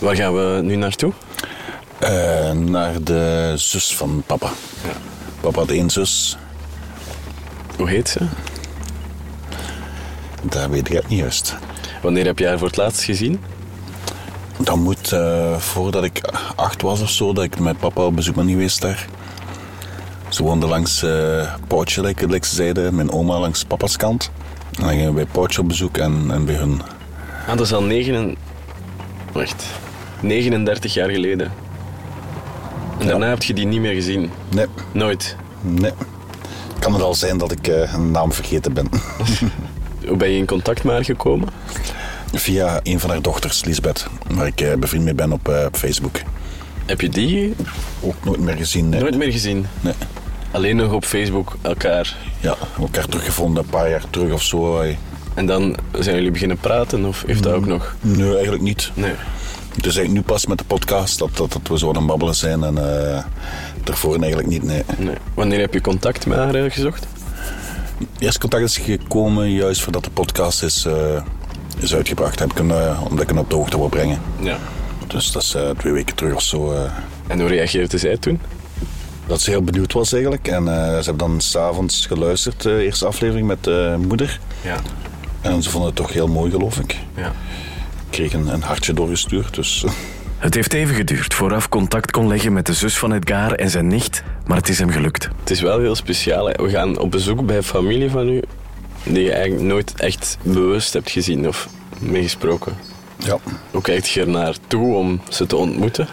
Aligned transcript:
Waar 0.00 0.16
gaan 0.16 0.34
we 0.34 0.60
nu 0.62 0.76
naartoe? 0.76 1.12
Uh, 2.02 2.50
naar 2.50 3.02
de 3.02 3.52
zus 3.56 3.96
van 3.96 4.22
papa. 4.26 4.50
Ja. 4.84 4.92
Papa 5.40 5.58
had 5.58 5.70
één 5.70 5.90
zus. 5.90 6.36
Hoe 7.76 7.88
heet 7.88 8.08
ze? 8.08 8.20
Dat 10.42 10.66
weet 10.66 10.88
ik 10.88 10.94
echt 10.94 11.08
niet 11.08 11.18
juist. 11.18 11.56
Wanneer 12.02 12.24
heb 12.24 12.38
je 12.38 12.46
haar 12.46 12.58
voor 12.58 12.66
het 12.66 12.76
laatst 12.76 13.02
gezien? 13.02 13.40
Dat 14.58 14.76
moet 14.76 15.12
uh, 15.12 15.56
voordat 15.56 16.04
ik 16.04 16.20
acht 16.56 16.82
was 16.82 17.00
of 17.00 17.10
zo, 17.10 17.32
dat 17.32 17.44
ik 17.44 17.58
met 17.58 17.78
papa 17.78 18.04
op 18.04 18.16
bezoek 18.16 18.34
ben 18.34 18.48
geweest 18.48 18.80
daar. 18.80 19.06
Ze 20.28 20.42
woonde 20.42 20.66
langs 20.66 21.02
uh, 21.02 21.54
Poutje, 21.66 22.02
like 22.02 22.46
ze 22.46 22.54
zeiden. 22.54 22.94
Mijn 22.94 23.12
oma 23.12 23.38
langs 23.38 23.64
papa's 23.64 23.96
kant. 23.96 24.30
En 24.76 24.82
dan 24.82 24.90
gingen 24.90 25.06
we 25.06 25.12
bij 25.12 25.26
Poutje 25.26 25.60
op 25.60 25.68
bezoek 25.68 25.98
en, 25.98 26.26
en 26.30 26.44
bij 26.44 26.54
hun. 26.54 26.82
Ah, 27.46 27.56
dat 27.56 27.66
is 27.66 27.72
al 27.72 27.82
negen... 27.82 28.36
Wacht. 29.32 29.64
39 30.20 30.94
jaar 30.94 31.10
geleden. 31.10 31.52
En 32.98 33.06
daarna 33.06 33.28
heb 33.28 33.42
je 33.42 33.54
die 33.54 33.66
niet 33.66 33.80
meer 33.80 33.94
gezien? 33.94 34.30
Nee. 34.48 34.66
Nooit? 34.92 35.36
Nee. 35.60 35.92
Kan 36.78 36.92
het 36.92 37.02
al 37.02 37.14
zijn 37.14 37.38
dat 37.38 37.52
ik 37.52 37.68
uh, 37.68 37.94
een 37.94 38.10
naam 38.10 38.32
vergeten 38.32 38.72
ben. 38.72 38.88
Hoe 40.06 40.16
ben 40.16 40.30
je 40.30 40.36
in 40.36 40.46
contact 40.46 40.84
met 40.84 40.92
haar 40.92 41.04
gekomen? 41.04 41.48
Via 42.32 42.80
een 42.82 43.00
van 43.00 43.10
haar 43.10 43.22
dochters, 43.22 43.64
Lisbeth, 43.64 44.06
waar 44.28 44.46
ik 44.46 44.60
uh, 44.60 44.74
bevriend 44.74 45.04
mee 45.04 45.14
ben 45.14 45.32
op, 45.32 45.48
uh, 45.48 45.64
op, 45.66 45.76
Facebook. 45.76 46.20
Heb 46.86 47.00
je 47.00 47.08
die? 47.08 47.54
Ook 48.00 48.14
nooit 48.24 48.40
meer 48.40 48.56
gezien. 48.56 48.88
Nee. 48.88 49.00
Nooit 49.00 49.16
meer 49.16 49.32
gezien? 49.32 49.66
Nee. 49.80 49.94
Alleen 50.50 50.76
nog 50.76 50.92
op 50.92 51.04
Facebook 51.04 51.56
elkaar? 51.62 52.16
Ja, 52.40 52.56
elkaar 52.78 53.06
teruggevonden, 53.06 53.62
een 53.62 53.70
paar 53.70 53.90
jaar 53.90 54.04
terug 54.10 54.32
of 54.32 54.42
zo. 54.42 54.82
En 55.34 55.46
dan 55.46 55.76
zijn 55.98 56.16
jullie 56.16 56.30
beginnen 56.30 56.56
praten, 56.56 57.04
of 57.04 57.24
heeft 57.26 57.42
dat 57.42 57.52
ook 57.52 57.66
nog? 57.66 57.96
Nee, 58.00 58.32
eigenlijk 58.32 58.62
niet. 58.62 58.90
Nee. 58.94 59.12
Het 59.74 59.86
is 59.86 59.96
eigenlijk 59.96 60.26
nu 60.26 60.32
pas 60.34 60.46
met 60.46 60.58
de 60.58 60.64
podcast 60.64 61.18
dat, 61.18 61.36
dat, 61.36 61.52
dat 61.52 61.68
we 61.68 61.78
zo 61.78 61.88
aan 61.88 61.96
het 61.96 62.06
babbelen 62.06 62.34
zijn 62.34 62.64
en 62.64 62.74
daarvoor 63.84 64.18
eigenlijk 64.18 64.48
niet, 64.48 64.62
nee. 64.62 64.82
nee. 64.98 65.14
Wanneer 65.34 65.60
heb 65.60 65.74
je 65.74 65.80
contact 65.80 66.26
met 66.26 66.38
haar 66.38 66.70
gezocht? 66.70 67.06
Eerst 68.18 68.38
contact 68.38 68.64
is 68.64 68.78
gekomen 68.78 69.50
juist 69.50 69.82
voordat 69.82 70.04
de 70.04 70.10
podcast 70.10 70.62
is, 70.62 70.86
uh, 70.86 71.22
is 71.78 71.94
uitgebracht. 71.94 72.38
Heb 72.38 72.50
ik 72.50 72.58
een, 72.58 72.72
omdat 72.98 73.20
ik 73.20 73.28
hem 73.28 73.38
op 73.38 73.50
de 73.50 73.56
hoogte 73.56 73.78
wil 73.78 73.88
brengen. 73.88 74.20
Ja. 74.40 74.56
Dus 75.06 75.32
dat 75.32 75.42
is 75.42 75.56
twee 75.76 75.92
weken 75.92 76.14
terug 76.14 76.34
of 76.34 76.42
zo. 76.42 76.88
En 77.26 77.40
hoe 77.40 77.48
reageerde 77.48 77.98
zij 77.98 78.16
toen? 78.16 78.40
Dat 79.26 79.40
ze 79.40 79.50
heel 79.50 79.62
benieuwd 79.62 79.92
was 79.92 80.12
eigenlijk. 80.12 80.48
En 80.48 80.64
ze 80.64 81.02
hebben 81.04 81.18
dan 81.18 81.40
s'avonds 81.40 82.06
geluisterd, 82.06 82.62
de 82.62 82.84
eerste 82.84 83.06
aflevering 83.06 83.46
met 83.46 83.70
moeder. 83.98 84.40
Ja. 84.62 84.76
En 85.40 85.62
ze 85.62 85.70
vonden 85.70 85.88
het 85.88 85.98
toch 85.98 86.12
heel 86.12 86.28
mooi, 86.28 86.50
geloof 86.50 86.78
ik. 86.78 86.96
Ja 87.16 87.32
kreeg 88.10 88.32
een, 88.32 88.46
een 88.46 88.62
hartje 88.62 88.92
doorgestuurd. 88.92 89.54
Dus. 89.54 89.84
Het 90.38 90.54
heeft 90.54 90.72
even 90.72 90.94
geduurd 90.94 91.34
vooraf 91.34 91.68
contact 91.68 92.10
kon 92.10 92.28
leggen 92.28 92.52
met 92.52 92.66
de 92.66 92.74
zus 92.74 92.98
van 92.98 93.12
Edgar 93.12 93.52
en 93.52 93.70
zijn 93.70 93.86
nicht, 93.86 94.22
maar 94.46 94.56
het 94.56 94.68
is 94.68 94.78
hem 94.78 94.90
gelukt. 94.90 95.28
Het 95.40 95.50
is 95.50 95.60
wel 95.60 95.78
heel 95.78 95.94
speciaal. 95.94 96.46
Hè. 96.46 96.62
We 96.62 96.70
gaan 96.70 96.98
op 96.98 97.10
bezoek 97.10 97.46
bij 97.46 97.62
familie 97.62 98.10
van 98.10 98.28
u 98.28 98.42
die 99.02 99.22
je 99.22 99.32
eigenlijk 99.32 99.64
nooit 99.64 99.94
echt 99.96 100.38
bewust 100.42 100.92
hebt 100.92 101.10
gezien 101.10 101.48
of 101.48 101.68
meegesproken. 101.98 102.76
Ja. 103.16 103.38
Hoe 103.70 103.82
kijkt 103.82 104.08
je 104.08 104.20
er 104.20 104.28
naartoe 104.28 104.94
om 104.94 105.20
ze 105.28 105.46
te 105.46 105.56
ontmoeten? 105.56 106.08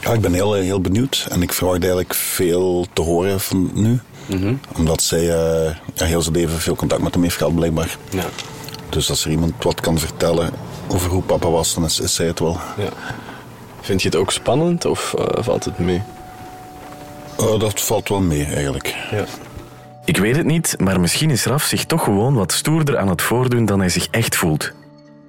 Ja, 0.00 0.12
ik 0.12 0.20
ben 0.20 0.32
heel, 0.32 0.52
heel 0.52 0.80
benieuwd 0.80 1.26
en 1.30 1.42
ik 1.42 1.52
verwacht 1.52 1.80
eigenlijk 1.80 2.14
veel 2.14 2.86
te 2.92 3.02
horen 3.02 3.40
van 3.40 3.70
nu. 3.74 4.00
Mm 4.26 4.60
Omdat 4.76 5.02
zij 5.02 5.22
uh, 5.22 5.74
ja, 5.94 6.04
heel 6.04 6.22
zijn 6.22 6.34
leven 6.34 6.58
veel 6.58 6.76
contact 6.76 7.02
met 7.02 7.14
hem 7.14 7.22
heeft 7.22 7.36
gehad, 7.36 7.54
blijkbaar. 7.54 7.96
Ja. 8.10 8.24
Dus 8.88 9.10
als 9.10 9.24
er 9.24 9.30
iemand 9.30 9.64
wat 9.64 9.80
kan 9.80 9.98
vertellen 9.98 10.50
over 10.88 11.10
hoe 11.10 11.22
papa 11.22 11.50
was, 11.50 11.74
dan 11.74 11.84
is, 11.84 12.00
is 12.00 12.14
zij 12.14 12.26
het 12.26 12.38
wel. 12.38 12.58
Ja. 12.76 12.88
Vind 13.80 14.02
je 14.02 14.08
het 14.08 14.16
ook 14.16 14.32
spannend 14.32 14.84
of 14.84 15.14
uh, 15.18 15.24
valt 15.38 15.64
het 15.64 15.78
mee? 15.78 16.02
Uh, 17.40 17.58
dat 17.58 17.80
valt 17.80 18.08
wel 18.08 18.20
mee, 18.20 18.44
eigenlijk. 18.44 18.94
Ja. 19.10 19.24
Ik 20.04 20.16
weet 20.16 20.36
het 20.36 20.46
niet, 20.46 20.74
maar 20.78 21.00
misschien 21.00 21.30
is 21.30 21.44
Raf 21.44 21.62
zich 21.62 21.84
toch 21.84 22.04
gewoon 22.04 22.34
wat 22.34 22.52
stoerder 22.52 22.98
aan 22.98 23.08
het 23.08 23.22
voordoen 23.22 23.64
dan 23.64 23.78
hij 23.78 23.88
zich 23.88 24.08
echt 24.10 24.36
voelt. 24.36 24.72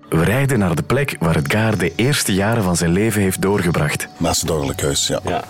We 0.10 0.24
rijden 0.24 0.60
naar 0.60 0.76
de 0.76 0.84
plek 0.84 1.16
waar 1.20 1.36
het 1.36 1.52
Gaar 1.52 1.78
de 1.78 1.94
eerste 1.96 2.34
jaren 2.34 2.64
van 2.64 2.76
zijn 2.76 2.92
leven 2.92 3.22
heeft 3.22 3.42
doorgebracht. 3.42 4.08
Naast 4.18 4.42
het 4.42 4.50
ouderlijk 4.50 4.82
huis, 4.82 5.08
ja. 5.08 5.20
ja. 5.26 5.44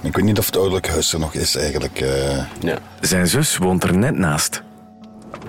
Ik 0.00 0.16
weet 0.16 0.24
niet 0.24 0.38
of 0.38 0.46
het 0.46 0.56
ouderlijk 0.56 0.88
huis 0.88 1.12
er 1.12 1.18
nog 1.18 1.34
is, 1.34 1.56
eigenlijk. 1.56 2.00
Uh... 2.00 2.38
Ja. 2.60 2.78
Zijn 3.00 3.26
zus 3.26 3.56
woont 3.56 3.84
er 3.84 3.96
net 3.96 4.18
naast. 4.18 4.62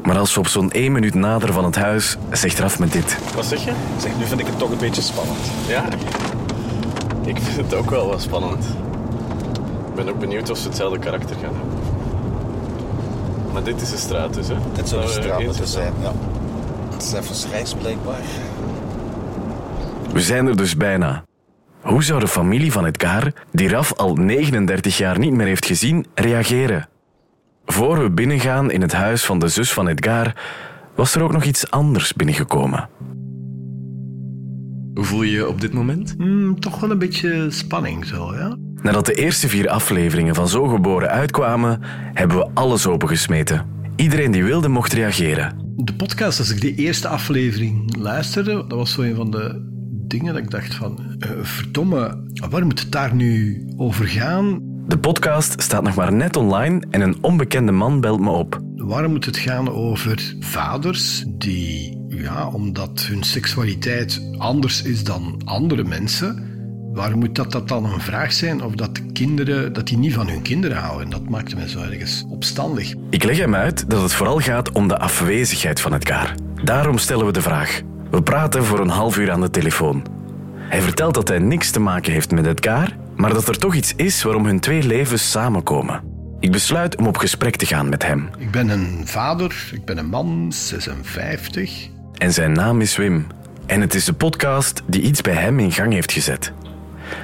Maar 0.03 0.17
als 0.17 0.33
we 0.33 0.39
op 0.39 0.47
zo'n 0.47 0.71
één 0.71 0.91
minuut 0.91 1.13
nader 1.13 1.53
van 1.53 1.65
het 1.65 1.75
huis, 1.75 2.17
zegt 2.31 2.59
Raf 2.59 2.79
met 2.79 2.91
dit. 2.91 3.17
Wat 3.35 3.45
zeg 3.45 3.63
je? 3.63 3.71
Zeg, 3.97 4.17
nu 4.17 4.25
vind 4.25 4.39
ik 4.39 4.45
het 4.45 4.57
toch 4.59 4.71
een 4.71 4.77
beetje 4.77 5.01
spannend. 5.01 5.37
Ja, 5.67 5.85
ik 7.25 7.37
vind 7.41 7.55
het 7.55 7.73
ook 7.73 7.89
wel 7.89 8.07
wat 8.07 8.21
spannend. 8.21 8.65
Ik 9.87 9.95
ben 9.95 10.09
ook 10.09 10.19
benieuwd 10.19 10.49
of 10.49 10.57
ze 10.57 10.67
hetzelfde 10.67 10.99
karakter 10.99 11.35
gaan 11.35 11.53
hebben. 11.55 11.77
Maar 13.53 13.63
dit 13.63 13.81
is 13.81 13.89
de 13.89 13.97
straat 13.97 14.33
dus, 14.33 14.47
hè? 14.47 14.55
Dit 14.73 14.89
zou 14.89 15.01
de 15.01 15.07
straat 15.07 15.43
moeten 15.43 15.67
zijn, 15.67 15.93
ja. 16.01 16.11
Het 16.93 17.03
is 17.03 17.13
even 17.13 17.51
reis 17.51 17.73
blijkbaar. 17.73 18.21
We 20.13 20.21
zijn 20.21 20.47
er 20.47 20.57
dus 20.57 20.77
bijna. 20.77 21.23
Hoe 21.81 22.03
zou 22.03 22.19
de 22.19 22.27
familie 22.27 22.71
van 22.71 22.85
Edgar, 22.85 23.31
die 23.51 23.69
Raf 23.69 23.93
al 23.93 24.15
39 24.15 24.97
jaar 24.97 25.19
niet 25.19 25.33
meer 25.33 25.47
heeft 25.47 25.65
gezien, 25.65 26.05
reageren? 26.15 26.87
Voor 27.69 28.01
we 28.01 28.09
binnengaan 28.09 28.71
in 28.71 28.81
het 28.81 28.93
huis 28.93 29.25
van 29.25 29.39
de 29.39 29.47
zus 29.47 29.73
van 29.73 29.87
Edgar, 29.87 30.35
was 30.95 31.15
er 31.15 31.21
ook 31.21 31.31
nog 31.31 31.43
iets 31.43 31.71
anders 31.71 32.13
binnengekomen. 32.13 32.89
Hoe 34.93 35.05
voel 35.05 35.23
je 35.23 35.31
je 35.31 35.47
op 35.47 35.61
dit 35.61 35.73
moment? 35.73 36.17
Mm, 36.17 36.59
toch 36.59 36.79
wel 36.79 36.91
een 36.91 36.99
beetje 36.99 37.45
spanning 37.49 38.05
zo, 38.05 38.33
ja. 38.35 38.57
Nadat 38.81 39.05
de 39.05 39.13
eerste 39.13 39.47
vier 39.47 39.69
afleveringen 39.69 40.35
van 40.35 40.47
Zo 40.47 40.67
Geboren 40.67 41.09
uitkwamen, 41.09 41.79
hebben 42.13 42.37
we 42.37 42.49
alles 42.53 42.87
opengesmeten. 42.87 43.65
Iedereen 43.95 44.31
die 44.31 44.43
wilde 44.43 44.67
mocht 44.67 44.93
reageren. 44.93 45.73
De 45.75 45.93
podcast, 45.93 46.39
als 46.39 46.49
ik 46.49 46.61
de 46.61 46.75
eerste 46.75 47.07
aflevering 47.07 47.95
luisterde, 47.97 48.53
dat 48.53 48.77
was 48.77 48.91
zo 48.91 49.01
een 49.01 49.15
van 49.15 49.31
de 49.31 49.65
dingen 50.07 50.33
dat 50.33 50.43
ik 50.43 50.51
dacht 50.51 50.75
van... 50.75 51.17
Uh, 51.19 51.29
verdomme, 51.41 52.23
waar 52.49 52.65
moet 52.65 52.79
het 52.79 52.91
daar 52.91 53.15
nu 53.15 53.63
over 53.77 54.07
gaan? 54.07 54.66
De 54.87 54.97
podcast 54.97 55.61
staat 55.61 55.83
nog 55.83 55.95
maar 55.95 56.13
net 56.13 56.35
online 56.35 56.83
en 56.89 57.01
een 57.01 57.17
onbekende 57.21 57.71
man 57.71 58.01
belt 58.01 58.19
me 58.19 58.29
op. 58.29 58.59
Waarom 58.75 59.11
moet 59.11 59.25
het 59.25 59.37
gaan 59.37 59.69
over 59.69 60.35
vaders 60.39 61.23
die, 61.27 62.01
ja, 62.07 62.47
omdat 62.47 63.05
hun 63.07 63.23
seksualiteit 63.23 64.21
anders 64.37 64.81
is 64.81 65.03
dan 65.03 65.41
andere 65.45 65.83
mensen, 65.83 66.43
waarom 66.93 67.19
moet 67.19 67.35
dat, 67.35 67.51
dat 67.51 67.67
dan 67.67 67.85
een 67.85 68.01
vraag 68.01 68.33
zijn 68.33 68.63
of 68.63 68.73
dat 68.73 68.95
de 68.95 69.11
kinderen, 69.11 69.73
dat 69.73 69.87
die 69.87 69.97
niet 69.97 70.13
van 70.13 70.27
hun 70.27 70.41
kinderen 70.41 70.77
houden? 70.77 71.09
Dat 71.09 71.29
maakte 71.29 71.55
me 71.55 71.69
zo 71.69 71.79
ergens 71.79 72.25
opstandig. 72.29 72.93
Ik 73.09 73.23
leg 73.23 73.37
hem 73.37 73.55
uit 73.55 73.89
dat 73.89 74.01
het 74.01 74.13
vooral 74.13 74.39
gaat 74.39 74.71
om 74.71 74.87
de 74.87 74.97
afwezigheid 74.97 75.81
van 75.81 75.93
Edgar. 75.93 76.35
Daarom 76.63 76.97
stellen 76.97 77.25
we 77.25 77.31
de 77.31 77.41
vraag. 77.41 77.81
We 78.11 78.23
praten 78.23 78.63
voor 78.63 78.79
een 78.79 78.89
half 78.89 79.17
uur 79.17 79.31
aan 79.31 79.41
de 79.41 79.49
telefoon. 79.49 80.03
Hij 80.55 80.81
vertelt 80.81 81.13
dat 81.13 81.27
hij 81.27 81.39
niks 81.39 81.71
te 81.71 81.79
maken 81.79 82.11
heeft 82.13 82.31
met 82.31 82.45
Edgar, 82.45 82.95
maar 83.17 83.33
dat 83.33 83.47
er 83.47 83.57
toch 83.57 83.75
iets 83.75 83.93
is 83.95 84.23
waarom 84.23 84.45
hun 84.45 84.59
twee 84.59 84.83
levens 84.83 85.31
samenkomen. 85.31 86.01
Ik 86.39 86.51
besluit 86.51 86.97
om 86.97 87.07
op 87.07 87.17
gesprek 87.17 87.55
te 87.55 87.65
gaan 87.65 87.89
met 87.89 88.05
hem. 88.05 88.29
Ik 88.37 88.51
ben 88.51 88.69
een 88.69 89.01
vader, 89.05 89.69
ik 89.73 89.85
ben 89.85 89.97
een 89.97 90.09
man, 90.09 90.51
56. 90.53 91.89
En 92.17 92.33
zijn 92.33 92.51
naam 92.51 92.81
is 92.81 92.97
Wim. 92.97 93.27
En 93.65 93.81
het 93.81 93.93
is 93.95 94.05
de 94.05 94.13
podcast 94.13 94.81
die 94.85 95.01
iets 95.01 95.21
bij 95.21 95.33
hem 95.33 95.59
in 95.59 95.71
gang 95.71 95.93
heeft 95.93 96.11
gezet. 96.11 96.53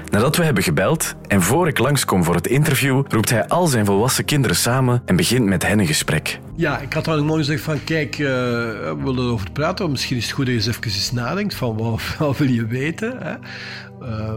Nadat 0.10 0.36
we 0.36 0.44
hebben 0.44 0.64
gebeld 0.64 1.16
en 1.28 1.42
voor 1.42 1.68
ik 1.68 1.78
langskom 1.78 2.24
voor 2.24 2.36
het 2.36 2.48
interview, 2.48 3.04
roept 3.08 3.30
hij 3.30 3.48
al 3.48 3.68
zijn 3.68 3.86
volwassen 3.86 4.26
kinderen 4.26 4.58
samen 4.58 5.02
en 5.06 5.16
begint 5.16 5.46
met 5.46 5.68
hen 5.68 5.80
een 5.80 5.88
gesprek. 5.88 6.40
Ja, 6.56 6.80
ik 6.80 6.94
had 6.94 7.08
al 7.08 7.24
mooi 7.24 7.40
gezegd 7.40 7.64
van 7.64 7.84
kijk, 7.84 8.18
uh, 8.18 8.28
we 8.28 8.98
willen 9.04 9.26
erover 9.26 9.52
praten. 9.52 9.92
Misschien 9.92 10.18
is 10.18 10.24
het 10.24 10.34
goed 10.34 10.46
dat 10.46 10.54
je 10.54 10.60
eens 10.60 10.78
even 10.78 10.84
eens 10.84 11.12
nadenkt 11.12 11.56
van 11.56 11.78
wat, 11.78 12.02
wat 12.18 12.38
wil 12.38 12.50
je 12.50 12.66
weten. 12.66 13.18
Hè? 13.20 13.36
Uh, 14.02 14.34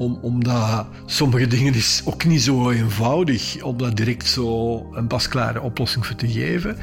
om, 0.00 0.18
omdat 0.22 0.86
sommige 1.06 1.46
dingen 1.46 1.74
is 1.74 2.02
ook 2.04 2.24
niet 2.24 2.42
zo 2.42 2.70
eenvoudig 2.70 3.62
om 3.62 3.76
daar 3.76 3.94
direct 3.94 4.26
zo 4.26 4.86
een 4.92 5.06
pasklare 5.06 5.60
oplossing 5.60 6.06
voor 6.06 6.16
te 6.16 6.28
geven. 6.28 6.76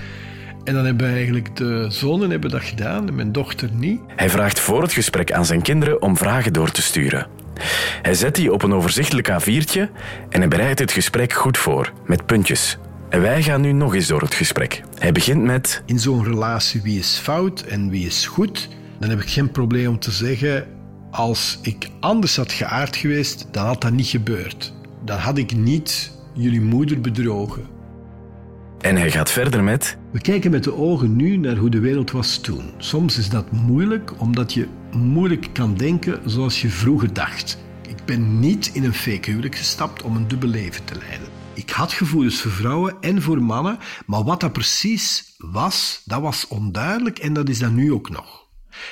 En 0.63 0.73
dan 0.73 0.85
hebben 0.85 1.09
eigenlijk 1.09 1.55
de 1.55 1.85
zonen 1.89 2.29
hebben 2.29 2.49
dat 2.49 2.63
gedaan 2.63 3.07
en 3.07 3.15
mijn 3.15 3.31
dochter 3.31 3.69
niet. 3.73 3.99
Hij 4.15 4.29
vraagt 4.29 4.59
voor 4.59 4.81
het 4.81 4.93
gesprek 4.93 5.31
aan 5.31 5.45
zijn 5.45 5.61
kinderen 5.61 6.01
om 6.01 6.17
vragen 6.17 6.53
door 6.53 6.71
te 6.71 6.81
sturen. 6.81 7.27
Hij 8.01 8.13
zet 8.13 8.35
die 8.35 8.53
op 8.53 8.63
een 8.63 8.73
overzichtelijk 8.73 9.29
A4'tje 9.29 9.89
en 10.29 10.39
hij 10.39 10.47
bereidt 10.47 10.79
het 10.79 10.91
gesprek 10.91 11.33
goed 11.33 11.57
voor, 11.57 11.93
met 12.05 12.25
puntjes. 12.25 12.77
En 13.09 13.21
wij 13.21 13.43
gaan 13.43 13.61
nu 13.61 13.71
nog 13.71 13.95
eens 13.95 14.07
door 14.07 14.21
het 14.21 14.33
gesprek. 14.33 14.81
Hij 14.99 15.11
begint 15.11 15.43
met... 15.43 15.81
In 15.85 15.99
zo'n 15.99 16.23
relatie, 16.23 16.81
wie 16.81 16.99
is 16.99 17.17
fout 17.17 17.61
en 17.61 17.89
wie 17.89 18.05
is 18.05 18.25
goed? 18.25 18.69
Dan 18.99 19.09
heb 19.09 19.21
ik 19.21 19.29
geen 19.29 19.51
probleem 19.51 19.87
om 19.87 19.99
te 19.99 20.11
zeggen... 20.11 20.76
Als 21.17 21.59
ik 21.61 21.89
anders 21.99 22.35
had 22.35 22.51
geaard 22.51 22.95
geweest, 22.95 23.47
dan 23.51 23.65
had 23.65 23.81
dat 23.81 23.91
niet 23.91 24.07
gebeurd. 24.07 24.73
Dan 25.05 25.17
had 25.17 25.37
ik 25.37 25.55
niet 25.55 26.11
jullie 26.33 26.61
moeder 26.61 27.01
bedrogen. 27.01 27.67
En 28.79 28.95
hij 28.95 29.11
gaat 29.11 29.31
verder 29.31 29.63
met... 29.63 29.97
We 30.11 30.21
kijken 30.21 30.51
met 30.51 30.63
de 30.63 30.73
ogen 30.73 31.15
nu 31.15 31.37
naar 31.37 31.55
hoe 31.55 31.69
de 31.69 31.79
wereld 31.79 32.11
was 32.11 32.37
toen. 32.37 32.71
Soms 32.77 33.17
is 33.17 33.29
dat 33.29 33.51
moeilijk, 33.51 34.21
omdat 34.21 34.53
je 34.53 34.67
moeilijk 34.91 35.47
kan 35.53 35.75
denken 35.75 36.29
zoals 36.29 36.61
je 36.61 36.69
vroeger 36.69 37.13
dacht. 37.13 37.57
Ik 37.87 38.05
ben 38.05 38.39
niet 38.39 38.69
in 38.73 38.83
een 38.83 38.93
fake 38.93 39.29
huwelijk 39.29 39.55
gestapt 39.55 40.03
om 40.03 40.15
een 40.15 40.27
dubbel 40.27 40.49
leven 40.49 40.85
te 40.85 40.95
leiden. 41.07 41.27
Ik 41.53 41.69
had 41.69 41.93
gevoelens 41.93 42.41
voor 42.41 42.51
vrouwen 42.51 42.95
en 43.01 43.21
voor 43.21 43.41
mannen, 43.41 43.77
maar 44.05 44.23
wat 44.23 44.39
dat 44.39 44.53
precies 44.53 45.35
was, 45.37 46.01
dat 46.05 46.21
was 46.21 46.47
onduidelijk 46.47 47.19
en 47.19 47.33
dat 47.33 47.49
is 47.49 47.59
dat 47.59 47.71
nu 47.71 47.93
ook 47.93 48.09
nog. 48.09 48.46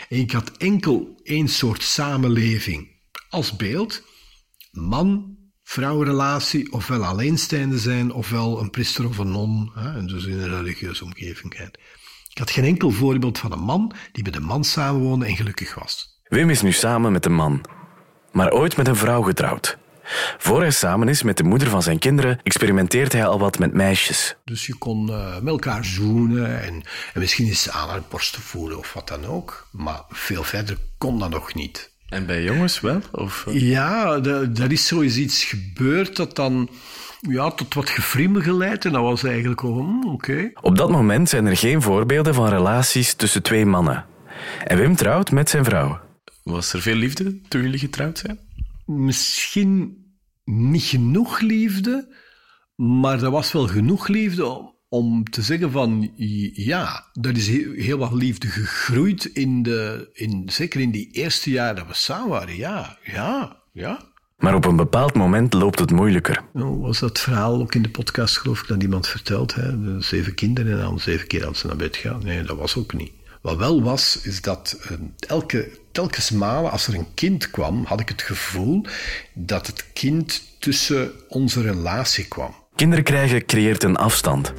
Ik 0.10 0.32
had 0.32 0.52
enkel 0.58 1.20
één 1.24 1.48
soort 1.48 1.84
samenleving 1.84 2.90
als 3.30 3.56
beeld. 3.56 4.04
Man-vrouwrelatie, 4.72 6.72
ofwel 6.72 7.06
alleenstaande 7.06 7.80
zijn, 7.80 8.14
ofwel 8.14 8.60
een 8.60 8.70
priester 8.70 9.08
of 9.08 9.18
een 9.18 9.32
non, 9.32 9.72
hè, 9.74 10.06
dus 10.06 10.26
in 10.26 10.40
een 10.40 10.50
religieuze 10.50 11.04
omgeving. 11.04 11.54
Ik 12.30 12.38
had 12.38 12.52
geen 12.52 12.64
enkel 12.64 12.92
voorbeeld 12.92 13.38
van 13.38 13.52
een 13.52 13.64
man 13.64 13.94
die 14.12 14.24
met 14.24 14.36
een 14.36 14.44
man 14.44 14.64
samenwoonde 14.64 15.26
en 15.26 15.36
gelukkig 15.36 15.76
was. 15.76 16.22
Wim 16.24 16.50
is 16.50 16.62
nu 16.62 16.72
samen 16.72 17.12
met 17.12 17.26
een 17.26 17.36
man, 17.36 17.66
maar 18.32 18.52
ooit 18.52 18.78
met 18.78 18.88
een 18.88 18.96
vrouw 18.96 19.22
getrouwd. 19.22 19.78
Voor 20.38 20.62
hij 20.62 20.72
samen 20.72 21.07
is 21.07 21.24
met 21.24 21.38
de 21.38 21.44
moeder 21.44 21.69
van 21.69 21.84
zijn 21.84 22.00
kinderen, 22.00 22.40
experimenteert 22.44 23.12
hij 23.12 23.25
al 23.25 23.40
wat 23.40 23.60
met 23.60 23.74
meisjes. 23.74 24.36
Dus 24.46 24.66
je 24.66 24.75
kon 24.75 25.10
uh, 25.10 25.34
met 25.36 25.48
elkaar 25.48 25.86
zoenen 25.86 26.62
en, 26.62 26.74
en 27.13 27.19
misschien 27.19 27.48
eens 27.48 27.69
aan 27.69 27.90
haar 27.90 28.02
borsten 28.10 28.42
voelen 28.42 28.78
of 28.78 28.94
wat 28.94 29.07
dan 29.07 29.25
ook. 29.25 29.68
Maar 29.72 30.02
veel 30.10 30.44
verder 30.44 30.78
kon 30.98 31.19
dat 31.19 31.30
nog 31.30 31.54
niet. 31.54 31.94
En 32.10 32.25
bij 32.25 32.44
jongens 32.44 32.80
wel? 32.80 33.02
Of? 33.12 33.46
Ja, 33.52 34.19
er 34.56 34.72
is 34.72 34.88
zoiets 34.88 35.44
gebeurd 35.44 36.16
dat 36.16 36.36
dan 36.36 36.69
ja, 37.22 37.51
tot 37.51 37.74
wat 37.74 37.90
gefriemel 37.90 38.42
geleid. 38.42 38.86
En 38.86 38.92
dat 38.92 39.01
was 39.01 39.24
eigenlijk 39.24 39.62
al, 39.62 39.74
hmm, 39.74 40.06
oké. 40.06 40.51
Op 40.62 40.78
dat 40.78 40.90
moment 40.90 41.30
zijn 41.30 41.46
er 41.46 41.58
geen 41.58 41.81
voorbeelden 41.81 42.34
van 42.34 42.50
relaties 42.50 43.13
tussen 43.13 43.44
twee 43.44 43.66
mannen. 43.66 44.06
En 44.63 44.78
Wim 44.78 44.96
trouwt 44.96 45.31
met 45.31 45.50
zijn 45.50 45.63
vrouw. 45.63 46.00
Was 46.44 46.74
er 46.74 46.81
veel 46.81 46.96
liefde 46.96 47.42
toen 47.48 47.62
jullie 47.62 47.80
getrouwd 47.80 48.18
zijn? 48.18 48.40
Misschien 48.86 50.04
niet 50.44 50.84
genoeg 50.84 51.40
liefde, 51.40 52.16
maar 52.76 53.24
er 53.24 53.32
was 53.32 53.52
wel 53.52 53.68
genoeg 53.68 54.08
liefde 54.08 54.46
om, 54.46 54.76
om 54.90 55.24
te 55.24 55.42
zeggen 55.42 55.72
van 55.72 56.12
ja, 56.54 57.06
er 57.22 57.38
is 57.38 57.48
heel, 57.48 57.72
heel, 57.72 57.98
wat 57.98 58.14
liefde 58.14 58.48
gegroeid 58.48 59.26
in 59.26 59.64
de, 59.64 60.10
in, 60.14 60.44
zeker 60.46 60.82
in 60.82 60.92
die 60.92 61.12
eerste 61.12 61.52
jaren 61.52 61.76
dat 61.76 61.88
we 61.88 61.94
samen 61.94 62.30
waren. 62.30 62.56
Ja, 62.56 62.98
ja, 63.04 63.58
ja. 63.72 64.14
Maar 64.38 64.56
op 64.56 64.66
een 64.66 64.76
bepaald 64.76 65.14
moment 65.14 65.54
loopt 65.54 65.80
het 65.80 65.92
moeilijker. 65.92 66.44
Nou, 66.54 66.80
was 66.80 67.00
dat 67.00 67.20
verhaal 67.20 67.62
ook 67.62 67.76
in 67.76 67.82
de 67.82 67.90
podcast, 67.90 68.38
geloof 68.38 68.62
ik, 68.62 68.68
dat 68.68 68.84
iemand 68.84 69.08
vertelt? 69.08 69.56
Hè? 69.56 70.02
Zeven 70.02 70.34
kinderen 70.34 70.72
en 70.72 70.80
dan 70.80 71.00
zeven 71.00 71.28
keer 71.28 71.46
als 71.46 71.60
ze 71.60 71.68
naar 71.68 71.76
bed 71.76 71.96
gaan. 71.96 72.24
Nee, 72.24 72.44
dat 72.44 72.58
was 72.58 72.78
ook 72.78 72.94
niet. 72.94 73.12
Wat 73.46 73.58
wel 73.58 73.84
was, 73.84 74.20
is 74.22 74.42
dat 74.42 74.78
uh, 74.92 74.98
elke, 75.28 75.70
telkens 75.92 76.32
malen 76.32 76.72
als 76.72 76.88
er 76.88 76.96
een 76.96 77.14
kind 77.14 77.52
kwam, 77.52 77.84
had 77.84 78.00
ik 78.00 78.10
het 78.10 78.22
gevoel 78.22 78.86
dat 79.34 79.68
het 79.68 79.86
kind 79.94 80.42
tussen 80.60 81.12
onze 81.28 81.62
relatie 81.62 82.28
kwam. 82.28 82.56
Kinderen 82.76 83.04
krijgen 83.04 83.46
creëert 83.46 83.84
een 83.84 83.96
afstand. 83.96 84.54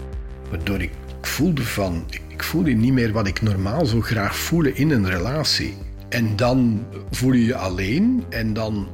Waardoor 0.50 0.80
ik 0.80 0.90
voelde 1.20 1.62
van, 1.64 2.06
ik 2.28 2.42
voelde 2.42 2.70
niet 2.70 2.92
meer 2.92 3.12
wat 3.12 3.26
ik 3.26 3.42
normaal 3.42 3.86
zo 3.86 4.00
graag 4.00 4.36
voelde 4.36 4.72
in 4.72 4.90
een 4.90 5.08
relatie. 5.08 5.74
En 6.08 6.36
dan 6.36 6.86
voel 7.10 7.32
je 7.32 7.44
je 7.44 7.56
alleen 7.56 8.24
en 8.28 8.52
dan... 8.52 8.88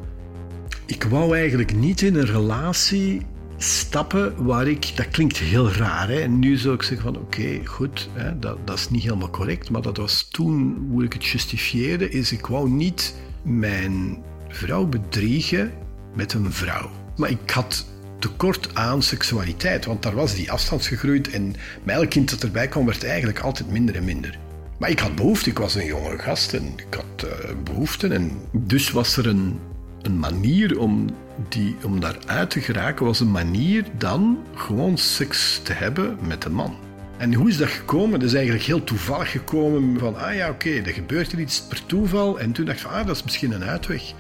Ik 0.86 1.04
wou 1.04 1.36
eigenlijk 1.36 1.74
niet 1.74 2.00
in 2.02 2.14
een 2.14 2.26
relatie 2.26 3.26
stappen 3.62 4.44
waar 4.44 4.68
ik, 4.68 4.92
dat 4.96 5.08
klinkt 5.08 5.38
heel 5.38 5.72
raar, 5.72 6.08
hè? 6.08 6.20
en 6.20 6.38
nu 6.38 6.56
zou 6.56 6.74
ik 6.74 6.82
zeggen 6.82 7.12
van 7.12 7.22
oké, 7.22 7.60
goed, 7.64 8.08
hè, 8.12 8.38
dat, 8.38 8.66
dat 8.66 8.78
is 8.78 8.90
niet 8.90 9.02
helemaal 9.02 9.30
correct, 9.30 9.70
maar 9.70 9.82
dat 9.82 9.96
was 9.96 10.28
toen, 10.30 10.86
hoe 10.90 11.04
ik 11.04 11.12
het 11.12 11.24
justifiëerde, 11.24 12.08
is 12.08 12.32
ik 12.32 12.46
wou 12.46 12.70
niet 12.70 13.14
mijn 13.42 14.22
vrouw 14.48 14.86
bedriegen 14.86 15.72
met 16.14 16.32
een 16.32 16.52
vrouw. 16.52 16.90
Maar 17.16 17.30
ik 17.30 17.50
had 17.50 17.86
tekort 18.18 18.74
aan 18.74 19.02
seksualiteit, 19.02 19.84
want 19.84 20.02
daar 20.02 20.14
was 20.14 20.34
die 20.34 20.52
afstand 20.52 20.86
gegroeid 20.86 21.30
en 21.30 21.54
met 21.82 21.94
elk 21.94 22.10
kind 22.10 22.30
dat 22.30 22.42
erbij 22.42 22.68
kwam 22.68 22.86
werd 22.86 23.04
eigenlijk 23.04 23.40
altijd 23.40 23.70
minder 23.70 23.94
en 23.96 24.04
minder. 24.04 24.38
Maar 24.78 24.90
ik 24.90 24.98
had 24.98 25.14
behoefte, 25.14 25.50
ik 25.50 25.58
was 25.58 25.74
een 25.74 25.86
jonge 25.86 26.18
gast 26.18 26.52
en 26.52 26.72
ik 26.76 26.94
had 26.94 27.28
uh, 27.28 27.32
behoeften 27.64 28.12
en 28.12 28.32
dus 28.52 28.90
was 28.90 29.16
er 29.16 29.26
een, 29.26 29.58
een 30.02 30.18
manier 30.18 30.78
om, 30.78 31.06
die, 31.48 31.76
om 31.84 32.00
daaruit 32.00 32.50
te 32.50 32.60
geraken, 32.60 33.06
was 33.06 33.20
een 33.20 33.30
manier 33.30 33.84
dan 33.98 34.38
gewoon 34.54 34.98
seks 34.98 35.60
te 35.62 35.72
hebben 35.72 36.18
met 36.20 36.44
een 36.44 36.54
man. 36.54 36.76
En 37.18 37.34
hoe 37.34 37.48
is 37.48 37.56
dat 37.56 37.68
gekomen? 37.68 38.20
Dat 38.20 38.28
is 38.28 38.34
eigenlijk 38.34 38.64
heel 38.64 38.84
toevallig 38.84 39.30
gekomen 39.30 39.98
van, 39.98 40.16
ah 40.16 40.34
ja, 40.34 40.48
oké, 40.50 40.70
er 40.70 40.92
gebeurt 40.92 41.32
er 41.32 41.40
iets 41.40 41.62
per 41.62 41.86
toeval. 41.86 42.40
En 42.40 42.52
toen 42.52 42.64
dacht 42.64 42.78
ik 42.78 42.84
van, 42.84 42.92
ah, 42.92 43.06
dat 43.06 43.16
is 43.16 43.22
misschien 43.22 43.52
een 43.52 43.64
uitweg. 43.64 44.12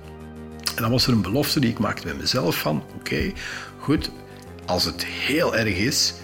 En 0.76 0.82
dan 0.82 0.90
was 0.90 1.06
er 1.06 1.12
een 1.12 1.22
belofte 1.22 1.60
die 1.60 1.70
ik 1.70 1.78
maakte 1.78 2.06
met 2.06 2.18
mezelf 2.18 2.56
van, 2.56 2.82
oké, 2.96 3.32
goed, 3.78 4.10
als 4.66 4.84
het 4.84 5.04
heel 5.04 5.56
erg 5.56 5.76
is, 5.76 6.14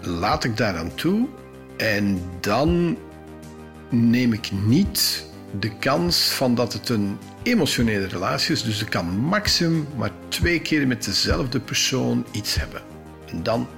laat 0.00 0.44
ik 0.44 0.56
daar 0.56 0.76
aan 0.76 0.94
toe. 0.94 1.28
En 1.76 2.20
dan 2.40 2.98
neem 3.88 4.32
ik 4.32 4.50
niet 4.66 5.26
de 5.60 5.76
kans 5.76 6.28
van 6.28 6.54
dat 6.54 6.72
het 6.72 6.88
een 6.88 7.18
emotionele 7.42 8.06
relatie 8.06 8.52
is. 8.52 8.62
Dus 8.62 8.80
ik 8.80 8.90
kan 8.90 9.06
maximum 9.06 9.86
maar 9.96 10.10
twee 10.28 10.60
keer 10.60 10.86
met 10.86 11.04
dezelfde 11.04 11.60
persoon 11.60 12.26
iets 12.30 12.54
hebben. 12.54 12.82
En 13.26 13.42
dan 13.42 13.68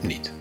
niet. 0.00 0.32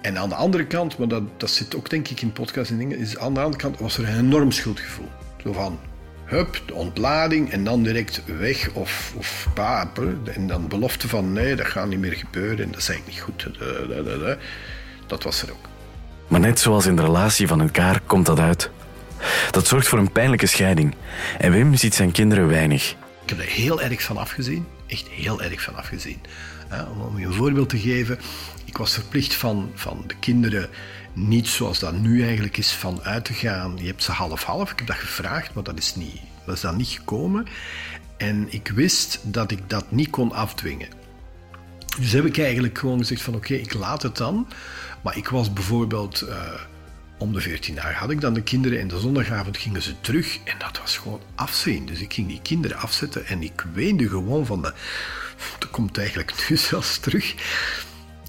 En 0.00 0.18
aan 0.18 0.28
de 0.28 0.34
andere 0.34 0.66
kant, 0.66 0.98
maar 0.98 1.08
dat, 1.08 1.22
dat 1.40 1.50
zit 1.50 1.76
ook 1.76 1.90
denk 1.90 2.08
ik 2.08 2.20
in 2.20 2.32
podcast 2.32 2.70
en 2.70 2.78
dingen, 2.78 2.98
is 2.98 3.18
aan 3.18 3.34
de 3.34 3.40
andere 3.40 3.62
kant 3.62 3.78
was 3.78 3.98
er 3.98 4.08
een 4.08 4.18
enorm 4.18 4.50
schuldgevoel. 4.52 5.08
Zo 5.42 5.52
van, 5.52 5.78
hup, 6.24 6.62
ontlading 6.72 7.50
en 7.50 7.64
dan 7.64 7.82
direct 7.82 8.22
weg 8.38 8.70
of, 8.72 9.12
of. 9.16 9.48
En 10.34 10.46
dan 10.46 10.68
belofte 10.68 11.08
van, 11.08 11.32
nee, 11.32 11.54
dat 11.56 11.66
gaat 11.66 11.88
niet 11.88 11.98
meer 11.98 12.12
gebeuren 12.12 12.64
en 12.64 12.70
dat 12.70 12.80
is 12.80 12.88
eigenlijk 12.88 13.18
niet 13.18 13.46
goed. 13.46 13.48
Dat 15.06 15.22
was 15.22 15.42
er 15.42 15.50
ook. 15.50 15.68
Maar 16.28 16.40
net 16.40 16.60
zoals 16.60 16.86
in 16.86 16.96
de 16.96 17.02
relatie 17.02 17.46
van 17.46 17.60
elkaar 17.60 18.00
komt 18.06 18.26
dat 18.26 18.38
uit. 18.38 18.70
Dat 19.50 19.66
zorgt 19.66 19.88
voor 19.88 19.98
een 19.98 20.12
pijnlijke 20.12 20.46
scheiding. 20.46 20.94
En 21.38 21.52
Wim 21.52 21.74
ziet 21.74 21.94
zijn 21.94 22.12
kinderen 22.12 22.48
weinig. 22.48 22.96
Ik 23.22 23.30
heb 23.30 23.38
er 23.38 23.44
heel 23.44 23.82
erg 23.82 24.02
van 24.02 24.16
afgezien. 24.16 24.66
Echt 24.86 25.08
heel 25.08 25.42
erg 25.42 25.62
van 25.62 25.76
afgezien. 25.76 26.20
Om 27.08 27.18
je 27.18 27.26
een 27.26 27.32
voorbeeld 27.32 27.68
te 27.68 27.78
geven. 27.78 28.18
Ik 28.64 28.76
was 28.76 28.94
verplicht 28.94 29.34
van, 29.34 29.70
van 29.74 30.04
de 30.06 30.14
kinderen 30.20 30.68
niet 31.12 31.48
zoals 31.48 31.78
dat 31.78 31.98
nu 31.98 32.22
eigenlijk 32.24 32.56
is 32.56 32.72
van 32.72 33.02
uit 33.02 33.24
te 33.24 33.32
gaan. 33.32 33.76
Je 33.80 33.86
hebt 33.86 34.02
ze 34.02 34.12
half-half. 34.12 34.70
Ik 34.70 34.78
heb 34.78 34.86
dat 34.86 34.96
gevraagd, 34.96 35.54
maar 35.54 35.64
dat 35.64 35.78
is, 35.78 35.94
niet, 35.94 36.20
dat 36.46 36.54
is 36.54 36.60
dan 36.60 36.76
niet 36.76 36.88
gekomen. 36.88 37.46
En 38.16 38.46
ik 38.50 38.68
wist 38.74 39.20
dat 39.22 39.50
ik 39.50 39.70
dat 39.70 39.90
niet 39.90 40.10
kon 40.10 40.32
afdwingen. 40.32 40.88
Dus 41.98 42.12
heb 42.12 42.24
ik 42.24 42.38
eigenlijk 42.38 42.78
gewoon 42.78 42.98
gezegd 42.98 43.22
van 43.22 43.34
oké, 43.34 43.54
ik 43.54 43.74
laat 43.74 44.02
het 44.02 44.16
dan. 44.16 44.48
Maar 45.02 45.16
ik 45.16 45.28
was 45.28 45.52
bijvoorbeeld... 45.52 46.24
Uh, 46.28 46.36
om 47.18 47.32
de 47.32 47.40
14 47.40 47.74
dagen 47.74 47.94
had 47.94 48.10
ik 48.10 48.20
dan 48.20 48.34
de 48.34 48.42
kinderen 48.42 48.80
en 48.80 48.88
de 48.88 48.98
zondagavond 48.98 49.56
gingen 49.56 49.82
ze 49.82 50.00
terug 50.00 50.38
en 50.44 50.58
dat 50.58 50.78
was 50.78 50.96
gewoon 50.96 51.20
afzien. 51.34 51.86
Dus 51.86 52.00
ik 52.00 52.12
ging 52.12 52.28
die 52.28 52.42
kinderen 52.42 52.76
afzetten 52.76 53.26
en 53.26 53.42
ik 53.42 53.64
weende 53.72 54.08
gewoon 54.08 54.46
van 54.46 54.62
de... 54.62 54.72
Dat 55.58 55.70
komt 55.70 55.98
eigenlijk 55.98 56.48
nu 56.48 56.56
zelfs 56.56 56.98
terug. 56.98 57.34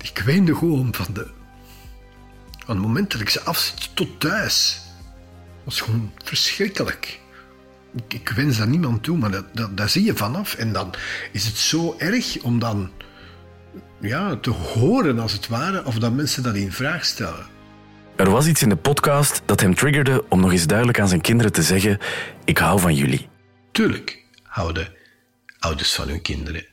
Ik 0.01 0.21
weende 0.25 0.55
gewoon 0.55 0.93
van 0.93 1.13
de... 1.13 1.27
Van 2.65 2.75
het 2.75 2.85
moment 2.85 3.11
dat 3.11 3.21
ik 3.21 3.29
ze 3.29 3.41
afzet 3.41 3.95
tot 3.95 4.19
thuis. 4.19 4.81
was 5.63 5.81
gewoon 5.81 6.11
verschrikkelijk. 6.23 7.19
Ik, 7.95 8.13
ik 8.13 8.29
wens 8.29 8.57
dat 8.57 8.67
niemand 8.67 9.03
toe, 9.03 9.17
maar 9.17 9.31
dat, 9.31 9.45
dat, 9.53 9.77
daar 9.77 9.89
zie 9.89 10.03
je 10.03 10.15
vanaf. 10.15 10.55
En 10.55 10.73
dan 10.73 10.93
is 11.31 11.45
het 11.45 11.57
zo 11.57 11.95
erg 11.97 12.41
om 12.41 12.59
dan 12.59 12.91
ja, 13.99 14.35
te 14.35 14.49
horen, 14.49 15.19
als 15.19 15.31
het 15.31 15.47
ware, 15.47 15.85
of 15.85 15.99
dat 15.99 16.13
mensen 16.13 16.43
dat 16.43 16.55
in 16.55 16.71
vraag 16.71 17.05
stellen. 17.05 17.54
Er 18.15 18.29
was 18.29 18.47
iets 18.47 18.61
in 18.61 18.69
de 18.69 18.75
podcast 18.75 19.41
dat 19.45 19.61
hem 19.61 19.75
triggerde 19.75 20.23
om 20.29 20.39
nog 20.39 20.51
eens 20.51 20.67
duidelijk 20.67 20.99
aan 20.99 21.07
zijn 21.07 21.21
kinderen 21.21 21.51
te 21.51 21.61
zeggen: 21.61 21.97
Ik 22.45 22.57
hou 22.57 22.79
van 22.79 22.95
jullie. 22.95 23.27
Tuurlijk 23.71 24.25
houden 24.43 24.87
ouders 25.59 25.93
van 25.93 26.07
hun 26.07 26.21
kinderen. 26.21 26.65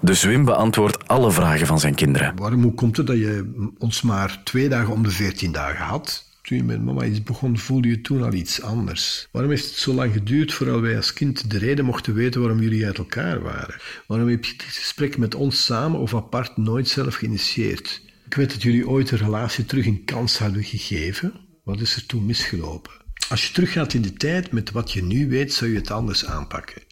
Dus 0.00 0.22
Wim 0.22 0.44
beantwoordt 0.44 1.08
alle 1.08 1.30
vragen 1.30 1.66
van 1.66 1.80
zijn 1.80 1.94
kinderen. 1.94 2.36
Waarom, 2.36 2.62
hoe 2.62 2.74
komt 2.74 2.96
het 2.96 3.06
dat 3.06 3.16
je 3.16 3.72
ons 3.78 4.02
maar 4.02 4.40
twee 4.44 4.68
dagen 4.68 4.92
om 4.92 5.02
de 5.02 5.10
veertien 5.10 5.52
dagen 5.52 5.84
had? 5.84 6.30
Toen 6.42 6.56
je 6.56 6.64
met 6.64 6.82
mama 6.82 7.04
iets 7.04 7.22
begon, 7.22 7.58
voelde 7.58 7.88
je 7.88 8.00
toen 8.00 8.22
al 8.22 8.32
iets 8.32 8.62
anders. 8.62 9.28
Waarom 9.30 9.50
heeft 9.50 9.64
het 9.64 9.74
zo 9.74 9.92
lang 9.92 10.12
geduurd 10.12 10.52
voordat 10.52 10.80
wij 10.80 10.96
als 10.96 11.12
kind 11.12 11.50
de 11.50 11.58
reden 11.58 11.84
mochten 11.84 12.14
weten 12.14 12.40
waarom 12.40 12.60
jullie 12.60 12.86
uit 12.86 12.98
elkaar 12.98 13.42
waren? 13.42 13.74
Waarom 14.06 14.28
heb 14.28 14.44
je 14.44 14.52
dit 14.56 14.66
gesprek 14.66 15.18
met 15.18 15.34
ons 15.34 15.64
samen 15.64 16.00
of 16.00 16.14
apart 16.14 16.56
nooit 16.56 16.88
zelf 16.88 17.14
geïnitieerd? 17.14 18.02
Ik 18.32 18.38
weet 18.38 18.50
dat 18.50 18.62
jullie 18.62 18.88
ooit 18.88 19.10
een 19.10 19.18
relatie 19.18 19.64
terug 19.64 19.86
een 19.86 20.04
kans 20.04 20.38
hadden 20.38 20.64
gegeven. 20.64 21.32
Wat 21.64 21.80
is 21.80 21.96
er 21.96 22.06
toen 22.06 22.26
misgelopen? 22.26 22.92
Als 23.28 23.46
je 23.46 23.52
teruggaat 23.52 23.94
in 23.94 24.02
de 24.02 24.12
tijd 24.12 24.52
met 24.52 24.70
wat 24.70 24.92
je 24.92 25.02
nu 25.02 25.28
weet, 25.28 25.52
zou 25.52 25.70
je 25.70 25.76
het 25.76 25.90
anders 25.90 26.26
aanpakken. 26.26 26.82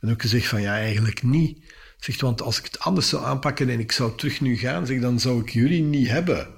En 0.00 0.10
ook 0.10 0.20
gezegd 0.20 0.46
van 0.46 0.62
ja, 0.62 0.74
eigenlijk 0.74 1.22
niet. 1.22 1.74
Zegt, 1.96 2.20
want 2.20 2.42
als 2.42 2.58
ik 2.58 2.64
het 2.64 2.78
anders 2.78 3.08
zou 3.08 3.24
aanpakken 3.24 3.68
en 3.68 3.80
ik 3.80 3.92
zou 3.92 4.16
terug 4.16 4.40
nu 4.40 4.56
gaan, 4.56 4.86
zeg, 4.86 5.00
dan 5.00 5.20
zou 5.20 5.40
ik 5.40 5.48
jullie 5.48 5.82
niet 5.82 6.08
hebben. 6.08 6.48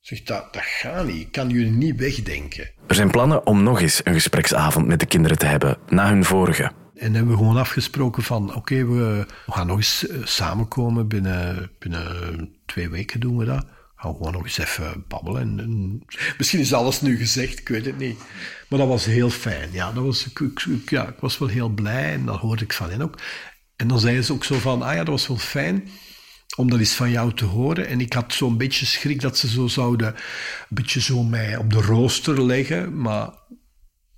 Zeg, 0.00 0.22
dat, 0.22 0.52
dat 0.52 0.64
gaat 0.64 1.06
niet. 1.06 1.20
Ik 1.20 1.32
kan 1.32 1.48
jullie 1.48 1.70
niet 1.70 1.96
wegdenken. 1.96 2.70
Er 2.86 2.94
zijn 2.94 3.10
plannen 3.10 3.46
om 3.46 3.62
nog 3.62 3.80
eens 3.80 4.00
een 4.04 4.14
gespreksavond 4.14 4.86
met 4.86 5.00
de 5.00 5.06
kinderen 5.06 5.38
te 5.38 5.46
hebben, 5.46 5.78
na 5.88 6.08
hun 6.08 6.24
vorige. 6.24 6.72
En 6.96 7.14
hebben 7.14 7.32
we 7.32 7.38
gewoon 7.38 7.56
afgesproken 7.56 8.22
van, 8.22 8.54
oké, 8.54 8.86
we, 8.86 9.26
gaan 9.46 9.66
nog 9.66 9.76
eens 9.76 10.06
eh, 10.06 10.18
samenkomen. 10.24 11.08
Binnen, 11.08 11.70
binnen 11.78 12.48
twee 12.66 12.88
weken 12.88 13.20
doen 13.20 13.36
we 13.36 13.44
dat. 13.44 13.66
Gaan 13.96 14.10
we 14.10 14.16
gewoon 14.16 14.32
nog 14.32 14.42
eens 14.44 14.58
even 14.58 15.04
babbelen. 15.08 15.40
En, 15.42 15.58
en- 15.60 16.04
misschien 16.38 16.60
is 16.60 16.72
alles 16.72 17.00
nu 17.00 17.16
gezegd, 17.16 17.58
ik 17.58 17.68
weet 17.68 17.84
het 17.84 17.98
niet. 17.98 18.18
Maar 18.68 18.78
dat 18.78 18.88
was 18.88 19.04
heel 19.04 19.30
fijn. 19.30 19.68
Ja, 19.72 19.92
dat 19.92 20.04
was, 20.04 20.26
ik, 20.26 20.90
ja, 20.90 21.08
ik 21.08 21.20
was 21.20 21.38
wel 21.38 21.48
heel 21.48 21.68
blij 21.68 22.12
en 22.12 22.24
dat 22.24 22.38
hoorde 22.40 22.64
ik 22.64 22.72
van 22.72 22.90
hen 22.90 23.02
ook. 23.02 23.18
En 23.76 23.88
dan 23.88 23.98
zeiden 24.00 24.24
ze 24.24 24.32
ook 24.32 24.44
zo 24.44 24.58
van, 24.58 24.82
ah 24.82 24.90
ja, 24.92 24.98
dat 24.98 25.08
was 25.08 25.26
wel 25.26 25.36
fijn 25.36 25.88
om 26.56 26.70
dat 26.70 26.78
eens 26.78 26.92
van 26.94 27.10
jou 27.10 27.32
te 27.32 27.44
horen. 27.44 27.86
En 27.86 28.00
ik 28.00 28.12
had 28.12 28.32
zo'n 28.32 28.56
beetje 28.56 28.86
schrik 28.86 29.20
dat 29.20 29.38
ze 29.38 29.48
zo 29.48 29.66
zouden, 29.66 30.08
een 30.08 30.14
beetje 30.68 31.00
zo 31.00 31.22
mij 31.22 31.56
op 31.56 31.70
de 31.70 31.80
rooster 31.80 32.42
leggen. 32.46 33.00
Maar 33.00 33.30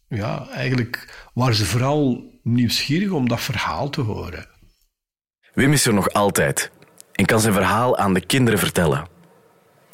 ja, 0.08 0.48
eigenlijk 0.48 1.26
waren 1.34 1.54
ze 1.54 1.64
vooral 1.64 2.30
nieuwsgierig 2.52 3.10
om 3.10 3.28
dat 3.28 3.40
verhaal 3.40 3.90
te 3.90 4.00
horen. 4.00 4.46
Wim 5.54 5.72
is 5.72 5.86
er 5.86 5.94
nog 5.94 6.12
altijd 6.12 6.70
en 7.12 7.24
kan 7.24 7.40
zijn 7.40 7.54
verhaal 7.54 7.96
aan 7.96 8.14
de 8.14 8.20
kinderen 8.20 8.58
vertellen. 8.58 9.06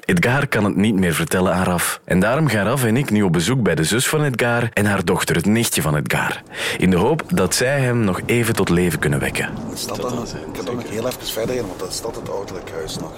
Edgar 0.05 0.47
kan 0.47 0.65
het 0.65 0.77
niet 0.77 0.95
meer 0.95 1.15
vertellen 1.15 1.55
aan 1.55 1.65
Raf. 1.65 2.01
En 2.05 2.21
daarom 2.21 2.47
gaan 2.47 2.67
Raf 2.67 2.85
en 2.85 2.97
ik 2.97 3.11
nu 3.11 3.23
op 3.23 3.33
bezoek 3.33 3.63
bij 3.63 3.75
de 3.75 3.85
zus 3.85 4.09
van 4.09 4.25
Edgar 4.25 4.69
en 4.73 4.87
haar 4.87 5.05
dochter, 5.05 5.37
het 5.37 5.47
nichtje 5.47 5.83
van 5.83 5.97
Edgar. 5.97 6.43
In 6.79 6.91
de 6.91 6.97
hoop 6.97 7.23
dat 7.29 7.55
zij 7.55 7.81
hem 7.81 7.99
nog 7.99 8.21
even 8.27 8.55
tot 8.55 8.69
leven 8.69 8.99
kunnen 8.99 9.19
wekken. 9.19 9.49
Dan? 9.55 9.65
Ik 9.67 10.53
kan 10.53 10.65
toch 10.65 10.75
nog 10.75 10.89
heel 10.89 11.07
even 11.07 11.27
verder 11.27 11.55
gaan, 11.55 11.67
want 11.67 11.79
dat 11.79 11.91
is 11.91 12.01
dat 12.01 12.17
het 12.17 12.31
ouderlijk 12.31 12.71
huis 12.71 12.99
nog. 12.99 13.13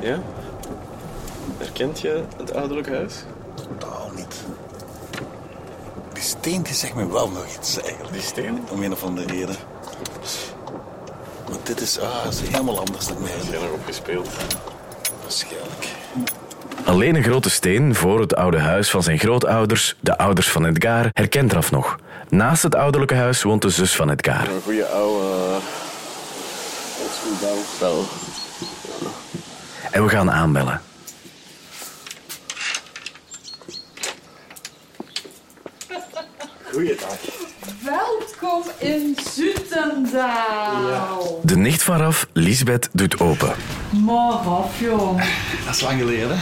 Ja? 0.00 0.22
Herkent 1.58 2.00
je 2.00 2.22
het 2.36 2.54
ouderlijk 2.54 2.88
huis? 2.88 3.24
Totaal 3.54 4.10
niet. 4.16 4.44
Die 6.18 6.26
steen 6.26 6.62
die 6.62 6.74
zegt 6.74 6.94
me 6.94 7.08
wel 7.12 7.30
nog 7.30 7.46
iets 7.58 7.80
eigenlijk. 7.80 8.12
Die 8.12 8.22
steen? 8.22 8.58
Om 8.70 8.82
een 8.82 8.92
of 8.92 9.02
andere 9.02 9.26
reden. 9.26 9.56
Maar 11.48 11.58
dit 11.62 11.80
is, 11.80 11.98
ah, 11.98 12.26
is 12.28 12.40
helemaal 12.40 12.78
anders 12.78 13.06
dan 13.06 13.16
mij. 13.22 13.30
Heb 13.30 13.52
jij 13.52 13.60
nog 13.60 13.70
opgespeeld? 13.70 14.28
Waarschijnlijk. 15.22 15.86
Alleen 16.84 17.14
een 17.14 17.22
grote 17.22 17.50
steen 17.50 17.94
voor 17.94 18.20
het 18.20 18.34
oude 18.34 18.58
huis 18.58 18.90
van 18.90 19.02
zijn 19.02 19.18
grootouders, 19.18 19.96
de 20.00 20.18
ouders 20.18 20.50
van 20.50 20.64
Edgar, 20.64 21.10
herkent 21.12 21.52
Raf 21.52 21.70
nog. 21.70 21.96
Naast 22.28 22.62
het 22.62 22.74
ouderlijke 22.74 23.14
huis 23.14 23.42
woont 23.42 23.62
de 23.62 23.70
zus 23.70 23.96
van 23.96 24.10
Edgar. 24.10 24.48
Een 24.48 24.62
goede 24.62 24.86
oude... 24.86 25.56
oldschool 27.02 27.64
bouw. 27.80 28.04
En 29.90 30.04
we 30.04 30.08
gaan 30.08 30.30
aanbellen. 30.30 30.80
Goeiedag. 36.78 37.16
Welkom 37.84 38.62
in 38.78 39.16
Zutendaal. 39.34 41.40
De 41.42 41.56
nicht 41.56 41.82
van 41.82 41.96
Raf, 41.96 42.26
Lisbeth, 42.32 42.88
doet 42.92 43.20
open. 43.20 43.54
Maar 44.04 44.32
af, 44.32 44.80
jong. 44.80 45.22
Dat 45.66 45.74
is 45.74 45.80
lang 45.80 45.98
geleden. 46.00 46.28
Dat 46.28 46.38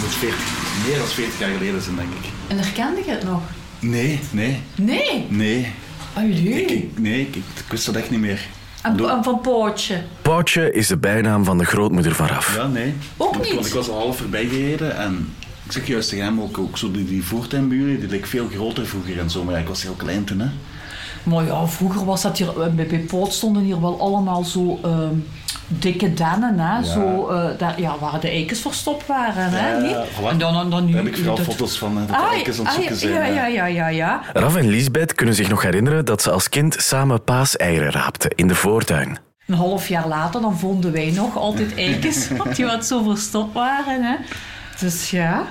moet 0.00 0.14
40, 0.14 0.38
meer 0.86 0.98
dan 0.98 1.06
40 1.06 1.38
jaar 1.38 1.50
geleden 1.50 1.82
zijn, 1.82 1.96
denk 1.96 2.08
ik. 2.08 2.30
En 2.48 2.58
herkende 2.58 3.00
je 3.04 3.10
het 3.10 3.24
nog? 3.24 3.40
Nee, 3.78 4.20
nee, 4.30 4.62
Nee. 4.76 5.26
nee. 5.28 5.72
Allee. 6.14 6.62
Ik, 6.62 6.70
ik- 6.70 6.98
nee, 6.98 7.20
ik, 7.20 7.34
ik 7.36 7.64
wist 7.70 7.86
dat 7.86 7.94
echt 7.94 8.10
niet 8.10 8.20
meer. 8.20 8.40
En, 8.82 8.96
Doe- 8.96 9.08
en 9.10 9.24
van 9.24 9.40
Pootje. 9.40 10.02
Poutje 10.22 10.72
is 10.72 10.86
de 10.86 10.96
bijnaam 10.98 11.44
van 11.44 11.58
de 11.58 11.64
grootmoeder 11.64 12.14
van 12.14 12.26
Raf. 12.26 12.56
Ja, 12.56 12.66
nee. 12.66 12.94
Ook 13.16 13.30
Want- 13.34 13.44
niet? 13.44 13.54
Want 13.54 13.66
ik 13.66 13.72
was 13.72 13.88
al 13.88 13.98
half 13.98 14.16
voorbij 14.16 14.46
gereden 14.46 14.96
en 14.96 15.34
ik 15.64 15.72
zeg 15.72 15.86
juist 15.86 16.08
tegen 16.08 16.24
hem 16.24 16.40
ook, 16.40 16.58
ook 16.58 16.78
zo 16.78 16.90
die, 16.90 17.04
die 17.04 17.24
voortuin 17.24 17.68
bij 17.68 17.76
jullie, 17.76 17.98
die 17.98 18.08
leek 18.08 18.26
veel 18.26 18.48
groter 18.54 18.86
vroeger 18.86 19.18
en 19.18 19.30
zo, 19.30 19.44
maar 19.44 19.58
ik 19.60 19.68
was 19.68 19.82
heel 19.82 19.94
klein 19.94 20.24
toen, 20.24 20.40
hè. 20.40 20.48
Maar 21.22 21.44
ja, 21.44 21.66
vroeger 21.66 22.04
was 22.04 22.22
dat 22.22 22.38
hier... 22.38 22.48
eh, 22.62 22.68
Bij, 22.68 22.86
bij 22.86 22.98
Poot 22.98 23.32
stonden 23.32 23.62
hier 23.62 23.80
wel 23.80 24.00
allemaal 24.00 24.44
zo... 24.44 24.78
ehm, 24.82 25.14
dikke 25.68 26.14
dennen, 26.14 26.58
hè. 26.58 26.84
Zo, 26.84 27.28
eh, 27.28 27.58
daar, 27.58 27.80
ja, 27.80 27.94
waar 28.00 28.20
de 28.20 28.28
eikens 28.28 28.60
verstopt 28.60 29.06
waren, 29.06 29.50
hè. 29.50 29.72
Ja, 29.76 30.04
voilà. 30.04 30.28
En 30.30 30.38
dan, 30.38 30.52
dan, 30.54 30.70
dan 30.70 30.84
nu... 30.84 30.92
Daar 30.92 31.02
heb 31.04 31.12
ik 31.12 31.16
vooral 31.18 31.36
dat- 31.36 31.44
foto's 31.44 31.78
van, 31.78 31.96
hè, 31.96 32.06
dat 32.06 32.16
Ah, 32.16 32.28
de 32.30 32.34
eikens 32.34 32.58
aan 32.58 32.64
het 32.64 32.74
ah, 32.74 32.78
zoeken 32.80 32.96
zijn. 32.96 33.12
ja, 33.34 33.46
ja, 33.46 33.46
ja, 33.46 33.66
ja, 33.66 33.88
ja. 33.88 34.20
Raf 34.32 34.56
en 34.56 34.68
Lisbeth 34.68 35.14
kunnen 35.14 35.34
zich 35.34 35.48
nog 35.48 35.62
herinneren 35.62 36.04
dat 36.04 36.22
ze 36.22 36.30
als 36.30 36.48
kind 36.48 36.76
samen 36.78 37.22
paaseieren 37.24 37.90
raapten 37.92 38.30
in 38.34 38.46
de 38.48 38.54
voortuin. 38.54 39.18
Een 39.46 39.54
half 39.54 39.88
jaar 39.88 40.08
later 40.08 40.40
dan 40.40 40.58
vonden 40.58 40.92
wij 40.92 41.10
nog 41.16 41.36
altijd 41.36 41.74
eikens, 41.76 42.28
want 42.38 42.56
die 42.56 42.64
wat 42.66 42.86
zo 42.86 43.02
verstopt 43.02 43.54
waren. 43.54 44.02
Hè. 44.02 44.14
Dus 44.80 45.10
ja, 45.10 45.46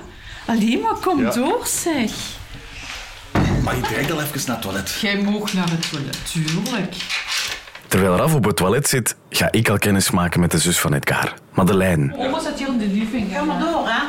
alleen 0.46 0.80
maar 0.80 0.94
kom 0.94 1.22
Ja. 1.22 1.30
door 1.30 1.66
zeg. 1.66 2.10
Maar 3.62 3.76
je 3.76 3.82
direct 3.88 4.10
al 4.12 4.20
even 4.22 4.40
naar 4.46 4.56
het 4.56 4.62
toilet. 4.64 4.98
Jij 5.00 5.16
mag 5.22 5.52
naar 5.52 5.70
het 5.70 5.90
toilet, 5.90 6.18
tuurlijk. 6.32 6.94
Terwijl 7.88 8.16
Raf 8.16 8.34
op 8.34 8.44
het 8.44 8.56
toilet 8.56 8.88
zit, 8.88 9.16
ga 9.30 9.48
ik 9.50 9.68
al 9.68 9.78
kennis 9.78 10.10
maken 10.10 10.40
met 10.40 10.50
de 10.50 10.58
zus 10.58 10.78
van 10.80 10.92
Edgar, 10.94 11.34
Madeleine. 11.52 12.16
Oma 12.16 12.40
zit 12.40 12.58
hier 12.58 12.66
in 12.68 12.78
de 12.78 12.86
living. 12.86 13.32
Ga 13.32 13.42
maar 13.44 13.58
door, 13.58 13.88
hè. 13.88 14.02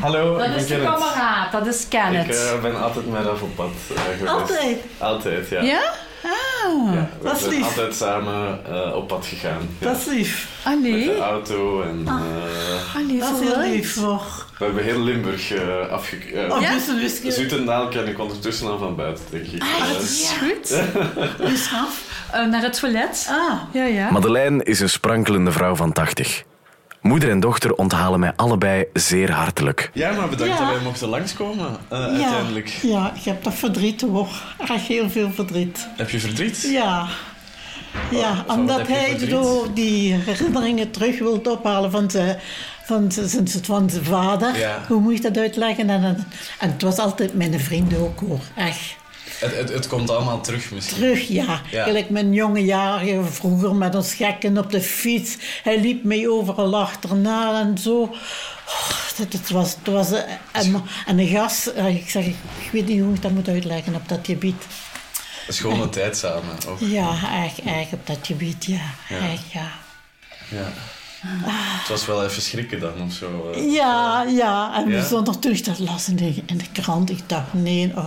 Hallo, 0.00 0.38
Dat 0.38 0.48
is 0.56 0.66
de 0.66 0.82
kameraad, 0.82 1.52
dat 1.52 1.66
is 1.66 1.82
Ik 1.82 1.88
Kenneth. 1.88 2.36
eh, 2.36 2.60
ben 2.62 2.82
altijd 2.82 3.10
met 3.10 3.24
Raf 3.24 3.42
op 3.42 3.56
pad 3.56 3.70
eh, 3.94 4.02
geweest. 4.02 4.26
Altijd? 4.32 4.78
Altijd, 4.98 5.48
ja. 5.48 5.62
Ja? 5.62 5.80
Ah, 6.24 6.94
Ja, 6.94 7.08
we 7.20 7.24
dat 7.24 7.32
is 7.36 7.40
zijn 7.42 7.50
lief. 7.54 7.64
altijd 7.64 7.94
samen 7.94 8.58
eh, 8.66 8.94
op 8.96 9.08
pad 9.08 9.26
gegaan. 9.26 9.68
Dat 9.78 9.96
is 9.96 10.04
lief. 10.06 10.48
Met 10.64 10.74
allee. 10.74 11.04
de 11.06 11.16
auto 11.18 11.82
en 11.82 12.02
Ah. 12.08 12.14
eh, 12.20 12.96
Allee, 12.96 13.18
Dat 13.18 13.32
is 13.32 13.38
heel 13.40 13.48
vooruit. 13.48 13.70
lief 13.72 13.94
hoor. 13.96 14.22
we 14.58 14.64
hebben 14.64 14.84
heel 14.84 15.00
Limburg 15.00 15.52
eh 15.52 15.88
afge... 15.90 16.16
eh, 16.16 16.54
Oh, 16.54 16.60
Ja? 16.60 16.72
dus. 16.72 17.34
Zutendaal 17.34 17.88
ken 17.88 18.08
ik 18.08 18.18
ondertussen 18.18 18.68
al 18.70 18.78
van 18.78 18.96
buiten, 18.96 19.24
denk 19.30 19.46
ik. 19.46 19.62
Ah, 19.62 19.92
dat 19.92 20.02
is 20.02 20.30
goed. 20.38 20.68
Dus 21.50 21.70
af. 21.74 22.02
Naar 22.50 22.62
het 22.62 22.78
toilet. 22.80 23.26
Ah, 23.30 23.52
Ja, 23.72 23.84
ja. 23.84 24.10
Madeleine 24.10 24.64
is 24.64 24.80
een 24.80 24.88
sprankelende 24.90 25.52
vrouw 25.52 25.74
van 25.74 25.92
80. 25.92 26.42
Moeder 27.02 27.30
en 27.30 27.40
dochter 27.40 27.74
onthalen 27.74 28.20
mij 28.20 28.32
allebei 28.36 28.84
zeer 28.92 29.30
hartelijk. 29.32 29.90
Ja, 29.94 30.12
maar 30.12 30.28
bedankt 30.28 30.52
Ja. 30.58 30.64
dat 30.64 30.74
wij 30.74 30.84
mochten 30.84 31.08
langskomen, 31.08 31.76
eh, 31.88 31.98
ja. 31.98 32.04
uiteindelijk. 32.06 32.68
Ja, 32.68 33.12
ik 33.14 33.22
heb 33.24 33.42
toch 33.42 33.54
verdriet 33.54 34.00
hoor. 34.00 34.28
Echt 34.68 34.86
heel 34.86 35.10
veel 35.10 35.30
verdriet. 35.32 35.88
Heb 35.96 36.10
je 36.10 36.20
verdriet? 36.20 36.60
Ja. 36.72 37.06
Ja, 38.10 38.34
Van 38.34 38.44
wat 38.46 38.56
omdat 38.56 38.86
hij 38.86 39.18
zo 39.28 39.72
die 39.74 40.14
herinneringen 40.14 40.90
terug 40.90 41.18
wil 41.18 41.40
ophalen 41.44 41.90
van 41.90 42.10
zijn, 42.10 42.38
van 42.84 43.12
zijn, 43.12 43.48
van 43.62 43.90
zijn 43.90 44.04
vader. 44.04 44.58
Ja. 44.58 44.78
Hoe 44.88 45.00
moet 45.00 45.16
je 45.16 45.20
dat 45.22 45.36
uitleggen? 45.38 45.90
En, 45.90 46.04
en, 46.04 46.26
en 46.58 46.72
het 46.72 46.82
was 46.82 46.98
altijd 46.98 47.34
mijn 47.34 47.60
vrienden 47.60 47.98
ook 48.00 48.20
hoor. 48.20 48.40
Echt. 48.56 48.96
Het, 49.38 49.56
het, 49.56 49.68
het 49.68 49.86
komt 49.86 50.10
allemaal 50.10 50.40
terug 50.40 50.70
misschien. 50.70 50.98
Terug, 50.98 51.28
ja. 51.28 51.60
Ja. 51.70 51.84
Gelijk 51.84 52.10
mijn 52.10 52.32
jonge 52.32 52.64
jaren 52.64 53.32
vroeger 53.32 53.74
met 53.74 53.94
ons 53.94 54.14
gekken 54.14 54.58
op 54.58 54.70
de 54.70 54.80
fiets. 54.80 55.36
Hij 55.62 55.80
liep 55.80 56.04
mij 56.04 56.28
overal 56.28 56.76
achterna 56.76 57.60
en 57.60 57.78
zo. 57.78 58.02
Oh, 58.02 58.90
het, 59.16 59.32
het 59.32 59.50
was, 59.50 59.74
het 59.84 59.94
was 59.94 60.12
eh, 60.12 60.22
en, 60.52 60.82
en 61.06 61.18
een 61.18 61.26
gas, 61.28 61.72
eh, 61.72 61.96
ik 61.96 62.10
zeg, 62.10 62.26
ik 62.26 62.36
weet 62.72 62.86
niet 62.86 63.00
hoe 63.02 63.14
ik 63.14 63.22
dat 63.22 63.30
moet 63.30 63.48
uitleggen 63.48 63.94
op 63.94 64.08
dat 64.08 64.20
gebied. 64.22 64.64
Een 65.46 65.54
schone 65.54 65.88
tijd 65.88 66.16
samen. 66.16 66.56
Ook. 66.68 66.78
Ja, 66.80 67.42
echt, 67.44 67.58
echt 67.62 67.92
op 67.92 68.06
dat 68.06 68.18
gebied, 68.22 68.64
ja. 68.64 68.80
Echt, 69.10 69.52
ja. 69.52 69.70
Ja. 70.50 70.72
Het 71.78 71.88
was 71.88 72.06
wel 72.06 72.24
even 72.24 72.42
schrikken 72.42 72.80
dan 72.80 73.02
of 73.06 73.12
zo. 73.12 73.50
eh. 73.54 73.72
Ja, 73.74 74.22
ja. 74.22 74.74
En 74.74 74.88
Ja? 74.88 74.98
bijzonder 74.98 75.38
toen 75.38 75.52
ik 75.52 75.64
dat 75.64 75.78
las 75.78 76.08
in 76.08 76.16
de, 76.16 76.42
in 76.46 76.56
de 76.56 76.64
krant. 76.72 77.10
Ik 77.10 77.20
dacht, 77.26 77.52
nee, 77.52 77.92
oh, 77.96 78.04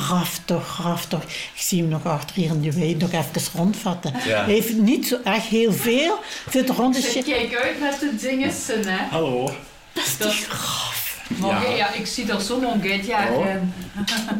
graf 0.00 0.40
toch, 0.44 0.68
graf 0.68 1.06
toch. 1.06 1.22
Ik 1.22 1.50
zie 1.54 1.80
hem 1.80 1.88
nog 1.88 2.06
achter 2.06 2.36
hier 2.36 2.50
in 2.50 2.60
de 2.60 2.72
wei 2.72 2.96
nog 2.96 3.12
even 3.12 3.52
rondvatten. 3.56 4.12
Ja. 4.24 4.44
Hij 4.44 4.52
heeft 4.52 4.72
niet 4.72 5.06
zo 5.06 5.18
echt 5.24 5.46
heel 5.46 5.72
veel. 5.72 6.18
Zit 6.50 6.70
rond 6.70 6.94
de 6.94 7.02
shit. 7.02 7.24
Kijk 7.24 7.56
uit 7.56 7.80
met 7.80 8.00
de 8.00 8.16
dingen, 8.16 8.52
hè. 8.66 9.06
Hallo. 9.10 9.50
Dat 9.92 10.04
is 10.04 10.16
die 10.16 10.30
graf. 10.30 11.20
Maar 11.38 11.76
ja. 11.76 11.92
ik 11.92 12.06
zie 12.06 12.32
er 12.32 12.40
zo'n 12.40 12.66
ongeitjaar 12.66 13.32
in. 13.32 13.72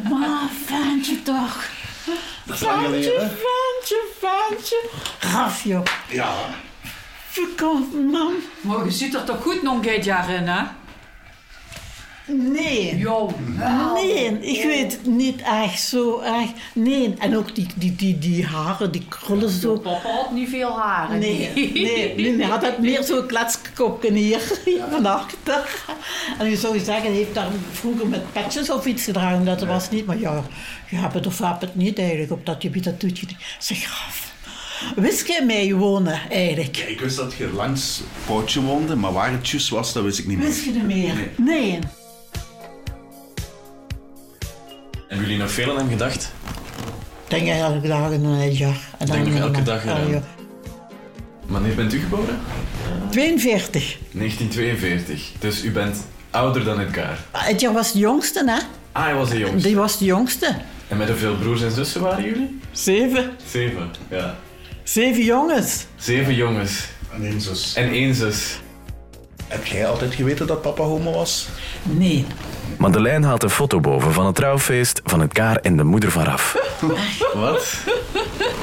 Maar 0.09 0.49
ventje 0.65 1.21
toch. 1.23 1.65
Dat 2.45 2.55
is 2.55 2.61
lang 2.61 2.81
Ventje, 2.81 3.09
geleden. 3.09 3.29
ventje, 3.29 4.07
ventje. 4.19 4.89
Graf, 5.19 5.63
joh. 5.63 5.85
Ja. 6.09 6.33
Verkoop, 7.27 7.93
man. 8.11 8.33
Maar 8.61 8.85
je 8.85 8.91
ziet 8.91 9.13
er 9.13 9.23
toch 9.23 9.41
goed 9.41 9.61
nog 9.61 9.73
ongeitjaar 9.73 10.29
in, 10.29 10.47
hè? 10.47 10.63
Nee. 12.25 12.97
Jo. 12.97 13.31
Nee, 13.93 14.39
ik 14.39 14.63
weet 14.63 14.91
het 14.91 15.05
niet 15.05 15.41
echt 15.41 15.81
zo 15.81 16.19
echt. 16.19 16.51
Nee, 16.73 17.13
en 17.17 17.37
ook 17.37 17.55
die, 17.55 17.67
die, 17.75 17.95
die, 17.95 18.19
die 18.19 18.45
haren, 18.45 18.91
die 18.91 19.05
krullen 19.09 19.49
zo. 19.49 19.77
Papa 19.79 20.09
had 20.09 20.31
niet 20.31 20.49
veel 20.49 20.79
haren. 20.79 21.19
Nee, 21.19 21.51
nee, 21.55 22.15
nee, 22.15 22.37
hij 22.37 22.45
had 22.49 22.61
het 22.61 22.79
meer 22.79 23.03
zo'n 23.03 23.25
kletskopje 23.27 24.13
hier, 24.13 24.41
hier 24.65 24.83
van 24.91 25.05
achter. 25.05 25.83
En 26.39 26.49
je 26.49 26.57
zou 26.57 26.79
zeggen, 26.79 27.05
hij 27.05 27.13
heeft 27.13 27.33
daar 27.33 27.47
vroeger 27.71 28.07
met 28.07 28.31
petjes 28.31 28.69
of 28.69 28.85
iets 28.85 29.03
gedragen, 29.03 29.45
dat 29.45 29.63
was 29.63 29.89
niet. 29.89 30.05
Maar 30.05 30.19
ja, 30.19 30.43
je 30.89 30.95
hebt 30.95 31.13
het 31.13 31.27
of 31.27 31.39
heb 31.39 31.61
het 31.61 31.75
niet 31.75 31.99
eigenlijk 31.99 32.31
op 32.31 32.45
dat 32.45 32.57
gebied, 32.59 32.83
dat 32.83 33.01
doet 33.01 33.19
je 33.19 33.25
niet. 33.27 33.37
Zeg, 33.59 33.77
graf. 33.77 34.31
Wist 34.95 35.27
jij 35.27 35.45
mij 35.45 35.73
wonen, 35.73 36.19
eigenlijk? 36.29 36.77
Ik 36.77 36.99
wist 36.99 37.17
dat 37.17 37.33
je 37.33 37.49
langs 37.53 38.01
Pootje 38.25 38.61
woonde, 38.61 38.95
maar 38.95 39.13
waar 39.13 39.31
het 39.31 39.49
juist 39.49 39.69
was, 39.69 39.93
dat 39.93 40.03
wist 40.03 40.19
ik 40.19 40.27
niet 40.27 40.37
meer. 40.37 40.47
Wist 40.47 40.63
je 40.63 40.73
er 40.73 40.85
meer? 40.85 41.29
Nee. 41.35 41.79
Hebben 45.13 45.31
jullie 45.31 45.43
nog 45.43 45.53
veel 45.53 45.71
aan 45.71 45.77
hem 45.77 45.89
gedacht? 45.89 46.31
Ik 47.27 47.29
denk 47.29 47.47
elke 47.47 47.87
dag 47.87 48.11
in 48.11 48.23
een 48.23 48.51
jaar. 48.53 48.77
En 48.97 49.05
Denk 49.07 49.27
nog 49.27 49.39
elke 49.39 49.63
dag 49.63 49.87
Ah, 49.87 50.09
ja. 50.09 50.21
Wanneer 51.45 51.75
bent 51.75 51.93
u 51.93 51.99
geboren? 51.99 52.39
42. 53.09 53.97
1942. 54.11 55.31
Dus 55.39 55.63
u 55.63 55.71
bent 55.71 55.97
ouder 56.29 56.63
dan 56.63 56.79
Edgar. 56.79 57.17
Edgar 57.47 57.73
was 57.73 57.91
de 57.91 57.99
jongste, 57.99 58.43
hè? 58.45 58.57
Ah, 58.91 59.03
hij 59.03 59.15
was 59.15 59.29
de 59.29 59.37
jongste. 59.37 59.67
Die 59.67 59.75
was 59.75 59.97
de 59.97 60.05
jongste. 60.05 60.55
En 60.87 60.97
met 60.97 61.07
hoeveel 61.07 61.35
broers 61.35 61.61
en 61.61 61.71
zussen 61.71 62.01
waren 62.01 62.23
jullie? 62.23 62.59
Zeven. 62.71 63.31
Zeven, 63.49 63.91
ja. 64.09 64.35
Zeven 64.83 65.23
jongens. 65.23 65.85
Zeven 65.95 66.35
jongens. 66.35 66.85
En 67.13 67.25
één 67.25 67.41
zus. 67.41 67.73
En 67.75 67.89
één 67.89 68.15
zus. 68.15 68.59
Heb 69.47 69.65
jij 69.65 69.87
altijd 69.87 70.13
geweten 70.15 70.47
dat 70.47 70.61
papa 70.61 70.83
homo 70.83 71.11
was? 71.13 71.47
Nee. 71.83 72.25
Madeleine 72.77 73.25
haalt 73.25 73.43
een 73.43 73.49
foto 73.49 73.79
boven 73.79 74.13
van 74.13 74.25
het 74.25 74.35
trouwfeest 74.35 75.01
van 75.03 75.21
Edgar 75.21 75.55
en 75.55 75.77
de 75.77 75.83
moeder 75.83 76.11
van 76.11 76.23
Raf. 76.23 76.57
Wat? 77.33 77.77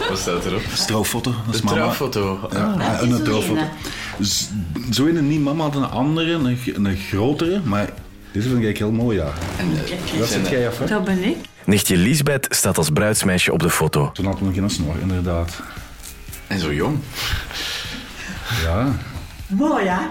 Wat 0.09 0.19
staat 0.19 0.45
erop? 0.45 0.63
Dat 0.65 0.73
is 0.79 0.85
trouwfoto. 0.85 1.35
Dat 1.47 1.55
is 1.55 1.61
De 1.61 1.67
mama. 1.67 1.77
trouwfoto. 1.77 2.49
Ja, 2.53 2.99
is 3.01 3.11
een 3.11 3.23
trouwfoto. 3.23 3.63
Zo 4.93 5.05
in 5.05 5.17
een 5.17 5.29
niet 5.29 5.41
mama 5.41 5.63
had 5.63 5.75
een 5.75 5.91
andere, 5.91 6.33
een, 6.33 6.59
een 6.85 6.97
grotere, 6.97 7.61
maar 7.65 7.89
deze 8.33 8.49
vind 8.49 8.65
ik 8.65 8.79
heel 8.79 8.91
mooi, 8.93 9.17
ja. 9.19 9.33
Dat 10.19 10.29
zit 10.29 10.49
jij 10.49 10.69
af, 10.69 10.79
hè? 10.79 10.87
Dat 10.87 11.05
ben 11.05 11.25
ik. 11.25 11.37
Nichtje 11.65 11.97
Lisbeth 11.97 12.47
staat 12.51 12.79
als 12.79 12.91
bruidsmeisje 12.91 13.53
op 13.53 13.59
de 13.63 13.71
foto. 13.71 14.11
Toen 14.13 14.27
had 14.27 14.41
nog 14.41 14.55
geen 14.55 14.71
snor, 14.71 14.95
inderdaad. 15.01 15.61
En 16.47 16.59
zo 16.61 16.73
jong. 16.75 16.99
Ja. 18.63 18.89
Mooi, 19.51 19.87
hè? 19.89 19.99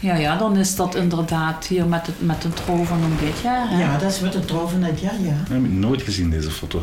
Ja, 0.00 0.14
ja, 0.14 0.36
dan 0.36 0.56
is 0.56 0.76
dat 0.76 0.94
inderdaad 0.94 1.66
hier 1.66 1.86
met, 1.86 2.06
het, 2.06 2.22
met 2.22 2.44
een 2.44 2.52
trouw 2.52 2.84
van 2.84 3.02
een 3.02 3.16
dit 3.20 3.38
jaar. 3.42 3.68
Hè? 3.70 3.80
Ja, 3.80 3.98
dat 3.98 4.10
is 4.10 4.20
met 4.20 4.32
de 4.32 4.44
trouw 4.44 4.66
van 4.66 4.84
Edgar, 4.84 5.20
ja. 5.20 5.34
Dat 5.38 5.48
heb 5.48 5.64
ik 5.64 5.70
nooit 5.72 6.02
gezien, 6.02 6.30
deze 6.30 6.50
foto. 6.50 6.82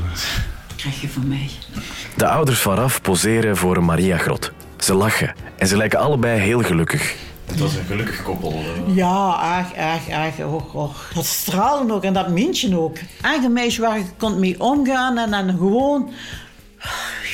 krijg 0.75 1.01
je 1.01 1.09
van 1.09 1.27
mij. 1.27 1.49
De 2.17 2.27
ouders 2.27 2.59
van 2.59 2.75
Raf 2.75 3.01
poseren 3.01 3.57
voor 3.57 3.77
een 3.77 3.85
Mariagrot. 3.85 4.51
Ze 4.77 4.93
lachen 4.93 5.33
en 5.57 5.67
ze 5.67 5.77
lijken 5.77 5.99
allebei 5.99 6.39
heel 6.39 6.61
gelukkig. 6.61 7.15
Het 7.45 7.59
was 7.59 7.75
een 7.75 7.85
gelukkig 7.85 8.23
koppel. 8.23 8.51
eh. 8.51 8.95
Ja, 8.95 9.27
ach, 9.29 9.75
ach, 9.75 10.09
ach. 10.09 10.45
Och, 10.45 10.73
och. 10.73 11.11
Dat 11.13 11.25
stralen 11.25 11.91
ook 11.91 12.03
en 12.03 12.13
dat 12.13 12.29
mintje 12.29 12.79
ook. 12.79 12.97
Echt 13.21 13.43
een 13.43 13.53
meisje 13.53 13.81
waar 13.81 13.97
je 13.97 14.05
kon 14.17 14.39
mee 14.39 14.59
omgaan 14.61 15.17
en 15.17 15.31
dan 15.31 15.49
gewoon... 15.57 16.09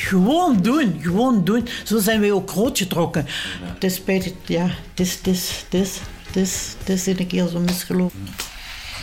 Gewoon 0.08 0.56
doen, 0.62 0.98
gewoon 1.02 1.44
doen. 1.44 1.68
Zo 1.84 1.98
zijn 2.00 2.20
wij 2.20 2.32
ook 2.32 2.50
grootgetrokken. 2.50 3.26
Het 3.62 3.84
is 3.84 3.94
spijtig, 3.94 4.32
ja, 4.46 4.62
het 4.90 5.00
is, 5.00 5.14
het 5.14 5.26
is, 5.26 5.64
het 5.70 5.80
is, 5.80 5.98
het 6.26 6.36
is, 6.36 6.74
het 6.78 6.88
is 6.88 7.06
een 7.06 7.26
keer 7.26 7.46
zo 7.48 7.58
misgelopen. 7.58 8.18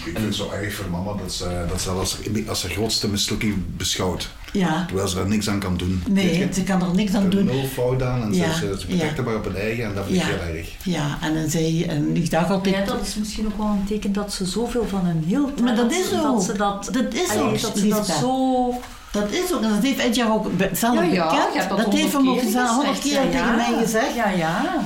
Ik 0.06 0.12
vind 0.12 0.26
het 0.26 0.36
zo 0.36 0.50
erg 0.52 0.74
voor 0.74 0.90
mama 0.90 1.14
dat 1.22 1.34
ze 1.34 1.66
dat 1.70 1.82
ze 1.82 1.90
als, 1.90 2.18
als 2.48 2.62
haar 2.64 2.72
grootste 2.72 3.08
mislukking 3.08 3.56
beschouwt. 3.78 4.30
Ja. 4.52 4.86
Terwijl 4.86 5.08
ze 5.08 5.20
er 5.20 5.28
niks 5.28 5.50
aan 5.50 5.60
kan 5.60 5.78
doen. 5.78 6.04
Nee, 6.10 6.48
ze 6.54 6.64
kan 6.64 6.82
er 6.82 6.96
niks 6.96 7.14
aan 7.14 7.22
Ze 7.24 7.28
doen. 7.30 7.48
heeft 7.48 7.60
nul 7.62 7.68
fout 7.70 8.02
aan 8.04 8.22
en 8.22 8.34
Ja, 8.34 8.54
ze, 8.54 8.60
ze, 8.60 8.80
ze 8.80 8.88
ja. 8.88 8.94
betrekt 8.94 9.26
maar 9.26 9.36
op 9.36 9.44
het 9.46 9.56
eigen 9.56 9.86
en 9.86 9.94
dat 9.96 10.06
vind 10.06 10.18
ik 10.18 10.24
Ja, 10.24 10.28
heel 10.38 10.56
erg. 10.56 10.70
ja, 10.84 11.18
en 11.22 11.34
dan 11.34 11.50
zei 11.50 11.78
je, 11.78 11.86
en 11.86 12.16
ik 12.16 12.30
dacht 12.30 12.50
altijd... 12.50 12.76
Ja, 12.76 12.86
dat 12.86 13.08
is 13.08 13.16
misschien 13.16 13.46
ook 13.46 13.58
wel 13.58 13.68
een 13.68 13.86
teken 13.88 14.14
dat 14.14 14.34
ze 14.34 14.46
zoveel 14.46 14.86
van 14.88 15.06
hen 15.06 15.24
hield. 15.28 15.62
Maar 15.62 15.76
dat 15.76 15.94
ze- 15.94 16.00
is 16.00 16.10
dat 16.10 16.44
ze 16.44 16.54
dat, 16.58 16.90
Dat 16.92 17.14
is 17.14 17.36
ook, 17.38 17.62
dat 17.62 17.78
ze 17.78 17.88
dat 17.88 18.08
zo... 18.08 18.82
Dat 19.14 19.32
is 19.32 19.54
ook, 19.54 19.62
en 19.62 19.70
dat 19.70 19.84
heeft 19.84 20.00
Edgar 20.00 20.32
ook 20.34 20.48
zelf 20.72 20.96
Ja, 20.96 21.04
ja, 21.04 21.46
bekend. 21.48 21.70
dat 21.70 21.78
dat 21.78 21.94
heeft 21.94 22.14
hem 22.14 22.30
ook 22.30 22.42
honderd 22.42 23.00
keer 23.00 23.14
ja, 23.14 23.22
tegen 23.22 23.38
ja. 23.38 23.56
mij 23.56 23.74
gezegd. 23.80 24.16
Ja, 24.16 24.30
ja. 24.30 24.84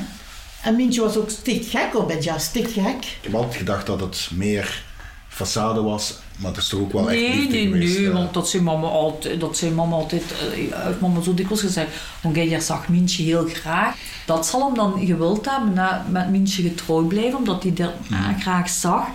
En 0.62 0.76
Mintje 0.76 1.02
was 1.02 1.18
ook 1.18 1.30
stichtgek 1.30 1.96
op 1.96 2.10
Edgar, 2.10 2.40
stichtgek. 2.40 3.06
Ik 3.06 3.18
heb 3.22 3.36
altijd 3.36 3.56
gedacht 3.56 3.86
dat 3.86 4.00
het 4.00 4.30
meer 4.34 4.84
façade 5.30 5.82
was, 5.84 6.14
maar 6.38 6.52
het 6.52 6.60
is 6.60 6.68
toch 6.68 6.80
ook 6.80 6.92
wel 6.92 7.10
echt 7.12 7.20
Nee, 7.20 7.36
liefde 7.36 7.54
nee, 7.54 7.68
geweest. 7.68 7.98
nee, 7.98 8.08
eh. 8.08 8.14
want 8.14 8.34
dat 8.34 8.50
zei 8.50 8.64
mama 8.64 8.88
altijd, 8.88 9.40
dat 9.40 9.58
zei 9.58 9.72
mama 9.72 9.96
altijd, 9.96 10.24
eh, 10.32 10.86
heeft 10.86 11.00
mama 11.00 11.22
zo 11.22 11.34
dikwijls 11.34 11.62
gezegd, 11.62 11.90
want 12.22 12.36
jij 12.36 12.60
zag 12.60 12.88
Mintje 12.88 13.24
heel 13.24 13.46
graag. 13.54 13.96
Dat 14.26 14.48
zal 14.48 14.66
hem 14.66 14.74
dan 14.76 15.06
gewild 15.06 15.50
hebben, 15.50 15.74
na, 15.74 16.06
met 16.10 16.30
Mintje 16.30 16.62
getrouwd 16.62 17.08
blijven, 17.08 17.38
omdat 17.38 17.64
hij 17.64 17.74
dat 17.74 17.94
eh, 18.12 18.40
graag 18.40 18.70
zag. 18.70 19.08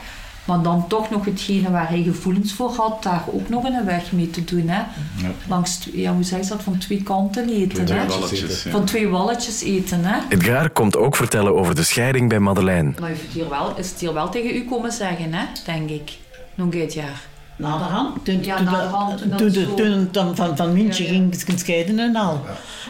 Maar 0.44 0.62
dan 0.62 0.88
toch 0.88 1.10
nog 1.10 1.24
hetgene 1.24 1.70
waar 1.70 1.88
hij 1.88 2.02
gevoelens 2.02 2.52
voor 2.52 2.70
had, 2.70 3.02
daar 3.02 3.24
ook 3.26 3.48
nog 3.48 3.64
een 3.64 3.84
weg 3.84 4.12
mee 4.12 4.30
te 4.30 4.44
doen. 4.44 4.68
Hè? 4.68 4.82
Langs, 5.48 5.88
ja, 5.92 6.14
hoe 6.14 6.22
zeg 6.22 6.42
je 6.42 6.48
dat, 6.48 6.62
van 6.62 6.78
twee 6.78 7.02
kanten 7.02 7.48
eten. 7.48 7.84
Twee 7.84 7.98
hè? 7.98 8.70
Van 8.70 8.84
twee 8.84 9.08
walletjes 9.08 9.62
eten. 9.62 10.04
Hè? 10.04 10.18
Edgar 10.28 10.70
komt 10.70 10.96
ook 10.96 11.16
vertellen 11.16 11.54
over 11.54 11.74
de 11.74 11.82
scheiding 11.82 12.28
bij 12.28 12.38
Madeleine. 12.38 12.92
Maar 13.00 13.08
het 13.08 13.18
hier 13.32 13.48
wel, 13.48 13.76
is 13.76 13.90
het 13.90 14.00
hier 14.00 14.14
wel 14.14 14.28
tegen 14.28 14.56
u 14.56 14.64
komen 14.64 14.92
zeggen, 14.92 15.32
hè? 15.32 15.44
denk 15.64 15.90
ik. 15.90 16.12
Nog 16.54 16.68
dit 16.68 16.94
jaar. 16.94 17.30
Naderhand. 17.56 18.24
Toen, 18.24 18.44
Ja, 18.44 18.56
toen, 18.56 18.64
naderhand, 18.64 19.22
toen 19.36 20.10
toen, 20.10 20.36
van, 20.36 20.56
van 20.56 20.72
Mintje 20.72 21.04
Ja, 21.04 21.12
ja. 21.12 21.16
ging 21.16 21.42
ging 21.44 21.58
scheiden 21.58 21.98
en 21.98 22.16
al. 22.16 22.40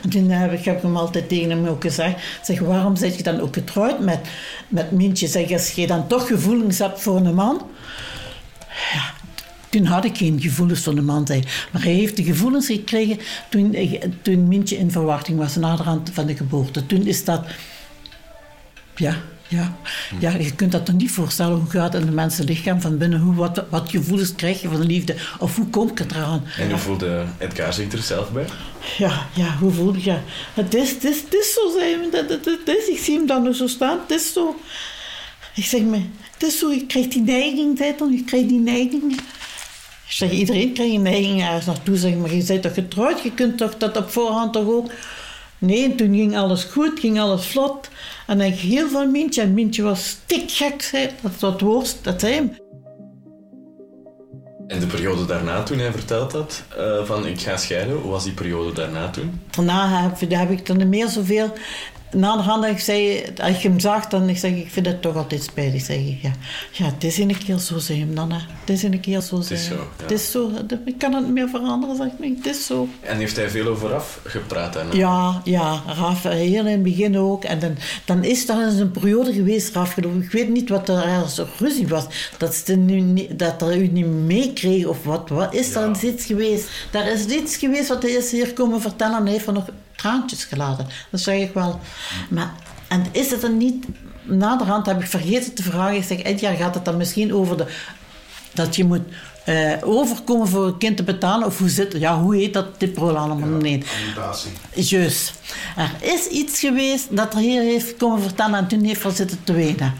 En 0.02 0.10
toen 0.10 0.30
heb 0.30 0.52
ik, 0.52 0.64
heb 0.64 0.76
ik 0.76 0.82
hem 0.82 0.96
altijd 0.96 1.28
tegen 1.28 1.50
hem 1.50 1.66
ook 1.66 1.82
gezegd. 1.82 2.22
Zeg, 2.42 2.60
waarom 2.60 2.96
zit 2.96 3.16
je 3.16 3.22
dan 3.22 3.40
ook 3.40 3.54
getrouwd 3.54 4.00
met, 4.00 4.18
met 4.68 4.90
Mintje? 4.90 5.26
Zeg, 5.26 5.50
als 5.50 5.70
je 5.70 5.86
dan 5.86 6.06
toch 6.06 6.26
gevoelens 6.26 6.78
hebt 6.78 7.00
voor 7.00 7.16
een 7.16 7.34
man... 7.34 7.62
Ja, 8.92 9.12
toen 9.68 9.84
had 9.84 10.04
ik 10.04 10.16
geen 10.16 10.40
gevoelens 10.40 10.82
voor 10.82 10.96
een 10.96 11.04
man, 11.04 11.26
zei. 11.26 11.42
Maar 11.72 11.82
hij 11.82 11.92
heeft 11.92 12.16
de 12.16 12.24
gevoelens 12.24 12.66
gekregen 12.66 13.18
toen, 13.48 13.76
toen 14.22 14.48
Mintje 14.48 14.76
in 14.76 14.90
verwachting 14.90 15.38
was, 15.38 15.56
naderhand 15.56 16.10
van 16.12 16.26
de 16.26 16.36
geboorte. 16.36 16.86
Toen 16.86 17.06
is 17.06 17.24
dat... 17.24 17.44
Ja, 18.96 19.16
ja. 19.52 19.76
ja, 20.18 20.30
je 20.30 20.54
kunt 20.54 20.72
dat 20.72 20.86
toch 20.86 20.94
niet 20.94 21.10
voorstellen. 21.10 21.58
Hoe 21.58 21.70
gaat 21.70 21.92
het 21.92 22.02
in 22.02 22.08
een 22.08 22.14
mensenlichaam 22.14 22.80
van 22.80 22.98
binnen? 22.98 23.20
Hoe, 23.20 23.34
wat, 23.34 23.64
wat 23.68 23.90
gevoelens 23.90 24.34
krijg 24.34 24.60
je 24.60 24.68
van 24.68 24.86
liefde? 24.86 25.16
Of 25.38 25.56
hoe 25.56 25.66
komt 25.66 25.98
het 25.98 26.10
eraan? 26.10 26.44
En 26.58 26.70
hoe 26.70 26.78
voelde 26.78 27.24
Edgar 27.38 27.72
zich 27.72 27.92
er 27.92 27.98
zelf 27.98 28.32
bij? 28.32 28.46
Ja, 28.98 29.26
ja, 29.34 29.56
hoe 29.56 29.72
voel 29.72 29.94
je? 29.94 30.18
Het 30.54 30.74
is, 30.74 30.90
het 30.90 31.04
is, 31.04 31.20
het 31.20 31.34
is 31.34 31.52
zo, 31.52 31.70
zei 31.78 31.94
hij. 31.94 32.20
Het, 32.20 32.30
het, 32.30 32.44
het 32.44 32.76
is, 32.78 32.88
ik 32.88 32.98
zie 32.98 33.16
hem 33.16 33.26
dan 33.26 33.54
zo 33.54 33.66
staan. 33.66 33.98
Het 34.06 34.20
is 34.20 34.32
zo. 34.32 34.56
Ik 35.54 35.64
zeg 35.64 35.80
me, 35.80 36.00
het 36.32 36.42
is 36.42 36.58
zo. 36.58 36.70
Je 36.70 36.86
krijgt 36.86 37.12
die 37.12 37.22
neiging, 37.22 37.78
hij 37.78 37.94
dan. 37.98 38.12
Je 38.12 38.24
krijgt 38.24 38.48
die 38.48 38.60
neiging. 38.60 39.12
Ik 39.12 40.18
zeg, 40.18 40.30
iedereen 40.30 40.72
krijgt 40.72 40.94
een 40.94 41.02
neiging 41.02 41.42
ergens 41.42 41.66
naartoe. 41.66 41.96
Zeg 41.96 42.14
maar, 42.14 42.34
je 42.34 42.44
bent 42.44 42.62
toch 42.62 42.74
getrouwd? 42.74 43.22
Je 43.22 43.32
kunt 43.32 43.58
toch 43.58 43.76
dat 43.76 43.96
op 43.96 44.10
voorhand 44.10 44.52
toch 44.52 44.66
ook... 44.66 44.90
Nee, 45.58 45.84
en 45.84 45.96
toen 45.96 46.14
ging 46.14 46.36
alles 46.36 46.64
goed, 46.64 47.00
ging 47.00 47.20
alles 47.20 47.46
vlot. 47.46 47.88
En 48.26 48.40
ik 48.40 48.54
heel 48.54 48.88
veel 48.88 49.10
Mintje. 49.10 49.42
En 49.42 49.54
Mintje 49.54 49.82
was 49.82 50.08
stikgek, 50.08 50.82
zei. 50.82 51.10
Dat 51.20 51.40
dat 51.40 51.60
woord, 51.60 51.96
dat 52.02 52.20
zei 52.20 52.34
hem. 52.34 52.56
En 54.66 54.80
de 54.80 54.86
periode 54.86 55.24
daarna, 55.26 55.62
toen 55.62 55.78
hij 55.78 55.92
verteld 55.92 56.32
had 56.32 56.62
eh, 56.76 57.04
van 57.04 57.26
ik 57.26 57.40
ga 57.40 57.56
scheiden, 57.56 57.96
hoe 57.96 58.10
was 58.10 58.24
die 58.24 58.32
periode 58.32 58.72
daarna 58.72 59.10
toen? 59.10 59.40
Daarna 59.50 60.02
heb, 60.02 60.30
heb 60.30 60.50
ik 60.50 60.68
er 60.68 60.76
niet 60.76 60.86
meer 60.86 61.08
zoveel. 61.08 61.52
Na 62.12 62.36
de 62.36 62.42
hand, 62.42 62.64
ik 62.64 62.78
zei, 62.78 63.24
als 63.42 63.62
je 63.62 63.68
hem 63.68 63.80
zag, 63.80 64.06
dan 64.06 64.28
ik 64.28 64.38
zeg 64.38 64.50
ik 64.50 64.70
vind 64.70 64.86
het 64.86 65.02
toch 65.02 65.16
altijd 65.16 65.42
spijtig. 65.42 65.82
Zeg 65.82 65.96
ik, 65.96 66.18
ja. 66.22 66.32
ja, 66.72 66.84
het 66.84 67.04
is 67.04 67.18
een 67.18 67.38
keer 67.38 67.58
zo, 67.58 67.78
zei 67.78 67.98
hem 68.00 68.14
dan. 68.14 68.32
hè. 68.32 68.38
Het 68.60 68.70
is 68.70 68.82
een 68.82 69.00
keer 69.00 69.20
zo, 69.20 69.40
zei 69.40 69.58
is 69.58 69.66
zo, 69.66 69.74
ja. 69.74 69.80
Het 70.02 70.10
is 70.10 70.30
zo. 70.30 70.50
Ik 70.84 70.98
kan 70.98 71.14
het 71.14 71.24
niet 71.24 71.32
meer 71.32 71.48
veranderen, 71.48 71.96
zeg 71.96 72.06
ik. 72.06 72.36
Het 72.36 72.46
is 72.46 72.66
zo. 72.66 72.88
En 73.00 73.18
heeft 73.18 73.36
hij 73.36 73.50
veel 73.50 73.66
over 73.66 73.94
af 73.94 74.20
gepraat 74.24 74.72
daarna? 74.72 74.94
Ja, 74.94 75.40
ja, 75.44 75.82
Raf, 75.86 76.22
heel 76.22 76.66
in 76.66 76.72
het 76.72 76.82
begin 76.82 77.18
ook. 77.18 77.44
En 77.44 77.58
dan, 77.58 77.76
dan 78.04 78.24
is 78.24 78.48
er 78.48 78.64
eens 78.64 78.78
een 78.78 78.90
periode 78.90 79.32
geweest, 79.32 79.74
Raf, 79.74 79.92
geloof 79.92 80.14
ik. 80.14 80.22
Ik 80.22 80.32
weet 80.32 80.48
niet 80.48 80.68
wat 80.68 80.88
er 80.88 81.02
ergens 81.02 81.40
ruzie 81.58 81.88
was. 81.88 82.04
Dat, 82.38 82.54
ze 82.54 82.76
nu 82.76 83.00
niet, 83.00 83.38
dat 83.38 83.62
er 83.62 83.76
u 83.76 83.86
niet 83.86 84.06
meekreeg 84.06 84.86
of 84.86 85.04
wat. 85.04 85.28
Wat 85.28 85.54
is 85.54 85.74
er 85.74 86.04
iets 86.04 86.24
geweest? 86.26 86.68
Daar 86.90 87.08
is 87.12 87.24
iets 87.24 87.56
geweest 87.56 87.88
wat 87.88 88.02
hij 88.02 88.12
is 88.12 88.30
hier 88.30 88.52
komen 88.52 88.80
vertellen 88.80 89.16
en 89.16 89.22
hij 89.22 89.32
heeft 89.32 89.46
er 89.46 89.52
nog 89.52 89.68
traantjes 90.02 90.44
gelaten. 90.44 90.86
Dat 91.10 91.20
zeg 91.20 91.40
ik 91.40 91.54
wel. 91.54 91.80
Maar, 92.30 92.52
en 92.88 93.06
is 93.12 93.30
het 93.30 93.40
dan 93.40 93.56
niet... 93.56 93.86
Naderhand 94.22 94.86
heb 94.86 95.00
ik 95.00 95.06
vergeten 95.06 95.54
te 95.54 95.62
vragen. 95.62 95.96
Ik 95.96 96.38
zeg, 96.38 96.58
gaat 96.58 96.74
het 96.74 96.84
dan 96.84 96.96
misschien 96.96 97.34
over 97.34 97.56
de... 97.56 97.66
Dat 98.54 98.76
je 98.76 98.84
moet 98.84 99.02
eh, 99.44 99.72
overkomen 99.82 100.48
voor 100.48 100.66
een 100.66 100.78
kind 100.78 100.96
te 100.96 101.02
betalen? 101.02 101.46
Of 101.46 101.58
hoe 101.58 101.68
zit 101.68 101.92
Ja, 101.92 102.20
hoe 102.20 102.36
heet 102.36 102.52
dat 102.52 102.78
tipro 102.78 103.14
allemaal? 103.14 103.48
nee. 103.48 103.84
Alimentatie. 103.96 104.50
Juist. 104.74 105.32
Er 105.76 105.90
is 106.00 106.26
iets 106.26 106.60
geweest 106.60 107.16
dat 107.16 107.34
er 107.34 107.40
hier 107.40 107.62
heeft 107.62 107.96
komen 107.96 108.22
vertellen 108.22 108.58
en 108.58 108.66
toen 108.66 108.84
heeft 108.84 109.02
hij 109.02 109.12
zitten 109.12 109.44
te 109.44 109.52
wenen. 109.52 109.94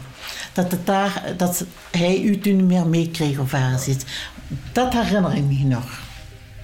Dat, 0.53 0.71
het 0.71 0.85
daar, 0.85 1.23
dat 1.37 1.65
hij 1.91 2.21
u 2.21 2.39
toen 2.39 2.55
niet 2.55 2.65
meer 2.65 2.87
meekreeg 2.87 3.37
of 3.37 3.53
ergens 3.53 3.87
iets. 3.87 4.03
Dat 4.71 4.93
herinner 4.93 5.35
ik 5.35 5.43
me 5.43 5.63
nog. 5.63 5.99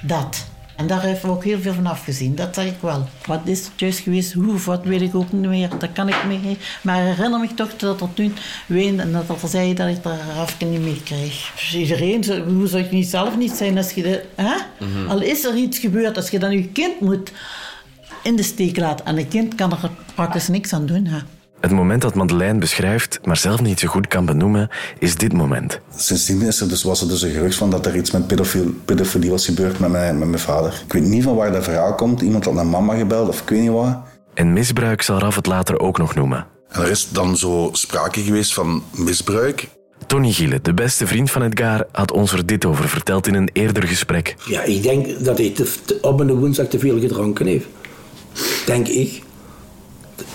Dat. 0.02 0.45
En 0.80 0.88
daar 0.88 1.02
heeft 1.02 1.22
we 1.22 1.28
ook 1.28 1.44
heel 1.44 1.60
veel 1.60 1.74
van 1.74 1.86
afgezien, 1.86 2.36
dat 2.36 2.56
zeg 2.56 2.65
ik 2.65 2.78
wel. 2.80 3.08
Wat 3.26 3.39
is 3.44 3.60
het 3.60 3.72
juist 3.76 4.00
geweest, 4.00 4.34
hoe 4.34 4.54
of 4.54 4.65
wat, 4.65 4.84
weet 4.84 5.02
ik 5.02 5.15
ook 5.15 5.32
niet 5.32 5.50
meer. 5.50 5.70
Dat 5.80 5.92
kan 5.94 6.08
ik 6.08 6.26
me 6.28 6.34
niet. 6.34 6.60
Maar 6.82 7.02
ik 7.08 7.15
herinner 7.15 7.39
me 7.39 7.54
toch 7.54 7.76
dat 7.76 8.02
er 8.02 8.13
toen 8.13 8.34
weende 8.65 9.02
en 9.02 9.12
dat 9.12 9.42
er 9.44 9.50
zei 9.50 9.74
dat 9.74 9.88
ik 9.88 10.04
daar 10.04 10.20
Rafke 10.36 10.65
niet 10.65 10.82
meer 10.82 11.02
kreeg. 11.04 11.52
Dus 11.56 11.76
iedereen, 11.76 12.24
zo- 12.24 12.44
hoe 12.44 12.68
zou 12.68 12.84
je 12.84 12.89
niet 12.92 13.08
zelf 13.08 13.38
niet 13.38 13.52
zijn 13.52 13.78
als 13.78 13.92
je 13.92 14.02
de... 14.02 14.24
Hè? 14.36 14.54
Al 15.08 15.22
is 15.22 15.44
er 15.44 15.56
iets 15.56 15.78
gebeurd, 15.80 16.15
als 16.18 16.30
je 16.30 16.39
dan 16.39 16.52
je 16.52 16.68
kind 16.68 17.00
moet 17.00 17.32
in 18.24 18.36
de 18.36 18.44
steek 18.44 18.78
laten. 18.78 19.06
En 19.06 19.18
een 19.18 19.28
kind 19.28 19.56
kan 19.56 19.72
er 19.72 19.89
praktisch 20.15 20.48
niks 20.48 20.74
aan 20.74 20.86
doen. 20.86 21.06
Hè? 21.06 21.18
Het 21.62 21.72
moment 21.72 22.02
dat 22.02 22.15
Madeleine 22.15 22.60
beschrijft, 22.60 23.19
maar 23.24 23.38
zelf 23.38 23.62
niet 23.62 23.80
zo 23.80 23.88
goed 23.88 24.08
kan 24.08 24.26
benoemen, 24.26 24.69
is 25.00 25.15
dit 25.15 25.34
moment. 25.34 25.80
Sindsdien 25.95 26.41
is 26.41 26.62
er 26.62 26.69
dus, 26.69 26.84
was 26.84 27.02
er 27.02 27.08
dus 27.08 27.22
een 27.22 27.32
gerucht 27.32 27.56
van 27.56 27.69
dat 27.69 27.86
er 27.86 27.95
iets 27.95 28.12
met 28.12 28.28
pedofiel, 28.28 28.74
pedofilie 28.86 29.30
was 29.30 29.45
gebeurd 29.45 29.80
met 29.80 29.89
mijn, 29.89 30.19
met 30.19 30.28
mijn 30.28 30.39
vader. 30.41 30.82
Ik 30.86 30.93
weet 30.93 31.04
niet 31.04 31.24
van 31.24 31.36
waar 31.36 31.52
dat 31.52 31.63
verhaal 31.63 31.95
komt. 31.95 32.22
Iemand 32.22 32.45
had 32.45 32.54
naar 32.54 32.65
mama 32.67 32.95
gebeld 32.95 33.28
of 33.28 33.41
ik 33.41 33.50
weet 33.50 33.60
niet 33.62 33.69
wat. 33.69 33.98
En 34.34 34.54
misbruik 34.54 35.02
zal 35.02 35.19
Raf 35.19 35.36
het 35.36 35.45
later 35.45 35.80
ook 35.80 35.98
nog 35.98 36.15
noemen. 36.15 36.45
En 36.69 36.82
er 36.82 36.89
is 36.89 37.10
dan 37.12 37.38
zo 37.38 37.69
sprake 37.72 38.22
geweest 38.22 38.54
van 38.54 38.84
misbruik. 38.95 39.67
Tony 40.08 40.32
Giele, 40.32 40.60
de 40.62 40.74
beste 40.74 41.08
vriend 41.08 41.32
van 41.32 41.41
Edgar, 41.41 41.86
had 41.91 42.12
ons 42.12 42.32
er 42.34 42.45
dit 42.45 42.65
over 42.65 42.89
verteld 42.89 43.28
in 43.28 43.34
een 43.34 43.50
eerder 43.54 43.84
gesprek. 43.88 44.36
Ja, 44.45 44.62
ik 44.63 44.84
denk 44.84 45.24
dat 45.26 45.38
hij 45.38 45.50
te, 45.50 45.74
te- 45.86 45.98
op 46.02 46.19
een 46.19 46.34
woensdag 46.36 46.67
te 46.67 46.80
veel 46.80 47.00
gedronken 47.00 47.45
heeft. 47.45 47.65
Denk 48.65 48.88
ik. 48.88 49.22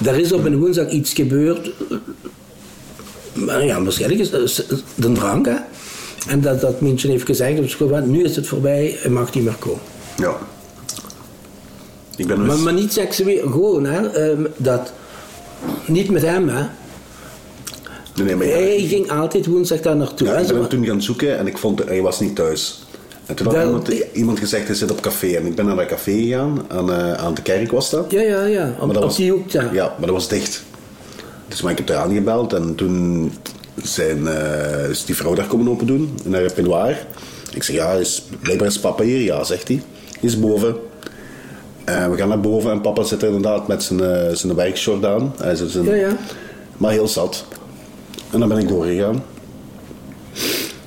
Er 0.05 0.19
is 0.19 0.33
op 0.33 0.45
een 0.45 0.59
woensdag 0.59 0.91
iets 0.91 1.13
gebeurd. 1.13 1.71
Maar 3.33 3.65
ja, 3.65 3.83
waarschijnlijk 3.83 4.21
is 4.21 4.31
dat 4.31 4.65
de 4.95 5.13
drank, 5.13 5.47
hè. 5.47 5.57
En 6.29 6.41
dat 6.41 6.61
dat 6.61 6.81
mensen 6.81 7.11
heeft 7.11 7.27
gezegd, 7.27 7.59
op 7.59 7.69
school, 7.69 8.01
nu 8.07 8.23
is 8.25 8.37
het 8.37 8.47
voorbij, 8.47 8.97
hij 8.99 9.11
mag 9.11 9.35
niet 9.35 9.45
meer 9.45 9.57
komen. 9.59 9.81
Ja. 10.17 10.37
Ik 12.17 12.27
ben 12.27 12.37
dus... 12.39 12.47
Maar, 12.47 12.59
maar 12.59 12.73
niet 12.73 12.93
seksueel, 12.93 13.51
gewoon, 13.51 13.85
hè. 13.85 14.09
ehm, 14.11 14.45
dat, 14.57 14.93
niet 15.87 16.11
met 16.11 16.23
hem, 16.23 16.49
hè. 16.49 16.63
Nee, 18.15 18.27
nee, 18.27 18.37
maar 18.37 18.47
ja, 18.47 18.53
Hij 18.53 18.81
ging 18.81 19.11
altijd 19.11 19.47
woensdag 19.47 19.81
daar 19.81 19.97
naartoe. 19.97 20.27
ja, 20.27 20.37
ik 20.39 20.47
ben 20.47 20.57
hem 20.57 20.69
toen 20.69 20.87
gaan 20.87 21.03
zoeken 21.03 21.39
en 21.39 21.47
ik 21.47 21.59
vond 21.59 21.85
hij 21.85 22.03
was 22.03 22.21
niet 22.21 22.37
thuis. 22.37 22.84
En 23.27 23.35
toen 23.35 23.47
had 23.55 23.65
iemand, 23.65 23.93
ja. 23.93 24.05
iemand 24.13 24.39
gezegd, 24.39 24.67
hij 24.67 24.77
zit 24.77 24.91
op 24.91 25.01
café. 25.01 25.27
En 25.37 25.47
ik 25.47 25.55
ben 25.55 25.67
naar 25.67 25.77
dat 25.77 25.87
café 25.87 26.13
gegaan, 26.13 26.59
aan, 26.69 26.93
eh, 26.93 27.13
aan 27.13 27.35
de 27.35 27.43
kerk 27.43 27.71
was 27.71 27.91
dat. 27.91 28.11
Ja, 28.11 28.21
ja, 28.21 28.45
ja. 28.45 28.69
Op, 28.71 28.79
Maar 28.79 28.87
dat 28.87 28.97
op 28.97 29.03
was- 29.03 29.17
die 29.17 29.31
hoek 29.33 29.53
daar. 29.53 29.75
Ja, 29.75 29.85
maar 29.99 30.07
dat 30.07 30.15
was 30.17 30.29
dicht. 30.29 30.63
Dus 31.49 31.63
maar 31.63 31.71
ik 31.73 31.79
heb 31.79 31.87
daar 31.87 31.97
aangebeld 31.97 32.53
en 32.53 32.75
toen 32.75 33.33
zijn, 33.83 34.27
eh, 34.27 34.89
is 34.91 35.05
die 35.05 35.17
vrouw 35.17 35.35
daar 35.35 35.47
komen 35.47 35.69
open 35.69 35.87
doen, 35.87 36.19
naar 36.25 36.43
het 36.43 36.55
peignoir. 36.55 37.07
Ik 37.55 37.63
zeg, 37.63 37.77
ja, 37.77 37.93
is, 37.93 38.25
blijkbaar 38.41 38.69
is 38.69 38.79
papa 38.81 39.03
hier? 39.03 39.21
Ja, 39.21 39.45
zegt 39.45 39.69
hij. 39.69 39.83
Is 40.21 40.41
boven. 40.41 40.77
En 41.85 42.11
we 42.11 42.17
gaan 42.17 42.29
naar 42.29 42.41
boven 42.41 42.71
en 42.71 42.81
papa 42.81 43.03
zit 43.03 43.23
er 43.23 43.27
inderdaad 43.29 43.69
met 43.69 43.83
zijn, 43.83 44.01
eh, 44.01 44.35
zijn 44.35 44.55
werkshort 44.55 45.05
aan. 45.05 45.35
Hij 45.41 45.55
zit 45.55 45.71
zijn, 45.71 45.85
Ja, 45.85 45.95
ja. 45.95 46.17
Maar 46.77 46.93
heel 46.93 47.09
zat. 47.09 47.45
En 48.31 48.39
dan 48.41 48.49
ben 48.49 48.59
ik 48.59 48.69
doorgegaan. 48.69 49.23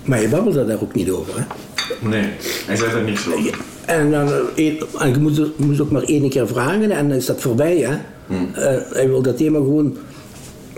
Maar 0.04 0.22
je 0.22 0.28
babbelde 0.30 0.66
daar 0.66 0.82
ook 0.82 0.94
niet 0.94 1.10
over, 1.12 1.34
hè. 1.40 1.44
Nee, 2.00 2.30
hij 2.66 2.76
zei 2.76 2.92
er 2.92 3.04
niks 3.04 3.28
over. 3.34 3.58
En, 3.86 4.12
dan, 4.12 4.28
eh, 4.56 4.68
en 5.00 5.10
je 5.12 5.18
moest, 5.58 5.80
ook 5.82 5.92
maar 5.92 6.02
één 6.04 6.30
keer 6.30 6.48
vragen 6.48 6.92
en 6.92 7.08
dan 7.10 7.18
is 7.18 7.26
dat 7.26 7.42
voorbij. 7.42 7.78
Hè? 7.78 7.94
Eh, 8.54 8.82
hij 8.94 9.08
wil 9.08 9.22
dat 9.22 9.38
thema 9.38 9.58
gewoon... 9.58 9.98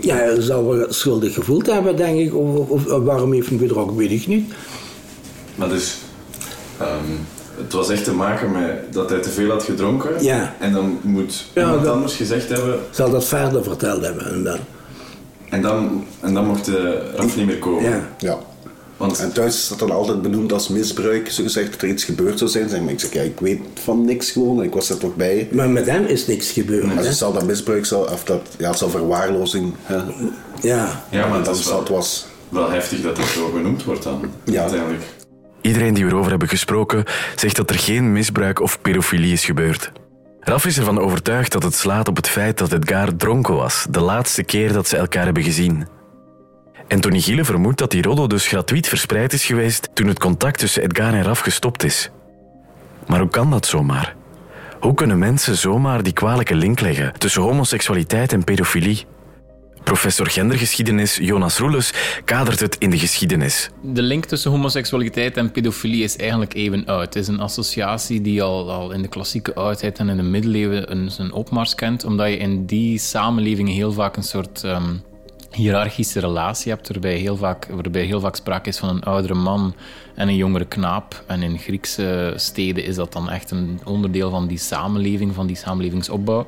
Ja, 0.00 0.14
hij 0.16 0.40
zal 0.40 0.66
wel 0.76 0.86
schuldig 0.92 1.34
gevoeld 1.34 1.66
hebben, 1.66 1.96
denk 1.96 2.18
ik. 2.18 2.34
Of, 2.34 2.68
of, 2.68 2.86
of 2.86 3.02
waarom 3.04 3.32
heeft 3.32 3.48
hij 3.48 3.58
gedronken, 3.58 3.96
weet 3.96 4.10
ik 4.10 4.26
niet. 4.26 4.52
Maar 5.54 5.68
dus, 5.68 5.96
ehm, 6.78 6.88
het 7.56 7.72
was 7.72 7.88
echt 7.90 8.04
te 8.04 8.12
maken 8.14 8.50
met 8.52 8.92
dat 8.92 9.10
hij 9.10 9.18
te 9.20 9.30
veel 9.30 9.50
had 9.50 9.62
gedronken. 9.62 10.24
Ja. 10.24 10.54
En 10.60 10.72
dan 10.72 10.98
moet 11.02 11.46
Ja, 11.54 11.62
iemand 11.62 11.84
dat- 11.84 11.94
anders 11.94 12.14
gezegd 12.16 12.48
hebben. 12.48 12.78
Zal 12.90 13.10
dat 13.10 13.24
verder 13.24 13.62
verteld 13.64 14.04
hebben. 14.04 14.26
En 14.32 14.42
dan, 14.44 14.58
En 15.50 15.62
dan, 15.62 16.04
en 16.20 16.34
dan 16.34 16.46
mocht 16.46 16.64
de 16.64 17.02
Raf 17.16 17.36
niet 17.36 17.46
meer 17.46 17.58
komen. 17.58 17.90
ja. 17.90 18.08
Ja. 18.18 18.38
Want 19.00 19.18
En 19.18 19.32
thuis 19.32 19.56
is 19.56 19.68
dat 19.68 19.78
dan 19.78 19.90
altijd 19.90 20.22
benoemd 20.22 20.52
als 20.52 20.68
misbruik, 20.68 21.30
zo 21.30 21.42
gezegd, 21.42 21.70
dat 21.70 21.82
er 21.82 21.88
iets 21.88 22.04
gebeurd 22.04 22.38
zou 22.38 22.50
zijn. 22.50 22.68
Zeg 22.68 22.80
maar 22.80 22.92
ik 22.92 23.00
zeg, 23.00 23.12
ja, 23.12 23.22
ik 23.22 23.40
weet 23.40 23.60
van 23.82 24.04
niks 24.04 24.30
gewoon, 24.30 24.62
ik 24.62 24.74
was 24.74 24.90
er 24.90 24.98
toch 24.98 25.16
bij. 25.16 25.48
Maar 25.52 25.70
met 25.70 25.86
hem 25.86 26.04
is 26.04 26.26
niks 26.26 26.50
gebeurd. 26.50 26.86
Maar 26.86 26.96
hè? 26.96 27.04
het 27.04 27.16
zal 27.16 27.32
dat 27.32 27.44
misbruik, 27.44 27.86
zal, 27.86 28.02
of 28.02 28.24
dat, 28.24 28.40
ja, 28.58 28.68
het 28.68 28.78
zal 28.78 28.90
verwaarlozing. 28.90 29.74
Hè. 29.82 29.96
Ja. 30.60 31.04
ja, 31.10 31.26
maar 31.26 31.44
dat 31.44 31.56
is 31.56 31.68
wel, 31.68 31.84
was. 31.90 32.26
wel 32.48 32.70
heftig 32.70 33.02
dat 33.02 33.16
het 33.16 33.26
zo 33.26 33.50
genoemd 33.54 33.84
wordt 33.84 34.02
dan. 34.02 34.30
Ja. 34.44 34.60
Uiteindelijk. 34.60 35.02
Iedereen 35.60 35.94
die 35.94 36.04
we 36.04 36.10
erover 36.10 36.30
hebben 36.30 36.48
gesproken 36.48 37.04
zegt 37.36 37.56
dat 37.56 37.70
er 37.70 37.78
geen 37.78 38.12
misbruik 38.12 38.60
of 38.60 38.80
pedofilie 38.80 39.32
is 39.32 39.44
gebeurd. 39.44 39.92
Raf 40.40 40.66
is 40.66 40.78
ervan 40.78 40.98
overtuigd 40.98 41.52
dat 41.52 41.62
het 41.62 41.74
slaat 41.74 42.08
op 42.08 42.16
het 42.16 42.28
feit 42.28 42.58
dat 42.58 42.72
Edgar 42.72 43.16
dronken 43.16 43.54
was, 43.54 43.86
de 43.90 44.00
laatste 44.00 44.42
keer 44.42 44.72
dat 44.72 44.88
ze 44.88 44.96
elkaar 44.96 45.24
hebben 45.24 45.42
gezien. 45.42 45.86
En 46.90 47.00
Tony 47.00 47.20
Giele 47.20 47.44
vermoedt 47.44 47.78
dat 47.78 47.90
die 47.90 48.02
roddel 48.02 48.28
dus 48.28 48.46
gratuit 48.46 48.88
verspreid 48.88 49.32
is 49.32 49.44
geweest 49.44 49.88
toen 49.92 50.06
het 50.06 50.18
contact 50.18 50.58
tussen 50.58 50.82
Edgar 50.82 51.14
en 51.14 51.22
Raf 51.22 51.40
gestopt 51.40 51.84
is. 51.84 52.10
Maar 53.06 53.20
hoe 53.20 53.28
kan 53.28 53.50
dat 53.50 53.66
zomaar? 53.66 54.16
Hoe 54.80 54.94
kunnen 54.94 55.18
mensen 55.18 55.56
zomaar 55.56 56.02
die 56.02 56.12
kwalijke 56.12 56.54
link 56.54 56.80
leggen 56.80 57.12
tussen 57.18 57.42
homoseksualiteit 57.42 58.32
en 58.32 58.44
pedofilie? 58.44 59.04
Professor 59.84 60.26
gendergeschiedenis 60.26 61.16
Jonas 61.16 61.58
Roeles 61.58 61.92
kadert 62.24 62.60
het 62.60 62.76
in 62.78 62.90
de 62.90 62.98
geschiedenis. 62.98 63.70
De 63.82 64.02
link 64.02 64.24
tussen 64.24 64.50
homoseksualiteit 64.50 65.36
en 65.36 65.50
pedofilie 65.50 66.02
is 66.02 66.16
eigenlijk 66.16 66.54
even 66.54 66.84
oud. 66.84 67.04
Het 67.04 67.16
is 67.16 67.28
een 67.28 67.40
associatie 67.40 68.20
die 68.20 68.42
al, 68.42 68.70
al 68.70 68.92
in 68.92 69.02
de 69.02 69.08
klassieke 69.08 69.54
oudheid 69.54 69.98
en 69.98 70.08
in 70.08 70.16
de 70.16 70.22
middeleeuwen 70.22 70.90
een, 70.90 71.10
zijn 71.10 71.32
opmars 71.32 71.74
kent, 71.74 72.04
omdat 72.04 72.28
je 72.28 72.36
in 72.36 72.66
die 72.66 72.98
samenlevingen 72.98 73.72
heel 73.72 73.92
vaak 73.92 74.16
een 74.16 74.22
soort 74.22 74.64
ehm, 74.64 74.94
hiërarchische 75.50 76.20
relatie 76.20 76.72
hebt, 76.72 76.88
waarbij 76.88 77.16
heel, 77.16 77.36
vaak, 77.36 77.66
waarbij 77.70 78.04
heel 78.04 78.20
vaak 78.20 78.36
sprake 78.36 78.68
is 78.68 78.78
van 78.78 78.88
een 78.88 79.02
oudere 79.02 79.34
man 79.34 79.74
en 80.14 80.28
een 80.28 80.36
jongere 80.36 80.64
knaap. 80.64 81.24
En 81.26 81.42
in 81.42 81.58
Griekse 81.58 82.32
steden 82.36 82.84
is 82.84 82.94
dat 82.94 83.12
dan 83.12 83.30
echt 83.30 83.50
een 83.50 83.80
onderdeel 83.84 84.30
van 84.30 84.46
die 84.46 84.58
samenleving, 84.58 85.34
van 85.34 85.46
die 85.46 85.56
samenlevingsopbouw. 85.56 86.46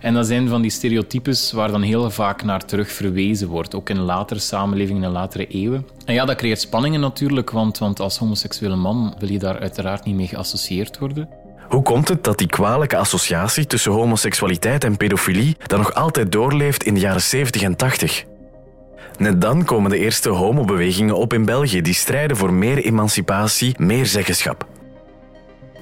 En 0.00 0.14
dat 0.14 0.26
zijn 0.26 0.48
van 0.48 0.62
die 0.62 0.70
stereotypes 0.70 1.52
waar 1.52 1.70
dan 1.70 1.82
heel 1.82 2.10
vaak 2.10 2.42
naar 2.42 2.64
terug 2.64 2.92
verwezen 2.92 3.48
wordt, 3.48 3.74
ook 3.74 3.90
in 3.90 3.98
latere 3.98 4.40
samenlevingen 4.40 5.02
en 5.02 5.10
latere 5.10 5.46
eeuwen. 5.46 5.86
En 6.04 6.14
ja, 6.14 6.24
dat 6.24 6.36
creëert 6.36 6.60
spanningen 6.60 7.00
natuurlijk, 7.00 7.50
want, 7.50 7.78
want 7.78 8.00
als 8.00 8.18
homoseksuele 8.18 8.76
man 8.76 9.14
wil 9.18 9.30
je 9.30 9.38
daar 9.38 9.58
uiteraard 9.58 10.04
niet 10.04 10.14
mee 10.14 10.26
geassocieerd 10.26 10.98
worden. 10.98 11.28
Hoe 11.68 11.82
komt 11.82 12.08
het 12.08 12.24
dat 12.24 12.38
die 12.38 12.46
kwalijke 12.46 12.96
associatie 12.96 13.66
tussen 13.66 13.92
homoseksualiteit 13.92 14.84
en 14.84 14.96
pedofilie 14.96 15.56
dan 15.66 15.78
nog 15.78 15.94
altijd 15.94 16.32
doorleeft 16.32 16.84
in 16.84 16.94
de 16.94 17.00
jaren 17.00 17.22
70 17.22 17.62
en 17.62 17.76
80? 17.76 18.24
Net 19.18 19.40
dan 19.40 19.64
komen 19.64 19.90
de 19.90 19.98
eerste 19.98 20.28
homobewegingen 20.28 21.16
op 21.16 21.32
in 21.32 21.44
België 21.44 21.80
die 21.80 21.94
strijden 21.94 22.36
voor 22.36 22.52
meer 22.52 22.78
emancipatie, 22.78 23.74
meer 23.78 24.06
zeggenschap. 24.06 24.66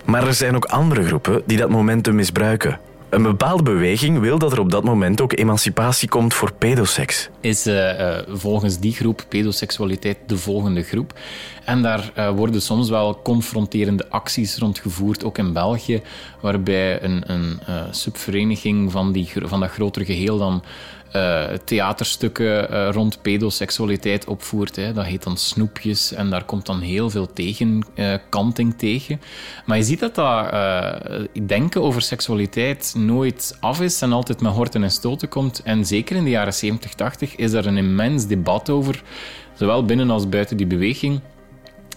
Maar 0.04 0.26
er 0.26 0.34
zijn 0.34 0.56
ook 0.56 0.64
andere 0.64 1.04
groepen 1.04 1.42
die 1.46 1.58
dat 1.58 1.68
momentum 1.68 2.14
misbruiken. 2.14 2.78
Een 3.12 3.22
bepaalde 3.22 3.62
beweging 3.62 4.18
wil 4.18 4.38
dat 4.38 4.52
er 4.52 4.60
op 4.60 4.70
dat 4.70 4.84
moment 4.84 5.20
ook 5.20 5.32
emancipatie 5.32 6.08
komt 6.08 6.34
voor 6.34 6.52
pedoseks. 6.52 7.28
is 7.40 7.66
eh, 7.66 8.18
eh, 8.18 8.24
volgens 8.28 8.78
die 8.78 8.92
groep 8.92 9.24
pedoseksualiteit 9.28 10.16
de 10.26 10.36
volgende 10.36 10.82
groep. 10.82 11.18
En 11.64 11.82
daar 11.82 12.10
eh, 12.14 12.30
worden 12.30 12.62
soms 12.62 12.88
wel 12.88 13.20
confronterende 13.22 14.10
acties 14.10 14.58
rondgevoerd, 14.58 15.24
ook 15.24 15.38
in 15.38 15.52
België, 15.52 16.02
waarbij 16.40 17.02
een, 17.02 17.22
een 17.26 17.60
subvereniging 17.90 18.92
van, 18.92 19.12
die, 19.12 19.32
van 19.34 19.60
dat 19.60 19.70
grotere 19.70 20.04
geheel 20.04 20.38
dan 20.38 20.62
eh, 21.12 21.44
theaterstukken 21.64 22.70
eh, 22.70 22.88
rond 22.92 23.22
pedoseksualiteit 23.22 24.26
opvoert. 24.26 24.76
Hè. 24.76 24.92
Dat 24.92 25.04
heet 25.04 25.22
dan 25.22 25.36
Snoepjes 25.36 26.12
en 26.12 26.30
daar 26.30 26.44
komt 26.44 26.66
dan 26.66 26.80
heel 26.80 27.10
veel 27.10 27.32
tegenkanting 27.32 28.74
tegen. 28.78 29.20
Maar 29.66 29.76
je 29.76 29.82
ziet 29.82 30.00
dat 30.00 30.14
dat 30.14 30.50
eh, 30.50 30.92
denken 31.46 31.82
over 31.82 32.02
seksualiteit 32.02 32.94
nooit 32.96 33.56
af 33.60 33.80
is 33.80 34.02
en 34.02 34.12
altijd 34.12 34.40
met 34.40 34.52
horten 34.52 34.82
en 34.82 34.90
stoten 34.90 35.28
komt. 35.28 35.62
En 35.62 35.86
zeker 35.86 36.16
in 36.16 36.24
de 36.24 36.30
jaren 36.30 36.54
70, 36.54 36.94
80 36.94 37.36
is 37.36 37.52
er 37.52 37.66
een 37.66 37.76
immens 37.76 38.26
debat 38.26 38.70
over, 38.70 39.02
zowel 39.54 39.84
binnen 39.84 40.10
als 40.10 40.28
buiten 40.28 40.56
die 40.56 40.66
beweging. 40.66 41.20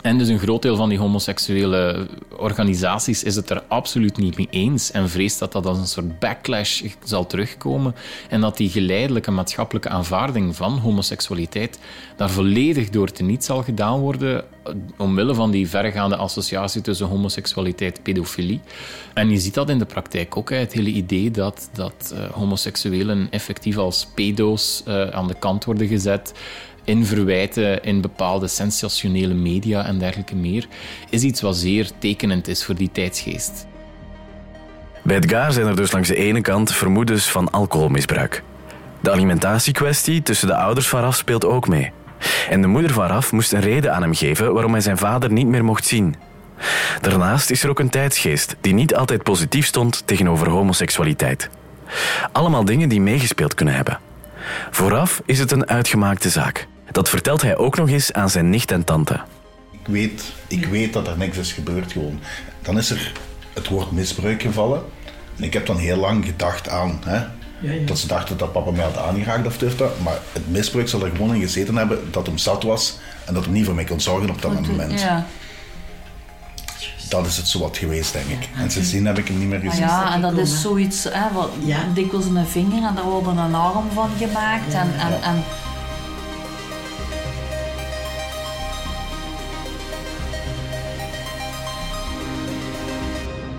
En 0.05 0.17
dus 0.17 0.27
een 0.27 0.39
groot 0.39 0.61
deel 0.61 0.75
van 0.75 0.89
die 0.89 0.97
homoseksuele 0.97 2.07
organisaties 2.37 3.23
is 3.23 3.35
het 3.35 3.49
er 3.49 3.63
absoluut 3.67 4.17
niet 4.17 4.37
mee 4.37 4.47
eens 4.49 4.91
en 4.91 5.09
vreest 5.09 5.39
dat 5.39 5.51
dat 5.51 5.65
als 5.65 5.77
een 5.77 5.87
soort 5.87 6.19
backlash 6.19 6.83
zal 7.03 7.27
terugkomen 7.27 7.95
en 8.29 8.41
dat 8.41 8.57
die 8.57 8.69
geleidelijke 8.69 9.31
maatschappelijke 9.31 9.89
aanvaarding 9.89 10.55
van 10.55 10.77
homoseksualiteit 10.77 11.79
daar 12.15 12.29
volledig 12.29 12.89
door 12.89 13.11
teniet 13.11 13.45
zal 13.45 13.63
gedaan 13.63 13.99
worden 13.99 14.43
eh, 14.63 14.73
omwille 14.97 15.33
van 15.33 15.51
die 15.51 15.69
verregaande 15.69 16.15
associatie 16.15 16.81
tussen 16.81 17.07
homoseksualiteit 17.07 17.97
en 17.97 18.03
pedofilie. 18.03 18.61
En 19.13 19.29
je 19.29 19.37
ziet 19.37 19.53
dat 19.53 19.69
in 19.69 19.79
de 19.79 19.85
praktijk 19.85 20.37
ook, 20.37 20.49
het 20.49 20.73
hele 20.73 20.89
idee 20.89 21.31
dat, 21.31 21.69
dat 21.73 22.13
eh, 22.15 22.31
homoseksuelen 22.31 23.27
effectief 23.31 23.77
als 23.77 24.07
pedo's 24.15 24.83
eh, 24.85 25.09
aan 25.09 25.27
de 25.27 25.35
kant 25.39 25.65
worden 25.65 25.87
gezet 25.87 26.33
in 26.86 27.06
verwijten 27.06 27.84
in 27.84 28.02
bepaalde 28.02 28.48
sensationele 28.48 29.34
media 29.34 29.86
en 29.86 29.98
dergelijke 29.98 30.36
meer, 30.36 30.67
is 31.10 31.24
iets 31.24 31.41
wat 31.41 31.56
zeer 31.56 31.89
tekenend 32.00 32.48
is 32.48 32.65
voor 32.65 32.76
die 32.76 32.89
tijdsgeest. 32.91 33.67
Bij 35.02 35.15
Edgar 35.15 35.52
zijn 35.52 35.67
er 35.67 35.76
dus 35.76 35.91
langs 35.91 36.08
de 36.08 36.15
ene 36.15 36.41
kant 36.41 36.74
vermoedens 36.74 37.32
van 37.32 37.52
alcoholmisbruik. 37.52 38.43
De 39.02 39.12
alimentatiekwestie 39.12 40.21
tussen 40.21 40.48
de 40.48 40.56
ouders 40.56 40.88
van 40.88 41.13
speelt 41.13 41.45
ook 41.45 41.67
mee. 41.67 41.91
En 42.50 42.62
de 42.62 42.67
moeder 42.67 42.93
van 42.93 43.08
Raf 43.08 43.32
moest 43.32 43.54
een 43.54 43.62
reden 43.62 43.93
aan 43.93 44.02
hem 44.02 44.13
geven 44.13 44.54
waarom 44.54 44.71
hij 44.71 44.82
zijn 44.82 44.98
vader 44.98 45.32
niet 45.32 45.48
meer 45.48 45.63
mocht 45.63 45.86
zien. 45.86 46.15
Daarnaast 47.02 47.50
is 47.50 47.63
er 47.63 47.69
ook 47.69 47.80
een 47.80 47.89
tijdsgeest 47.89 48.56
die 48.62 48.74
niet 48.74 48.95
altijd 48.95 49.24
positief 49.24 49.65
stond 49.65 50.08
tegenover 50.08 50.50
homoseksualiteit. 50.50 51.50
Allemaal 52.32 52.65
dingen 52.65 52.89
die 52.89 53.02
meegespeeld 53.02 53.54
kunnen 53.54 53.76
hebben. 53.76 54.00
Vooraf 54.71 55.21
is 55.26 55.39
het 55.39 55.52
een 55.52 55.67
uitgemaakte 55.67 56.30
zaak. 56.30 56.67
Dat 56.91 57.10
vertelt 57.10 57.41
hij 57.41 57.58
ook 57.58 57.78
nog 57.78 57.89
eens 57.89 58.13
aan 58.13 58.30
zijn 58.30 58.50
nicht 58.50 58.71
en 58.71 58.84
tante. 58.84 59.19
Ik 59.71 59.88
weet, 59.88 60.24
ik 60.48 60.65
weet 60.65 60.93
dat 60.93 61.08
er 61.08 61.17
niks 61.17 61.38
is 61.38 61.52
gebeurd 61.54 61.91
gewoon. 61.91 62.19
Dan 62.62 62.78
is 62.78 62.89
er 62.89 63.12
het 63.54 63.67
woord 63.67 63.91
misbruik 63.91 64.41
gevallen. 64.41 64.82
En 65.38 65.43
ik 65.43 65.54
heb 65.54 65.65
dan 65.65 65.78
heel 65.78 65.98
lang 65.98 66.26
gedacht 66.26 66.69
aan... 66.69 67.00
Hè, 67.06 67.21
Dat 67.86 68.00
ze 68.00 68.08
dachten 68.08 68.38
dat 68.38 68.52
papa 68.52 68.71
mij 68.71 68.84
had 68.86 68.98
aangeraakt 68.98 69.45
of 69.48 69.58
dit, 69.58 69.78
dat. 69.78 70.00
Maar 70.00 70.17
het 70.34 70.52
misbruik 70.52 70.89
zal 70.89 71.06
er 71.06 71.12
gewoon 71.12 71.34
in 71.36 71.41
gezeten 71.41 71.76
hebben 71.76 72.12
dat 72.12 72.26
hem 72.26 72.38
zat 72.38 72.63
was 72.63 72.98
en 73.26 73.34
dat 73.34 73.43
hem 73.43 73.54
niet 73.54 73.65
voor 73.65 73.76
mij 73.76 73.84
kon 73.84 74.00
zorgen 74.02 74.30
op 74.30 74.41
dat 74.41 74.67
moment. 74.67 75.02
Ja. 75.02 75.26
Dat 77.10 77.26
is 77.26 77.38
het 77.38 77.48
zo 77.48 77.60
wat 77.60 77.78
geweest, 77.78 78.13
denk 78.13 78.26
ik. 78.28 78.50
En 78.58 78.71
sindsdien 78.71 79.06
heb 79.06 79.17
ik 79.17 79.28
hem 79.28 79.39
niet 79.39 79.48
meer 79.48 79.60
gezien. 79.60 79.80
ja, 79.86 80.13
en 80.13 80.21
dat 80.21 80.38
is 80.38 80.62
zoiets, 80.62 81.04
hè, 81.04 81.34
wat, 81.34 81.50
Ja. 81.60 81.78
dikwijls 81.93 82.26
een 82.26 82.45
vinger 82.48 82.84
en 82.84 82.95
daar 82.95 83.04
wordt 83.04 83.28
een 83.28 83.56
arm 83.56 83.89
van 83.93 84.10
gemaakt. 84.17 84.74
En, 84.74 84.93
en, 85.00 85.21
en 85.24 85.43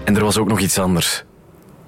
En 0.06 0.16
er 0.16 0.22
was 0.22 0.38
ook 0.38 0.48
nog 0.48 0.60
iets 0.60 0.78
anders. 0.78 1.24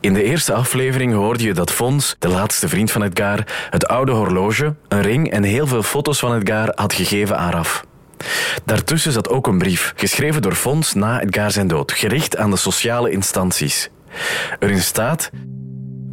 In 0.01 0.15
de 0.15 0.23
eerste 0.23 0.53
aflevering 0.53 1.13
hoorde 1.13 1.45
je 1.45 1.55
dat 1.55 1.71
Fons, 1.71 2.17
de 2.19 2.29
laatste 2.29 2.69
vriend 2.69 2.91
van 2.91 3.03
Edgar, 3.03 3.45
het 3.71 3.89
oude 3.89 4.13
horloge, 4.13 4.75
een 4.89 5.03
ring 5.03 5.31
en 5.31 5.43
heel 5.43 5.67
veel 5.67 5.83
foto's 5.83 6.19
van 6.19 6.35
Edgar 6.35 6.73
had 6.75 6.93
gegeven 6.93 7.39
aan 7.39 7.51
Raf. 7.51 7.85
Daartussen 8.65 9.13
zat 9.13 9.29
ook 9.29 9.47
een 9.47 9.59
brief, 9.59 9.93
geschreven 9.97 10.43
door 10.43 10.55
Fons 10.55 10.95
na 10.95 11.21
Edgar 11.23 11.51
zijn 11.51 11.69
dood, 11.69 11.93
gericht 11.93 12.37
aan 12.37 12.51
de 12.51 12.57
sociale 12.57 13.11
instanties. 13.11 13.91
Erin 14.59 14.81
staat 14.81 15.31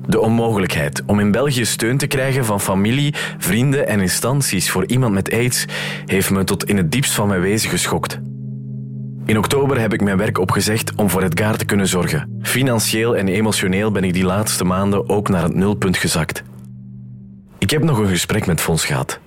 de 0.05 0.19
onmogelijkheid 0.19 1.03
om 1.05 1.19
in 1.19 1.31
België 1.31 1.65
steun 1.65 1.97
te 1.97 2.07
krijgen 2.07 2.45
van 2.45 2.61
familie, 2.61 3.13
vrienden 3.37 3.87
en 3.87 3.99
instanties 3.99 4.71
voor 4.71 4.85
iemand 4.85 5.13
met 5.13 5.31
aids 5.31 5.65
heeft 6.05 6.29
me 6.29 6.43
tot 6.43 6.69
in 6.69 6.77
het 6.77 6.91
diepst 6.91 7.13
van 7.13 7.27
mijn 7.27 7.41
wezen 7.41 7.69
geschokt. 7.69 8.19
In 9.25 9.37
oktober 9.37 9.79
heb 9.79 9.93
ik 9.93 10.01
mijn 10.01 10.17
werk 10.17 10.37
opgezegd 10.37 10.95
om 10.95 11.09
voor 11.09 11.23
Edgar 11.23 11.57
te 11.57 11.65
kunnen 11.65 11.87
zorgen. 11.87 12.39
Financieel 12.41 13.17
en 13.17 13.27
emotioneel 13.27 13.91
ben 13.91 14.03
ik 14.03 14.13
die 14.13 14.25
laatste 14.25 14.63
maanden 14.63 15.09
ook 15.09 15.29
naar 15.29 15.43
het 15.43 15.53
nulpunt 15.55 15.97
gezakt. 15.97 16.43
Ik 17.57 17.69
heb 17.69 17.83
nog 17.83 17.97
een 17.97 18.07
gesprek 18.07 18.45
met 18.45 18.61
Fons 18.61 18.85
gehad. 18.85 19.19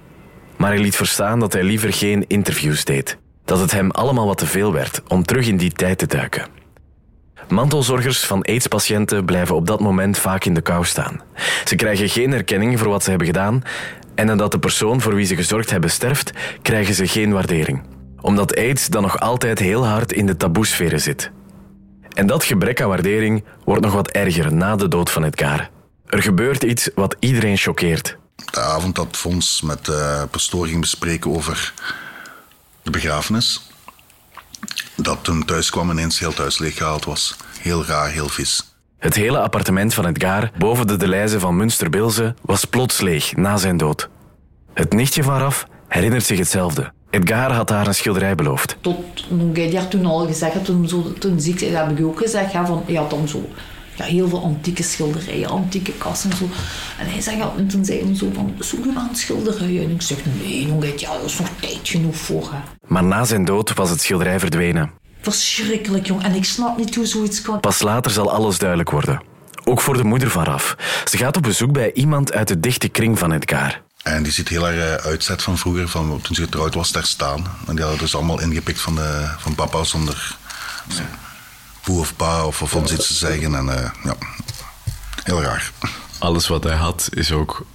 Maar 0.57 0.71
hij 0.71 0.81
liet 0.81 0.97
verstaan 0.97 1.41
dat 1.41 1.53
hij 1.53 1.63
liever 1.63 1.93
geen 1.93 2.25
interviews 2.27 2.85
deed. 2.85 3.19
Dat 3.45 3.61
het 3.61 3.73
hem 3.73 3.91
allemaal 3.91 4.27
wat 4.27 4.39
te 4.39 4.47
veel 4.47 4.73
werd 4.73 5.03
om 5.09 5.25
terug 5.25 5.47
in 5.47 5.57
die 5.57 5.73
tijd 5.73 5.99
te 5.99 6.07
duiken. 6.07 6.47
Mantelzorgers 7.49 8.25
van 8.25 8.43
AIDS-patiënten 8.43 9.25
blijven 9.25 9.55
op 9.55 9.67
dat 9.67 9.81
moment 9.81 10.19
vaak 10.19 10.45
in 10.45 10.55
de 10.55 10.61
kou 10.61 10.85
staan. 10.85 11.21
Ze 11.65 11.77
krijgen 11.77 12.09
geen 12.09 12.33
erkenning 12.33 12.79
voor 12.79 12.89
wat 12.89 13.03
ze 13.03 13.09
hebben 13.11 13.27
gedaan 13.27 13.63
en 14.15 14.27
nadat 14.27 14.53
de 14.53 14.59
persoon 14.59 15.01
voor 15.01 15.15
wie 15.15 15.27
ze 15.27 15.37
gezorgd 15.37 15.71
hebben 15.71 15.91
sterft, 15.91 16.33
krijgen 16.63 16.95
ze 16.95 17.07
geen 17.07 17.33
waardering. 17.33 17.98
Omdat 18.21 18.57
AIDS 18.57 18.87
dan 18.87 19.03
nog 19.03 19.21
altijd 19.21 19.59
heel 19.59 19.87
hard 19.87 20.13
in 20.13 20.27
de 20.27 20.37
taboesferen 20.37 21.01
zit. 21.01 21.31
En 22.15 22.27
dat 22.27 22.45
gebrek 22.45 22.81
aan 22.81 22.89
waardering 22.89 23.45
wordt 23.65 23.83
nog 23.83 23.93
wat 23.93 24.09
erger 24.09 24.53
na 24.53 24.77
de 24.77 24.89
dood 24.89 25.11
van 25.11 25.25
Edgar. 25.25 25.71
Er 26.07 26.23
gebeurt 26.23 26.63
iets 26.63 26.91
wat 26.95 27.17
iedereen 27.19 27.57
choqueert. 27.57 28.17
De 28.51 28.61
avond 28.61 28.95
dat 28.95 29.17
Fons 29.17 29.63
met 29.63 29.85
de 29.85 30.27
pastoor 30.31 30.67
ging 30.67 30.81
bespreken 30.81 31.31
over 31.31 31.73
de 32.83 32.91
begrafenis, 32.91 33.71
dat 34.97 35.19
toen 35.23 35.45
thuis 35.45 35.71
kwam 35.71 35.91
ineens 35.91 36.19
heel 36.19 36.33
thuis 36.33 36.59
leeggehaald 36.59 37.05
was. 37.05 37.37
Heel 37.61 37.85
raar, 37.85 38.11
heel 38.11 38.29
vies. 38.29 38.77
Het 38.99 39.15
hele 39.15 39.41
appartement 39.41 39.95
van 39.95 40.07
Edgar 40.07 40.51
boven 40.59 40.87
de 40.87 40.97
Deleuze 40.97 41.41
van 41.41 41.57
Münsterbilze 41.57 42.35
was 42.43 42.65
plots 42.65 43.01
leeg 43.01 43.37
na 43.37 43.57
zijn 43.57 43.77
dood. 43.77 44.09
Het 44.75 44.93
nichtje 44.93 45.23
van 45.23 45.39
Raf 45.39 45.67
herinnert 45.89 46.25
zich 46.25 46.39
hetzelfde. 46.39 46.93
Edgar 47.11 47.53
had 47.53 47.69
haar 47.69 47.87
een 47.87 47.95
schilderij 47.95 48.35
beloofd. 48.35 48.77
tot, 48.81 48.97
ik 49.53 49.73
daar 49.73 49.89
toen 49.89 50.07
al 50.07 50.27
gezegd 50.27 50.55
had, 50.55 50.65
toen, 50.65 50.89
zo, 50.89 51.13
toen 51.19 51.41
ziek 51.41 51.61
dat 51.61 51.71
heb 51.71 51.99
ik 51.99 52.07
ook 52.07 52.19
gezegd, 52.19 52.53
ja, 52.53 52.67
van, 52.67 52.85
had 52.95 53.11
dan 53.11 53.29
zo 53.29 53.49
ja, 53.99 54.05
heel 54.05 54.29
veel 54.29 54.43
antieke 54.43 54.83
schilderijen, 54.83 55.49
antieke 55.49 55.93
kasten 55.93 56.31
en 56.31 56.37
zo. 56.37 56.45
En 56.99 57.11
hij 57.11 57.21
zei, 57.21 57.37
ja, 57.37 57.53
en 57.57 57.69
toen 57.69 57.85
zei 57.85 58.05
hij 58.05 58.15
zo 58.15 58.31
van, 58.35 58.55
zoek 58.59 58.85
je 58.85 58.93
aan 58.97 59.17
schilderijen? 59.17 59.83
En 59.83 59.91
ik 59.91 60.03
zeg, 60.03 60.19
nee, 60.43 60.67
jongen, 60.67 60.93
ja, 60.97 61.13
dat 61.13 61.25
is 61.25 61.39
nog 61.39 61.49
tijd 61.61 61.81
genoeg 61.83 62.17
voor, 62.17 62.43
hè. 62.53 62.59
Maar 62.87 63.05
na 63.05 63.25
zijn 63.25 63.45
dood 63.45 63.75
was 63.75 63.91
het 63.91 64.01
schilderij 64.01 64.41
verdwenen. 64.41 64.91
Verschrikkelijk, 65.21 66.07
jong. 66.07 66.23
En 66.23 66.35
ik 66.35 66.45
snap 66.45 66.77
niet 66.77 66.95
hoe 66.95 67.07
zoiets 67.07 67.43
kan. 67.43 67.61
Pas 67.61 67.83
later 67.83 68.11
zal 68.11 68.33
alles 68.33 68.59
duidelijk 68.59 68.91
worden. 68.91 69.23
Ook 69.65 69.81
voor 69.81 69.97
de 69.97 70.05
moeder 70.05 70.31
van 70.31 70.45
Raf. 70.45 70.77
Ze 71.05 71.17
gaat 71.17 71.37
op 71.37 71.43
bezoek 71.43 71.73
bij 71.73 71.93
iemand 71.93 72.33
uit 72.33 72.49
de 72.49 72.61
dichte 72.61 72.89
kring 72.89 73.19
van 73.19 73.33
Edgar. 73.33 73.83
En 74.15 74.23
die 74.23 74.33
ziet 74.33 74.49
heel 74.49 74.69
erg 74.69 74.99
eh, 75.01 75.07
uitzet 75.07 75.43
van 75.43 75.59
vroeger, 75.59 75.89
van 75.89 76.21
toen 76.23 76.35
ze 76.35 76.43
getrouwd 76.43 76.75
was, 76.75 76.93
daar 76.93 77.05
staan. 77.07 77.47
En 77.67 77.75
die 77.75 77.81
hadden 77.85 78.01
dus 78.01 78.15
allemaal 78.15 78.41
ingepikt 78.41 78.81
van, 78.81 78.95
de, 78.95 79.29
van 79.39 79.55
papa 79.55 79.85
zonder 79.85 80.37
poe 81.83 82.01
of 82.01 82.17
pa 82.17 82.47
of, 82.47 82.63
of 82.63 82.75
ons 82.75 82.93
iets 82.93 83.07
te 83.07 83.15
zeggen. 83.15 83.55
En 83.55 83.69
eh, 83.69 83.91
ja, 84.05 84.15
heel 85.25 85.43
raar. 85.43 85.71
Alles 86.19 86.49
wat 86.49 86.65
hij 86.65 86.77
had 86.77 87.09
is 87.11 87.33
ook 87.33 87.67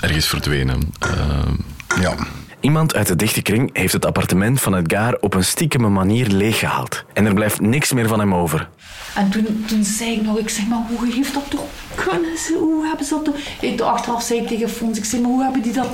ergens 0.00 0.26
verdwenen. 0.26 0.92
Ehm, 0.98 1.54
Ja. 2.00 2.14
Iemand 2.60 2.94
uit 2.94 3.06
de 3.06 3.16
dichte 3.16 3.42
kring 3.42 3.70
heeft 3.72 3.92
het 3.92 4.06
appartement 4.06 4.60
van 4.60 4.74
Edgar 4.74 5.16
op 5.20 5.34
een 5.34 5.44
stiekeme 5.44 5.88
manier 5.88 6.26
leeggehaald. 6.26 7.04
En 7.12 7.26
er 7.26 7.34
blijft 7.34 7.60
niks 7.60 7.92
meer 7.92 8.08
van 8.08 8.18
hem 8.18 8.34
over. 8.34 8.68
En 9.14 9.30
toen, 9.30 9.64
toen 9.66 9.84
zei 9.84 10.10
ik 10.12 10.22
nog, 10.22 10.38
ik 10.38 10.48
zeg, 10.48 10.66
maar 10.66 10.78
hoe 10.96 11.12
heeft 11.12 11.34
dat 11.34 11.42
toch 11.50 11.64
kunnen? 11.94 12.38
ze- 12.38 12.56
Hoe 12.60 12.86
hebben 12.86 13.06
ze 13.06 13.14
dat 13.14 13.24
toch... 13.24 13.34
Ik, 13.60 13.80
achteraf 13.80 14.22
zei 14.22 14.40
ik 14.40 14.46
tegen 14.48 14.68
Fons, 14.70 14.98
ik 14.98 15.04
zeg, 15.04 15.20
maar 15.20 15.30
hoe 15.30 15.42
hebben 15.42 15.62
die 15.62 15.72
dat 15.72 15.88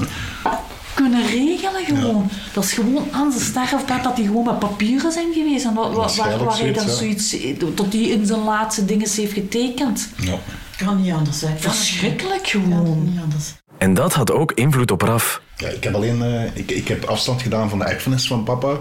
kunnen 0.94 1.26
regelen 1.26 1.84
gewoon? 1.84 2.28
Dat 2.52 2.64
is 2.64 2.72
gewoon 2.72 3.04
aan 3.10 3.32
zijn 3.32 3.44
sterfbed 3.44 4.02
dat 4.02 4.16
die 4.16 4.26
gewoon 4.26 4.44
met 4.44 4.58
papieren 4.58 5.12
zijn 5.12 5.32
geweest. 5.32 5.64
En 5.64 5.74
wat, 5.74 5.92
wat, 5.94 6.16
waar, 6.16 6.28
hij 6.28 6.72
dan 6.72 6.88
zoiets, 6.88 7.30
zoiets... 7.30 7.64
Dat 7.74 7.92
hij 7.92 8.02
in 8.02 8.26
zijn 8.26 8.40
laatste 8.40 8.84
dingen 8.84 9.08
heeft 9.14 9.32
getekend. 9.32 10.08
ja. 10.20 10.38
Kan 10.84 11.02
niet 11.02 11.12
anders 11.12 11.38
zijn. 11.38 11.58
Verschrikkelijk 11.58 12.42
Kan 12.52 12.62
gewoon. 12.62 13.04
niet 13.04 13.20
anders. 13.22 13.54
En 13.78 13.94
dat 13.94 14.12
had 14.14 14.30
ook 14.32 14.52
invloed 14.52 14.90
op 14.90 15.02
Raf. 15.02 15.40
Ja, 15.56 15.68
ik 15.68 15.84
heb 15.84 15.94
alleen 15.94 16.22
eh, 16.22 16.42
ik, 16.54 16.70
ik 16.70 16.88
heb 16.88 17.04
afstand 17.04 17.42
gedaan 17.42 17.68
van 17.68 17.78
de 17.78 17.84
erfenis 17.84 18.26
van 18.26 18.42
papa. 18.44 18.78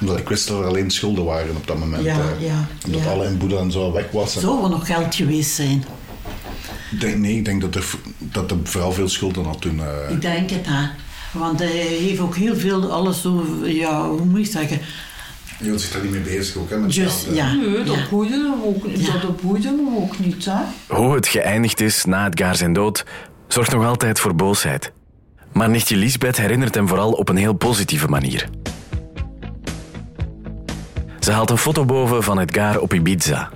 Omdat 0.00 0.18
ik 0.18 0.28
wist 0.28 0.48
dat 0.48 0.58
er 0.58 0.66
alleen 0.66 0.90
schulden 0.90 1.24
waren 1.24 1.56
op 1.56 1.66
dat 1.66 1.78
moment. 1.78 2.04
Ja, 2.04 2.18
eh. 2.18 2.46
ja, 2.46 2.66
Omdat 2.86 3.00
ja. 3.02 3.10
alle 3.10 3.26
inboedel 3.26 3.58
en 3.58 3.72
zo 3.72 3.92
weg 3.92 4.10
was. 4.10 4.34
En 4.34 4.40
Zou 4.40 4.64
er 4.64 4.70
nog 4.70 4.86
geld 4.86 5.14
geweest 5.14 5.50
zijn? 5.54 5.84
denk, 7.00 7.16
nee, 7.16 7.36
ik 7.36 7.44
denk 7.44 7.60
dat 7.60 7.74
er, 7.74 7.84
dat 8.18 8.50
er 8.50 8.56
vooral 8.64 8.92
veel 8.92 9.08
schulden 9.08 9.44
had 9.44 9.60
toen. 9.60 9.80
eh, 9.80 10.10
Ik 10.10 10.20
denk 10.20 10.50
het, 10.50 10.66
hè. 10.66 10.88
Want 11.32 11.58
hij 11.58 11.68
heeft 11.76 12.20
ook 12.20 12.36
heel 12.36 12.56
veel 12.56 12.92
alles 12.92 13.20
zo, 13.22 13.44
ja, 13.64 14.08
hoe 14.08 14.24
moet 14.24 14.38
ik 14.38 14.46
zeggen? 14.46 14.80
je 15.58 15.66
wilt 15.66 15.80
zich 15.80 15.92
daar 15.92 16.02
niet 16.02 16.10
mee 16.10 16.20
bezig 16.20 16.56
ook, 16.56 16.70
hè? 16.70 16.78
Met 16.78 16.94
Just, 16.94 17.22
geld, 17.24 17.36
ja. 17.36 17.52
Nee, 17.54 17.82
dat 17.84 17.94
ja. 17.96 18.06
boeide 18.10 18.34
hem 18.34 18.62
ook, 18.64 18.84
Ja. 18.94 19.12
dat 19.18 19.40
boeide 19.40 19.66
hem 19.68 19.96
ook 19.96 20.18
niet, 20.18 20.44
hè. 20.44 20.60
Hoe 20.96 21.14
het 21.14 21.28
geëindigd 21.28 21.80
is 21.80 22.04
na 22.04 22.26
Edgar 22.28 22.56
zijn 22.56 22.72
dood, 22.72 23.04
zorgt 23.52 23.72
nog 23.72 23.84
altijd 23.84 24.20
voor 24.20 24.34
boosheid. 24.34 24.92
Maar 25.52 25.70
nichtje 25.70 25.96
Lisbeth 25.96 26.36
herinnert 26.36 26.74
hem 26.74 26.88
vooral 26.88 27.12
op 27.12 27.28
een 27.28 27.36
heel 27.36 27.52
positieve 27.52 28.08
manier. 28.08 28.48
Ze 31.20 31.32
haalt 31.32 31.50
een 31.50 31.58
foto 31.58 31.84
boven 31.84 32.22
van 32.22 32.38
Edgar 32.38 32.78
op 32.78 32.94
Ibiza. 32.94 33.50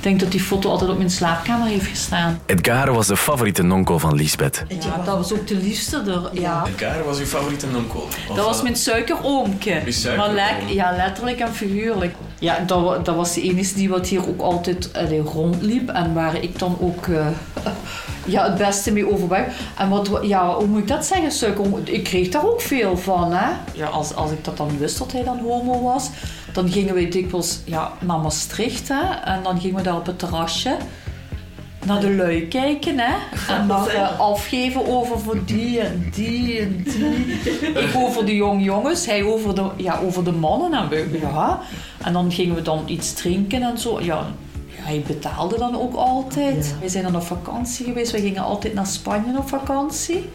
Ik 0.00 0.06
denk 0.06 0.20
dat 0.20 0.30
die 0.30 0.40
foto 0.40 0.70
altijd 0.70 0.90
op 0.90 0.96
mijn 0.96 1.10
slaapkamer 1.10 1.66
heeft 1.68 1.86
gestaan. 1.86 2.40
Edgar 2.46 2.92
was 2.92 3.06
de 3.06 3.16
favoriete 3.16 3.62
nonkel 3.62 3.98
van 3.98 4.14
Lisbeth. 4.14 4.64
Ja, 4.68 4.96
dat 5.04 5.16
was 5.16 5.32
ook 5.32 5.46
de 5.46 5.54
liefste 5.56 5.96
er. 6.06 6.40
Ja. 6.40 6.64
Edgar 6.66 7.04
was 7.04 7.18
uw 7.18 7.24
favoriete 7.24 7.66
nonkel? 7.66 8.08
Dat 8.34 8.44
was 8.44 8.62
mijn 8.62 8.76
suikeroomke. 8.76 9.82
Suikeroom. 9.86 10.34
Maar 10.34 10.72
ja, 10.72 10.92
letterlijk 10.96 11.38
en 11.40 11.54
figuurlijk. 11.54 12.14
Ja, 12.38 12.58
dat, 12.66 13.04
dat 13.04 13.16
was 13.16 13.34
de 13.34 13.42
enige 13.42 13.74
die 13.74 13.88
wat 13.88 14.06
hier 14.06 14.28
ook 14.28 14.40
altijd 14.40 14.90
allee, 14.96 15.20
rondliep. 15.20 15.88
En 15.88 16.14
waar 16.14 16.42
ik 16.42 16.58
dan 16.58 16.76
ook 16.80 17.06
eh, 17.06 17.26
ja, 18.26 18.44
het 18.44 18.58
beste 18.58 18.92
mee 18.92 19.12
overweg. 19.12 19.44
En 19.78 19.88
wat, 19.88 20.08
wa- 20.08 20.22
ja, 20.22 20.54
hoe 20.54 20.66
moet 20.66 20.80
ik 20.80 20.88
dat 20.88 21.06
zeggen, 21.06 21.30
suikeroom? 21.32 21.80
Ik 21.84 22.04
kreeg 22.04 22.28
daar 22.28 22.44
ook 22.46 22.60
veel 22.60 22.96
van, 22.96 23.32
hè. 23.32 23.50
Ja, 23.72 23.86
als, 23.86 24.14
als 24.14 24.30
ik 24.30 24.44
dat 24.44 24.56
dan 24.56 24.78
wist 24.78 24.98
dat 24.98 25.12
hij 25.12 25.24
dan 25.24 25.38
homo 25.38 25.82
was, 25.82 26.08
dan 26.52 26.70
gingen 26.70 26.94
we 26.94 27.08
dikwijls 27.08 27.60
ja, 27.64 27.92
naar 28.00 28.18
Maastricht, 28.18 28.88
hè. 28.88 29.14
En 29.24 29.42
dan 29.42 29.60
gingen 29.60 29.76
we 29.76 29.82
daar 29.82 29.96
op 29.96 30.06
het 30.06 30.18
terrasje 30.18 30.76
naar 31.84 32.00
de 32.00 32.14
lui 32.14 32.48
kijken, 32.48 32.98
hè. 32.98 33.14
En 33.54 33.68
dan 33.68 33.88
eh, 33.88 34.20
afgeven 34.20 34.86
over 34.86 35.18
voor 35.18 35.44
die 35.44 35.80
en 35.80 36.10
die 36.14 36.60
en 36.60 36.82
die. 36.82 37.24
Ik 37.84 37.90
over 37.96 38.26
de 38.26 38.34
jong 38.34 38.64
jongens, 38.64 39.06
hij 39.06 39.22
over 39.22 39.54
de, 39.54 39.70
ja, 39.76 39.98
over 39.98 40.24
de 40.24 40.32
mannen. 40.32 40.72
En, 40.72 40.88
we, 40.88 41.18
ja. 41.20 41.60
en 42.02 42.12
dan 42.12 42.32
gingen 42.32 42.54
we 42.54 42.62
dan 42.62 42.82
iets 42.86 43.12
drinken 43.12 43.62
en 43.62 43.78
zo. 43.78 44.00
Ja, 44.00 44.26
ja 44.66 44.82
Hij 44.82 45.04
betaalde 45.06 45.58
dan 45.58 45.80
ook 45.80 45.94
altijd. 45.94 46.74
Wij 46.80 46.88
zijn 46.88 47.04
dan 47.04 47.16
op 47.16 47.22
vakantie 47.22 47.84
geweest. 47.84 48.12
We 48.12 48.20
gingen 48.20 48.42
altijd 48.42 48.74
naar 48.74 48.86
Spanje 48.86 49.38
op 49.38 49.48
vakantie. 49.48 50.28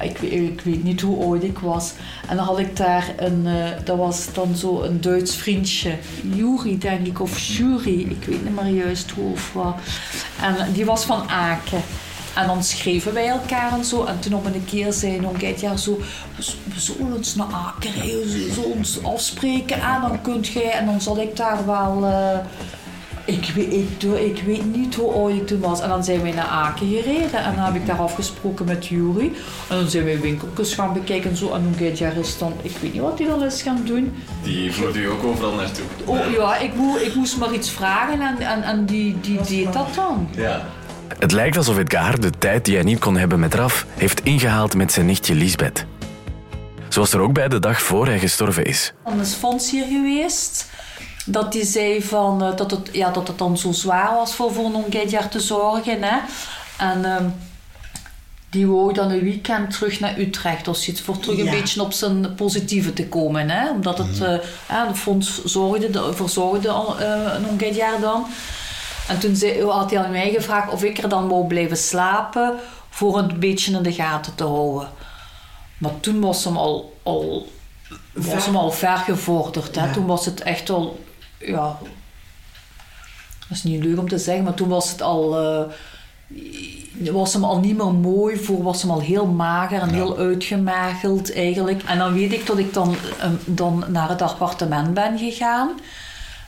Ik, 0.00 0.18
weet- 0.18 0.32
ik 0.32 0.60
weet 0.64 0.84
niet 0.84 1.00
hoe 1.00 1.24
oud 1.24 1.42
ik 1.42 1.58
was. 1.58 1.92
En 2.28 2.36
dan 2.36 2.44
had 2.44 2.58
ik 2.58 2.76
daar 2.76 3.12
een... 3.16 3.46
eh, 3.46 3.70
dat 3.84 3.96
was 3.96 4.32
dan 4.32 4.56
zo 4.56 4.82
een 4.82 5.00
Duits 5.00 5.36
vriendje. 5.36 5.96
Juri, 6.34 6.78
denk 6.78 7.06
ik. 7.06 7.20
Of 7.20 7.38
Jury. 7.38 8.00
Ik 8.00 8.24
weet 8.24 8.44
niet 8.44 8.54
meer 8.62 8.72
juist 8.84 9.10
hoe 9.10 9.32
of 9.32 9.52
wat. 9.52 9.74
En 10.42 10.72
die 10.72 10.84
was 10.84 11.04
van 11.04 11.28
Aken. 11.28 11.82
En 12.34 12.46
dan 12.46 12.64
schreven 12.64 13.12
wij 13.14 13.28
elkaar 13.28 13.72
en 13.72 13.84
zo. 13.84 14.04
En 14.04 14.18
toen 14.20 14.34
op 14.34 14.44
een 14.44 14.64
keer 14.64 14.92
zei 14.92 15.20
nog 15.20 15.40
jaar 15.60 15.78
zo... 15.78 16.00
We 16.64 16.80
zullen 16.80 17.16
eens 17.16 17.34
naar 17.34 17.52
Aken. 17.52 17.92
We 17.92 18.50
zullen 18.54 18.70
ons 18.72 19.02
afspreken. 19.02 19.80
En 19.82 20.00
dan 20.00 20.20
kunt 20.22 20.46
jij... 20.46 20.70
En 20.70 20.86
dan 20.86 21.00
zal 21.00 21.20
ik 21.20 21.36
daar 21.36 21.66
wel... 21.66 22.04
eh, 22.06 22.38
ik 23.26 23.52
weet, 23.54 23.72
ik, 23.72 24.00
doe- 24.00 24.26
ik 24.26 24.42
weet 24.46 24.76
niet 24.76 24.94
hoe 24.94 25.12
oud 25.12 25.30
ik 25.30 25.46
toen 25.46 25.60
was. 25.60 25.80
En 25.80 25.88
dan 25.88 26.04
zijn 26.04 26.22
wij 26.22 26.30
naar 26.32 26.46
Aken 26.46 26.88
gereden. 26.88 27.44
En 27.44 27.54
dan 27.54 27.64
heb 27.64 27.74
ik 27.74 27.86
daar 27.86 27.98
afgesproken 27.98 28.64
met 28.64 28.86
Jury. 28.86 29.32
En 29.68 29.76
dan 29.76 29.88
zijn 29.88 30.04
wij 30.04 30.20
winkeltjes 30.20 30.74
gaan 30.74 30.92
bekijken 30.92 31.30
en 31.30 31.36
zo. 31.36 31.52
En 31.52 31.62
hoe 31.64 31.88
gaat 31.88 31.98
jaar 31.98 32.16
is 32.16 32.38
dan... 32.38 32.52
Ik 32.62 32.76
weet 32.80 32.92
niet 32.92 33.02
wat 33.02 33.18
hij 33.18 33.28
dan 33.28 33.44
is 33.44 33.62
gaan 33.62 33.82
doen. 33.84 34.12
Die 34.42 34.72
voerde 34.72 34.98
u 34.98 35.08
ook 35.10 35.24
overal 35.24 35.54
naartoe. 35.54 35.84
Oh 36.04 36.30
ja, 36.36 36.56
ik, 36.56 36.74
moe, 36.74 37.04
ik 37.04 37.14
moest 37.14 37.36
maar 37.38 37.52
iets 37.54 37.70
vragen 37.70 38.20
en, 38.20 38.38
en, 38.38 38.62
en 38.62 38.86
die, 38.86 39.16
die 39.20 39.40
deed 39.48 39.72
dat 39.72 39.94
dan. 39.94 40.28
Ja. 40.36 40.66
Het 41.18 41.32
lijkt 41.32 41.56
alsof 41.56 41.78
Edgar 41.78 42.20
de 42.20 42.30
tijd 42.38 42.64
die 42.64 42.74
hij 42.74 42.84
niet 42.84 42.98
kon 42.98 43.16
hebben 43.16 43.40
met 43.40 43.54
Raf 43.54 43.86
heeft 43.94 44.20
ingehaald 44.22 44.74
met 44.74 44.92
zijn 44.92 45.06
nichtje 45.06 45.34
Lisbeth. 45.34 45.84
Zo 46.88 47.00
was 47.00 47.12
er 47.12 47.20
ook 47.20 47.32
bij 47.32 47.48
de 47.48 47.58
dag 47.58 47.82
voor 47.82 48.06
hij 48.06 48.18
gestorven 48.18 48.64
is. 48.64 48.92
Dan 49.04 49.20
is 49.20 49.32
Fons 49.34 49.70
hier 49.70 49.84
geweest. 49.86 50.66
Dat 51.24 51.52
die 51.52 51.64
zei 51.64 52.02
van, 52.02 52.42
eh, 52.42 52.56
dat, 52.56 52.70
het, 52.70 52.88
ja, 52.92 53.10
dat 53.10 53.28
het 53.28 53.38
dan 53.38 53.58
zo 53.58 53.72
zwaar 53.72 54.14
was 54.14 54.34
voor, 54.34 54.52
voor 54.52 54.64
een 54.64 55.08
jaar 55.08 55.28
te 55.28 55.40
zorgen. 55.40 56.02
Hè. 56.02 56.18
En 56.76 57.04
ehm, 57.04 57.28
die 58.50 58.66
wou 58.66 58.92
dan 58.92 59.10
een 59.10 59.22
weekend 59.22 59.70
terug 59.70 60.00
naar 60.00 60.18
Utrecht 60.18 60.68
of 60.68 60.76
zoiets. 60.76 61.00
Voor 61.02 61.18
terug 61.18 61.38
een 61.38 61.50
beetje 61.50 61.82
op 61.82 61.92
zijn 61.92 62.34
positieve 62.34 62.92
te 62.92 63.08
komen. 63.08 63.50
Hè. 63.50 63.70
Omdat 63.70 63.98
het, 63.98 64.20
eh, 64.20 64.36
ja, 64.68 64.86
de 64.86 64.94
fonds 64.94 65.44
zorgde, 65.44 65.90
de, 65.90 66.12
verzorgde 66.14 66.68
eh, 66.68 67.48
een 67.58 67.74
jaar 67.74 68.00
dan. 68.00 68.26
En 69.08 69.18
toen 69.18 69.36
zei, 69.36 69.64
had 69.64 69.90
hij 69.90 70.04
aan 70.04 70.10
mij 70.10 70.30
gevraagd 70.30 70.72
of 70.72 70.82
ik 70.82 70.98
er 70.98 71.08
dan 71.08 71.28
wou 71.28 71.46
blijven 71.46 71.76
slapen 71.76 72.54
voor 72.90 73.18
een 73.18 73.38
beetje 73.38 73.76
in 73.76 73.82
de 73.82 73.92
gaten 73.92 74.34
te 74.34 74.44
houden. 74.44 74.88
Maar 75.78 76.00
toen 76.00 76.20
was 76.20 76.44
hem 76.44 76.56
al, 76.56 76.98
al, 77.02 77.48
was 78.12 78.46
hem 78.46 78.56
al 78.56 78.70
ver 78.70 78.96
gevorderd. 78.96 79.74
Hè? 79.74 79.84
Ja. 79.84 79.92
Toen 79.92 80.06
was 80.06 80.24
het 80.24 80.42
echt 80.42 80.70
al, 80.70 81.03
ja, 81.46 81.78
dat 83.48 83.56
is 83.56 83.62
niet 83.62 83.84
leuk 83.84 83.98
om 83.98 84.08
te 84.08 84.18
zeggen, 84.18 84.44
maar 84.44 84.54
toen 84.54 84.68
was 84.68 84.90
het 84.90 85.02
al, 85.02 85.38
eh, 85.38 87.12
was 87.12 87.32
hem 87.32 87.44
al 87.44 87.58
niet 87.58 87.76
meer 87.76 87.94
mooi 87.94 88.36
voor, 88.36 88.62
was 88.62 88.82
hem 88.82 88.90
al 88.90 89.00
heel 89.00 89.26
mager 89.26 89.80
en 89.80 89.90
heel 89.90 90.18
uitgemageld 90.18 91.34
eigenlijk. 91.34 91.82
En 91.82 91.98
dan 91.98 92.12
weet 92.12 92.32
ik 92.32 92.46
dat 92.46 92.58
ik 92.58 92.72
dan, 92.72 92.96
eh, 93.20 93.30
dan 93.44 93.84
naar 93.88 94.08
het 94.08 94.22
appartement 94.22 94.94
ben 94.94 95.18
gegaan. 95.18 95.70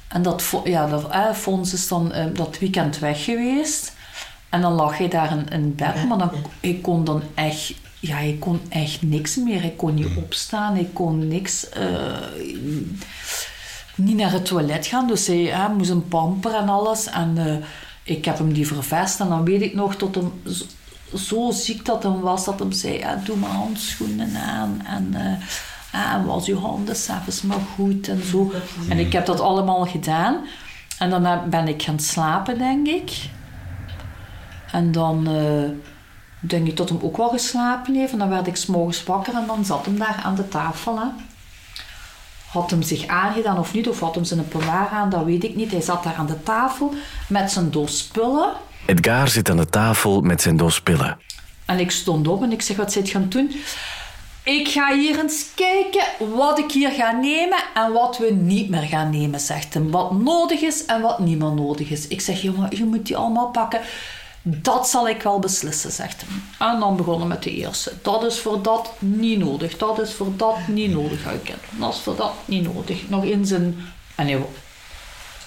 En 0.09 0.23
dat, 0.23 0.53
ja, 0.65 0.87
dat 0.87 1.11
eh, 1.11 1.33
Fons 1.33 1.73
is 1.73 1.89
dan 1.89 2.13
eh, 2.13 2.25
dat 2.33 2.59
weekend 2.59 2.99
weg 2.99 3.25
geweest. 3.25 3.93
En 4.49 4.61
dan 4.61 4.73
lag 4.73 4.99
hij 4.99 5.09
daar 5.09 5.31
in, 5.31 5.49
in 5.49 5.75
bed, 5.75 6.09
maar 6.09 6.19
dan, 6.19 6.31
ik 6.61 6.83
kon 6.83 7.05
dan 7.05 7.23
echt, 7.35 7.75
ja, 8.01 8.19
ik 8.19 8.41
kon 8.41 8.61
echt 8.69 9.03
niks 9.03 9.37
meer. 9.37 9.65
Ik 9.65 9.77
kon 9.77 9.95
niet 9.95 10.17
opstaan, 10.17 10.77
ik 10.77 10.95
kon 10.95 11.29
niks, 11.29 11.69
eh, 11.69 12.17
niet 13.97 14.17
naar 14.17 14.33
het 14.33 14.47
toilet 14.47 14.87
gaan. 14.87 15.07
Dus 15.07 15.27
hij 15.27 15.43
hè, 15.43 15.69
moest 15.69 15.91
een 15.91 16.09
pamper 16.09 16.55
en 16.55 16.69
alles. 16.69 17.07
En 17.07 17.33
eh, 17.37 17.57
ik 18.03 18.25
heb 18.25 18.39
hem 18.39 18.53
die 18.53 18.67
vervest. 18.67 19.21
En 19.21 19.29
dan 19.29 19.45
weet 19.45 19.63
ik 19.63 19.75
nog 19.75 19.97
dat 19.97 20.15
hem 20.15 20.33
zo, 21.15 21.51
ziek 21.51 21.85
dat 21.85 22.03
hem 22.03 22.21
was, 22.21 22.45
dat 22.45 22.59
hem 22.59 22.73
zei, 22.73 22.99
ja, 22.99 23.21
doe 23.25 23.37
maar 23.37 23.51
handschoenen 23.51 24.37
aan. 24.37 24.83
En, 24.87 25.15
eh, 25.15 26.13
en 26.13 26.25
was 26.25 26.47
uw 26.47 26.59
handen 26.59 26.97
s'avonds 26.97 27.43
maar 27.43 27.61
goed 27.75 28.09
en 28.09 28.23
zo. 28.25 28.53
En 28.89 28.99
ik 28.99 29.13
heb 29.13 29.27
dat 29.27 29.41
allemaal 29.41 29.87
gedaan. 29.87 30.41
En 30.99 31.11
dan 31.11 31.51
ben 31.51 31.69
ik 31.69 31.83
gaan 31.83 32.01
slapen, 32.01 32.59
denk 32.59 32.87
ik. 32.87 33.31
En 34.73 34.93
dan 34.93 35.27
eh, 35.27 35.71
denk 36.41 36.67
ik 36.67 36.77
dat 36.77 36.89
hem 36.89 36.99
ook 37.03 37.17
wel 37.17 37.29
geslapen 37.29 37.95
heeft. 37.95 38.13
En 38.13 38.19
dan 38.19 38.29
werd 38.29 38.47
ik 38.47 38.57
s'morgens 38.57 39.05
wakker 39.05 39.35
en 39.35 39.47
dan 39.47 39.65
zat 39.65 39.85
hem 39.85 39.99
daar 39.99 40.21
aan 40.25 40.35
de 40.35 40.49
tafel. 40.49 40.99
Hè. 40.99 41.07
Had 42.57 42.71
hem 42.71 42.83
zich 42.83 43.07
aangedaan 43.07 43.59
of 43.59 43.75
niet, 43.75 43.89
of 43.89 44.01
had 44.01 44.15
hem 44.15 44.25
zijn 44.25 44.49
pilaar 44.49 44.89
aan, 44.89 45.11
dat 45.11 45.25
weet 45.25 45.45
ik 45.45 45.57
niet. 45.57 45.71
Hij 45.71 45.81
zat 45.81 46.03
daar 46.03 46.15
aan 46.15 46.27
de 46.27 46.43
tafel 46.43 46.93
met 47.29 47.51
zijn 47.51 47.71
doos 47.71 47.99
spullen. 47.99 48.53
Edgar 48.87 49.29
zit 49.29 49.51
aan 49.51 49.57
de 49.57 49.69
tafel 49.69 50.21
met 50.21 50.43
zijn 50.43 50.57
doos 50.57 50.81
pillen. 50.81 51.19
En 51.65 51.79
ik 51.79 51.91
stond 51.91 52.29
op 52.29 52.43
en 52.43 52.53
ik 52.53 52.63
zeg, 52.63 52.77
wat 52.77 52.93
zit 52.93 53.07
je 53.07 53.13
gaan 53.13 53.29
doen? 53.29 53.51
Ik 54.43 54.69
ga 54.69 54.95
hier 54.95 55.19
eens 55.19 55.47
kijken 55.55 56.05
wat 56.37 56.59
ik 56.59 56.73
hier 56.73 56.91
ga 56.91 57.11
nemen 57.11 57.59
en 57.75 57.93
wat 57.93 58.19
we 58.19 58.31
niet 58.33 58.69
meer 58.69 58.83
gaan 58.83 59.11
nemen, 59.11 59.41
zegt 59.41 59.75
hem. 59.75 59.91
Wat 59.91 60.13
nodig 60.13 60.61
is 60.61 60.85
en 60.85 61.01
wat 61.01 61.19
niet 61.19 61.39
meer 61.39 61.53
nodig 61.53 61.91
is. 61.91 62.09
Ik 62.09 62.21
zeg, 62.21 62.43
jongen, 62.43 62.77
je 62.77 62.85
moet 62.85 63.07
die 63.07 63.17
allemaal 63.17 63.51
pakken. 63.51 63.81
Dat 64.49 64.89
zal 64.89 65.09
ik 65.09 65.23
wel 65.23 65.39
beslissen, 65.39 65.93
zegt 65.93 66.21
hem. 66.27 66.43
En 66.73 66.81
dan 66.81 66.97
begonnen 66.97 67.29
met 67.29 67.43
de 67.43 67.51
eerste. 67.51 67.93
Dat 68.03 68.25
is 68.25 68.39
voor 68.39 68.63
dat 68.63 68.93
niet 68.99 69.39
nodig. 69.39 69.77
Dat 69.77 70.01
is 70.01 70.13
voor 70.13 70.37
dat 70.37 70.57
niet 70.69 70.91
nodig. 70.91 71.25
Ik- 71.33 71.55
Dat 71.71 71.95
is 71.95 72.01
voor 72.01 72.17
dat 72.17 72.33
niet 72.45 72.75
nodig. 72.75 73.09
Nog 73.09 73.25
in 73.25 73.47
zijn... 73.47 73.77
En 74.15 74.27
hij, 74.27 74.47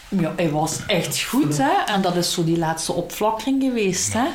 ja, 0.10 0.34
hij 0.36 0.50
was 0.52 0.86
echt 0.88 1.24
goed, 1.24 1.58
hè. 1.58 1.72
En 1.86 2.02
dat 2.02 2.16
is 2.16 2.34
zo 2.34 2.44
die 2.44 2.58
laatste 2.58 2.94
opflakkering 2.94 3.62
geweest, 3.64 4.14
hè. 4.14 4.26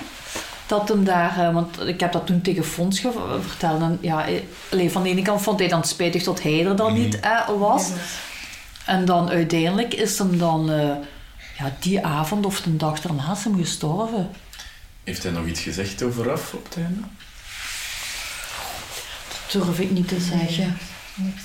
Dat 0.67 0.89
hem 0.89 1.05
daar... 1.05 1.39
eh, 1.39 1.55
Want 1.55 1.81
ik 1.87 2.01
heb 2.01 2.13
dat 2.13 2.27
toen 2.27 2.41
tegen 2.41 2.65
Fons 2.65 3.01
verteld. 3.41 3.81
En 3.81 3.99
ja, 4.01 4.27
eh, 4.27 4.41
allee, 4.73 4.91
van 4.91 5.03
de 5.03 5.09
ene 5.09 5.23
kant 5.23 5.43
vond 5.43 5.59
hij 5.59 5.69
dan 5.69 5.85
spijtig 5.85 6.23
dat 6.23 6.43
hij 6.43 6.67
er 6.67 6.77
dan 6.77 6.93
niet 6.93 7.21
eh, 7.21 7.49
was. 7.59 7.89
En 8.87 9.05
dan 9.05 9.29
uiteindelijk 9.31 9.95
is 9.95 10.19
hem 10.19 10.39
dan... 10.39 10.67
ja, 11.59 11.73
die 11.81 12.05
avond 12.07 12.47
of 12.47 12.61
de 12.61 12.77
dag 12.77 13.01
daarna 13.01 13.33
is 13.33 13.45
hem 13.45 13.57
gestorven. 13.59 14.31
Heeft 15.05 15.23
hij 15.23 15.33
nog 15.33 15.47
iets 15.47 15.61
gezegd 15.61 16.03
over 16.03 16.25
Raf 16.25 16.53
op 16.55 16.65
het 16.65 16.77
einde? 16.77 17.01
durf 19.53 19.79
ik 19.81 19.91
niet 19.91 20.09
te 20.09 20.21
zeggen. 20.21 20.79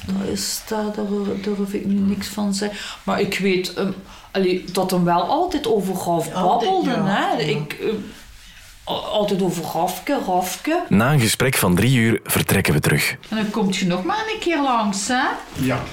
Daar, 0.08 0.28
is, 0.28 0.62
daar, 0.68 0.84
daar 0.96 1.06
durf 1.42 1.74
ik 1.74 1.86
nu 1.86 1.94
niks 1.94 2.28
van 2.28 2.54
zeggen. 2.54 2.78
Maar 3.04 3.20
ik 3.22 3.40
weet 3.40 3.74
ehm, 3.74 3.92
allee, 4.32 4.66
dat 4.72 4.92
hem 4.92 5.04
wel 5.04 5.22
altijd 5.22 5.68
over 5.68 5.94
Raf 5.94 6.32
babbelde. 6.34 6.90
ja. 6.90 7.06
hè. 7.06 7.20
Ja. 7.32 7.38
Ik, 7.38 7.74
ehm, 7.74 7.96
al- 8.84 9.06
altijd 9.06 9.42
over 9.42 9.64
Rafke, 9.74 10.20
Rafke. 10.28 10.84
Na 10.90 11.14
een 11.14 11.20
gesprek 11.20 11.56
van 11.56 11.76
drie 11.76 11.98
uur 11.98 12.20
vertrekken 12.24 12.74
we 12.74 12.80
terug. 12.80 13.16
En 13.30 13.36
dan 13.38 13.50
komt 13.50 13.76
je 13.76 13.86
nog 13.86 14.04
maar 14.04 14.24
een 14.34 14.40
keer 14.40 14.62
langs, 14.62 15.08
hè? 15.08 15.24
Ja, 15.54 15.84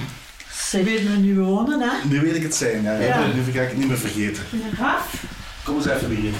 Ze 0.68 0.83
weten 0.83 1.11
we 1.11 1.16
nu 1.16 1.40
wonen, 1.40 1.81
hè? 1.81 2.09
nu 2.09 2.20
weet 2.20 2.35
ik 2.37 2.42
het 2.42 2.55
zijn. 2.55 2.83
Ja. 2.83 2.98
Ja. 2.98 3.26
Nu 3.26 3.52
ga 3.52 3.61
ik 3.61 3.68
het 3.68 3.76
niet 3.79 3.88
meer 3.88 3.98
vergeten. 3.98 4.42
Raf? 4.79 5.24
Kom 5.66 5.76
eens 5.76 5.87
even 5.87 6.11
hier. 6.11 6.33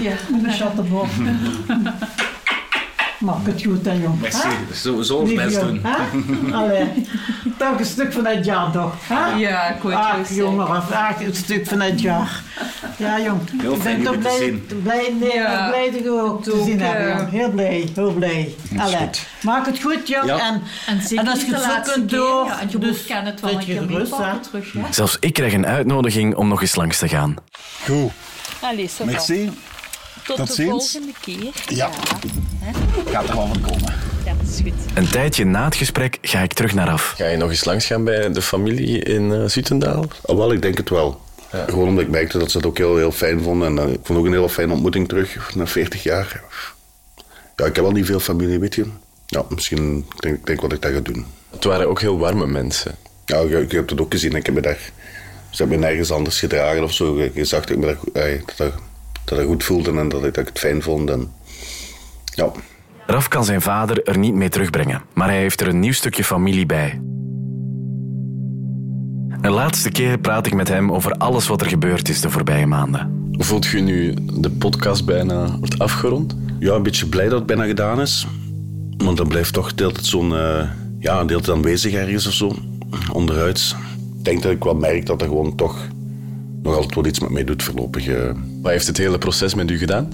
Ja. 0.00 0.12
Een 0.32 0.52
chattebok. 0.52 1.06
Maak 3.22 3.46
het 3.46 3.62
goed, 3.62 3.84
hè, 3.84 3.92
jong. 3.92 4.20
Merci. 4.20 4.48
Hè? 4.48 4.74
Zo, 4.74 5.02
zo 5.02 5.16
ons 5.16 5.34
best 5.34 5.60
doen. 5.60 5.80
hè? 5.82 5.96
Allee. 6.58 6.86
Toch 7.58 7.78
een 7.78 7.84
stuk 7.84 8.12
van 8.12 8.26
het 8.26 8.44
jaar, 8.44 8.70
toch? 8.72 8.94
Hè? 9.02 9.36
Ja, 9.38 9.66
ik 9.74 9.82
wou 9.82 9.94
het 9.94 10.02
Ach, 10.04 10.34
jongen, 10.34 10.66
Raf, 10.66 10.90
ach, 10.90 11.20
een 11.20 11.34
stuk 11.34 11.66
van 11.66 11.80
het 11.80 12.00
jaar. 12.00 12.42
Ja, 12.96 13.20
jong. 13.20 13.40
Heel 13.60 13.74
ik 13.74 13.82
ben 13.82 13.98
je 13.98 14.04
toch 14.04 14.18
blij, 14.18 14.36
zien. 14.38 14.66
blij, 14.82 15.14
nee, 15.20 15.32
Ja. 15.34 15.68
blij 15.68 15.90
dat 15.90 16.02
je 16.02 16.10
ook 16.20 16.42
te 16.42 16.62
zien 16.64 16.80
eh, 16.80 16.88
hebben, 16.88 17.16
jong. 17.16 17.30
Heel 17.30 17.50
blij, 17.50 17.88
heel 17.94 18.12
blij. 18.12 18.54
Allee. 18.78 18.96
goed. 18.96 19.26
Maak 19.42 19.66
het 19.66 19.80
goed, 19.82 20.08
jong. 20.08 20.26
Ja. 20.26 20.38
En, 20.38 20.62
En, 20.86 21.28
als 21.28 21.44
je 21.44 21.54
het 21.54 21.86
zo 21.86 21.92
kunt 21.92 22.10
door, 22.10 22.44
ja, 22.46 22.60
en 22.60 22.68
je 22.70 22.78
dus 22.78 23.04
kan 23.06 23.24
het 23.24 23.40
wel 23.40 23.50
een 23.52 23.58
keer 23.58 23.82
gerust, 23.82 24.16
hè. 24.16 24.38
terug. 24.38 24.72
Ja. 24.72 24.92
Zelfs 24.92 25.16
ik 25.20 25.32
krijg 25.32 25.52
een 25.52 25.66
uitnodiging 25.66 26.34
om 26.36 26.48
nog 26.48 26.60
eens 26.60 26.74
langs 26.76 26.98
te 26.98 27.08
gaan. 27.08 27.34
Goed, 27.84 28.10
Allee, 28.60 28.90
merci. 29.04 29.50
Tot 30.26 30.36
Tot 30.36 30.46
de 30.46 30.52
ziens. 30.52 30.70
volgende 30.92 31.12
keer. 31.20 31.76
Ja. 31.76 31.90
Gaat 33.10 33.28
er 33.28 33.34
wel 33.36 33.46
van 33.46 33.60
komen. 33.60 33.94
Ja, 34.24 34.34
dat 34.40 34.48
is 34.48 34.60
goed. 34.62 34.72
Een 34.94 35.08
tijdje 35.10 35.44
na 35.44 35.64
het 35.64 35.74
gesprek 35.74 36.18
ga 36.22 36.40
ik 36.40 36.52
terug 36.52 36.74
naar 36.74 36.90
af. 36.90 37.14
Ga 37.16 37.26
je 37.26 37.36
nog 37.36 37.50
eens 37.50 37.64
langs 37.64 37.86
gaan 37.86 38.04
bij 38.04 38.32
de 38.32 38.42
familie 38.42 38.98
in 39.02 39.32
eh 39.32 39.44
Zutendaal? 39.48 40.04
Oh, 40.22 40.36
wel, 40.36 40.52
ik 40.52 40.62
denk 40.62 40.76
het 40.76 40.88
wel. 40.88 41.20
Gewoon 41.66 41.88
omdat 41.88 42.04
ik 42.04 42.10
merkte 42.10 42.38
dat 42.38 42.50
ze 42.50 42.56
het 42.56 42.66
ook 42.66 42.78
heel, 42.78 42.96
heel 42.96 43.12
fijn 43.12 43.42
vonden. 43.42 43.78
En 43.78 43.86
eh, 43.86 43.92
ik 43.92 44.00
vond 44.02 44.18
ook 44.18 44.24
een 44.24 44.32
hele 44.32 44.48
fijne 44.48 44.72
ontmoeting 44.72 45.08
terug, 45.08 45.54
na 45.54 45.66
40 45.66 46.02
jaar. 46.02 46.42
Ja, 47.56 47.64
ik 47.64 47.74
heb 47.76 47.84
wel 47.84 47.92
niet 47.92 48.06
veel 48.06 48.20
familie, 48.20 48.58
weet 48.58 48.74
je. 48.74 48.86
Ja, 49.26 49.44
misschien 49.48 49.98
ik 50.14 50.20
denk 50.22 50.36
ik 50.36 50.46
denk 50.46 50.60
wat 50.60 50.72
ik 50.72 50.82
dat 50.82 50.92
ga 50.92 51.00
doen. 51.00 51.26
Het 51.50 51.64
waren 51.64 51.88
ook 51.88 52.00
heel 52.00 52.18
warme 52.18 52.46
mensen. 52.46 52.94
Ja, 53.24 53.40
je, 53.40 53.64
je 53.68 53.76
hebt 53.76 53.90
het 53.90 54.00
ook 54.00 54.12
gezien. 54.12 54.34
Ik 54.34 54.46
heb 54.46 54.54
me 54.54 54.60
daar, 54.60 54.78
ze 55.50 55.62
hebben 55.62 55.78
me 55.80 55.86
nergens 55.86 56.10
anders 56.10 56.38
gedragen 56.38 56.82
of 56.82 56.92
zo. 56.92 57.22
Je, 57.34 57.44
zag 57.44 57.60
dat 57.60 57.70
ik 57.70 57.76
me 57.78 57.86
daar, 58.12 58.24
eh, 58.24 58.40
dat, 58.56 58.72
dat, 59.24 59.34
dat 59.34 59.38
ik 59.38 59.46
goed 59.46 59.64
voelde 59.64 59.90
en 59.98 60.08
dat 60.08 60.24
ik, 60.24 60.34
dat 60.34 60.42
ik 60.42 60.48
het 60.48 60.58
fijn 60.58 60.82
vond. 60.82 61.10
En, 61.10 61.30
ja. 62.24 62.50
Raf 63.06 63.28
kan 63.28 63.44
zijn 63.44 63.60
vader 63.60 64.02
er 64.02 64.18
niet 64.18 64.34
mee 64.34 64.48
terugbrengen, 64.48 65.02
maar 65.14 65.28
hij 65.28 65.38
heeft 65.38 65.60
er 65.60 65.68
een 65.68 65.80
nieuw 65.80 65.92
stukje 65.92 66.24
familie 66.24 66.66
bij. 66.66 67.00
Een 69.40 69.52
laatste 69.52 69.90
keer 69.90 70.18
praat 70.18 70.46
ik 70.46 70.54
met 70.54 70.68
hem 70.68 70.92
over 70.92 71.12
alles 71.12 71.46
wat 71.46 71.60
er 71.60 71.66
gebeurd 71.66 72.08
is 72.08 72.20
de 72.20 72.30
voorbije 72.30 72.66
maanden. 72.66 73.30
Voelt 73.32 73.66
je 73.66 73.80
nu 73.80 74.14
de 74.32 74.50
podcast 74.50 75.04
bijna 75.04 75.58
wordt 75.58 75.78
afgerond? 75.78 76.36
Ja, 76.58 76.74
een 76.74 76.82
beetje 76.82 77.06
blij 77.06 77.24
dat 77.28 77.38
het 77.38 77.46
bijna 77.46 77.64
gedaan 77.64 78.00
is. 78.00 78.26
Want 78.96 79.16
dan 79.16 79.28
blijft 79.28 79.52
toch 79.52 79.74
de 79.74 79.82
hele 79.82 79.94
tijd 79.94 80.06
zo'n... 80.06 80.34
eh, 80.36 80.68
ja, 80.98 81.24
tijd 81.24 81.50
aanwezig 81.50 81.92
ergens 81.92 82.26
of 82.26 82.32
zo. 82.32 82.52
Onderuit. 83.12 83.76
Ik 84.18 84.24
denk 84.24 84.42
dat 84.42 84.52
ik 84.52 84.64
wel 84.64 84.74
merk 84.74 85.06
dat 85.06 85.20
er 85.20 85.26
gewoon 85.28 85.54
toch 85.56 85.88
nog 86.62 86.74
altijd 86.74 86.94
wel 86.94 87.06
iets 87.06 87.20
met 87.20 87.30
mij 87.30 87.44
doet 87.44 87.62
voorlopig. 87.62 88.06
eh. 88.06 88.30
Wat 88.62 88.70
heeft 88.72 88.86
het 88.86 88.96
hele 88.96 89.18
proces 89.18 89.54
met 89.54 89.70
u 89.70 89.78
gedaan? 89.78 90.08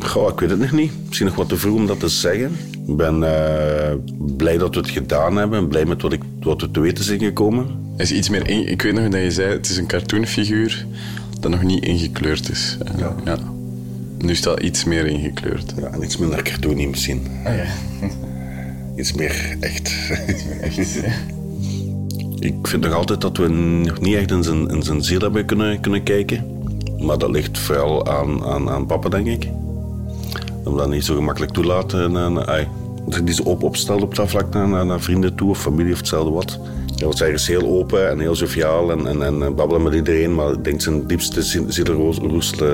Goh, 0.00 0.28
ik 0.32 0.40
weet 0.40 0.50
het 0.50 0.58
nog 0.58 0.72
niet. 0.72 0.92
Misschien 1.06 1.26
nog 1.26 1.36
wat 1.36 1.48
te 1.48 1.56
vroeg 1.56 1.74
om 1.76 1.86
dat 1.86 2.00
te 2.00 2.08
zeggen. 2.08 2.56
Ik 2.86 2.96
ben 2.96 3.22
eh, 3.22 3.94
blij 4.36 4.58
dat 4.58 4.74
we 4.74 4.80
het 4.80 4.90
gedaan 4.90 5.36
hebben. 5.36 5.68
Blij 5.68 5.84
met 5.84 6.02
wat, 6.02 6.12
ik, 6.12 6.22
wat 6.42 6.60
we 6.60 6.70
te 6.70 6.80
weten 6.80 7.04
zijn 7.04 7.18
gekomen. 7.18 7.66
Is 7.96 8.12
iets 8.12 8.28
meer 8.28 8.48
in- 8.48 8.68
Ik 8.68 8.82
weet 8.82 8.92
nog 8.92 9.08
dat 9.08 9.20
je 9.22 9.30
zei, 9.30 9.52
het 9.52 9.68
is 9.68 9.76
een 9.76 9.86
cartoonfiguur 9.86 10.86
dat 11.40 11.50
nog 11.50 11.62
niet 11.62 11.84
ingekleurd 11.84 12.50
is. 12.50 12.76
Eh, 12.84 12.92
Ja. 13.24 13.38
Nu 14.18 14.30
is 14.30 14.42
dat 14.42 14.60
iets 14.62 14.84
meer 14.84 15.06
ingekleurd. 15.06 15.74
Ja, 15.80 15.86
en 15.86 16.02
iets 16.02 16.16
minder 16.16 16.42
cartoony 16.42 16.86
misschien. 16.86 17.26
Iets 18.96 19.12
meer 19.12 19.56
echt. 19.60 19.92
ik 22.40 22.54
vind 22.62 22.82
nog 22.82 22.92
altijd 22.94 23.20
dat 23.20 23.36
we 23.36 23.48
nog 23.48 24.00
niet 24.00 24.14
echt 24.14 24.30
in 24.30 24.42
zijn, 24.42 24.68
in 24.68 24.82
zijn 24.82 25.02
ziel 25.02 25.18
hebben 25.20 25.44
kunnen, 25.44 25.80
kunnen 25.80 26.02
kijken. 26.02 26.44
Maar 27.06 27.18
dat 27.18 27.30
ligt 27.30 27.58
vooral 27.58 28.06
aan, 28.06 28.44
aan, 28.44 28.70
aan 28.70 28.86
papa, 28.86 29.08
denk 29.08 29.26
ik. 29.26 29.48
Omdat 30.64 30.86
hij 30.86 30.94
niet 30.94 31.04
zo 31.04 31.14
gemakkelijk 31.14 31.52
toelaat. 31.52 31.92
En, 31.92 32.16
en, 32.16 32.34
dat 33.06 33.20
hij 33.24 33.32
zo 33.32 33.42
open 33.42 33.66
opstelt 33.66 34.02
op 34.02 34.14
dat 34.14 34.28
vlak 34.28 34.54
naar, 34.54 34.86
naar, 34.86 35.00
vrienden 35.00 35.34
toe 35.34 35.50
of 35.50 35.60
familie 35.60 35.92
of 35.92 35.98
hetzelfde 35.98 36.30
wat. 36.30 36.58
Hij 36.96 37.06
was 37.06 37.22
ergens 37.22 37.46
heel 37.46 37.66
open 37.66 38.10
en 38.10 38.18
heel 38.20 38.34
joviaal 38.34 38.90
en, 38.90 39.06
en, 39.06 39.42
en 39.42 39.54
babbelen 39.54 39.82
met 39.82 39.94
iedereen. 39.94 40.34
Maar 40.34 40.52
ik 40.52 40.64
denk 40.64 40.80
zijn 40.80 41.06
diepste 41.06 41.42
ziel- 41.42 41.64
zielenroest 41.68 42.60
eh, 42.60 42.68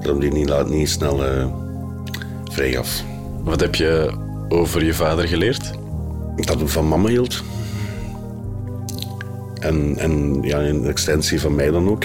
dat 0.00 0.04
hem 0.04 0.20
die 0.20 0.32
niet, 0.32 0.48
laat, 0.48 0.68
niet 0.68 0.88
snel 0.88 1.24
eh 1.24 1.46
vrij 2.50 2.72
gaf. 2.72 3.02
Wat 3.42 3.60
heb 3.60 3.74
je 3.74 4.12
over 4.48 4.84
je 4.84 4.94
vader 4.94 5.28
geleerd? 5.28 5.70
Dat 6.36 6.58
hij 6.58 6.68
van 6.68 6.88
mama 6.88 7.08
hield. 7.08 7.42
En, 9.58 9.98
en 9.98 10.42
ja, 10.42 10.58
in 10.58 10.86
extensie 10.86 11.40
van 11.40 11.54
mij 11.54 11.70
dan 11.70 11.88
ook. 11.88 12.04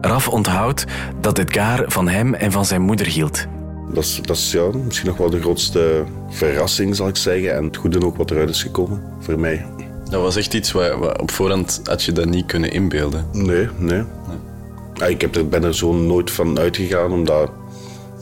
Raf 0.00 0.28
onthoudt 0.28 0.84
dat 1.20 1.38
Edgar 1.38 1.84
van 1.86 2.08
hem 2.08 2.34
en 2.34 2.52
van 2.52 2.64
zijn 2.64 2.82
moeder 2.82 3.06
hield. 3.06 3.46
Dat 3.92 4.04
is, 4.04 4.20
dat 4.22 4.36
is 4.36 4.52
ja, 4.52 4.68
misschien 4.84 5.08
nog 5.08 5.16
wel 5.16 5.30
de 5.30 5.40
grootste 5.40 6.04
verrassing, 6.30 6.96
zal 6.96 7.08
ik 7.08 7.16
zeggen. 7.16 7.54
En 7.56 7.64
het 7.64 7.76
goede 7.76 8.04
ook 8.06 8.16
wat 8.16 8.30
eruit 8.30 8.48
is 8.48 8.62
gekomen 8.62 9.02
voor 9.20 9.38
mij. 9.38 9.66
Dat 10.10 10.22
was 10.22 10.36
echt 10.36 10.54
iets 10.54 10.72
waar, 10.72 10.98
waar 10.98 11.20
op 11.20 11.30
voorhand 11.30 11.80
had 11.84 12.02
je 12.02 12.12
dat 12.12 12.28
niet 12.28 12.46
kunnen 12.46 12.72
inbeelden. 12.72 13.26
Nee, 13.32 13.68
nee. 13.78 14.02
Ja, 14.94 15.06
ik 15.06 15.20
heb 15.20 15.36
er, 15.36 15.48
ben 15.48 15.64
er 15.64 15.74
zo 15.74 15.92
nooit 15.92 16.30
van 16.30 16.58
uitgegaan, 16.58 17.12
omdat 17.12 17.50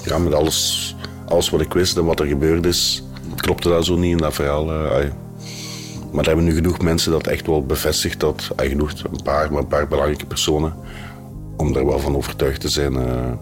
ja, 0.05 0.19
met 0.19 0.35
alles, 0.35 0.95
alles 1.27 1.51
wat 1.51 1.61
ik 1.61 1.73
wist 1.73 1.97
en 1.97 2.05
wat 2.05 2.21
er 2.21 2.27
gebeurd 2.27 2.67
is, 2.67 3.05
klopte 3.37 3.69
dat 3.69 3.85
zo 3.85 3.97
niet 3.97 4.11
in 4.13 4.17
dat 4.17 4.35
verhaal. 4.35 4.73
eh. 4.73 5.05
Maar 6.11 6.21
er 6.21 6.27
hebben 6.27 6.45
nu 6.45 6.55
genoeg 6.55 6.81
mensen 6.81 7.13
dat 7.13 7.27
echt 7.27 7.47
wel 7.47 7.67
bevestigd 7.67 8.21
dat, 8.21 8.51
genoeg, 8.57 8.93
een 9.13 9.23
paar, 9.25 9.53
maar 9.53 9.61
een 9.63 9.69
paar 9.69 9.89
belangrijke 9.89 10.27
personen, 10.27 10.75
om 11.57 11.73
daar 11.73 11.87
wel 11.87 11.99
van 11.99 12.17
overtuigd 12.17 12.61
te 12.61 12.69
zijn. 12.69 12.97
eh, 12.97 13.33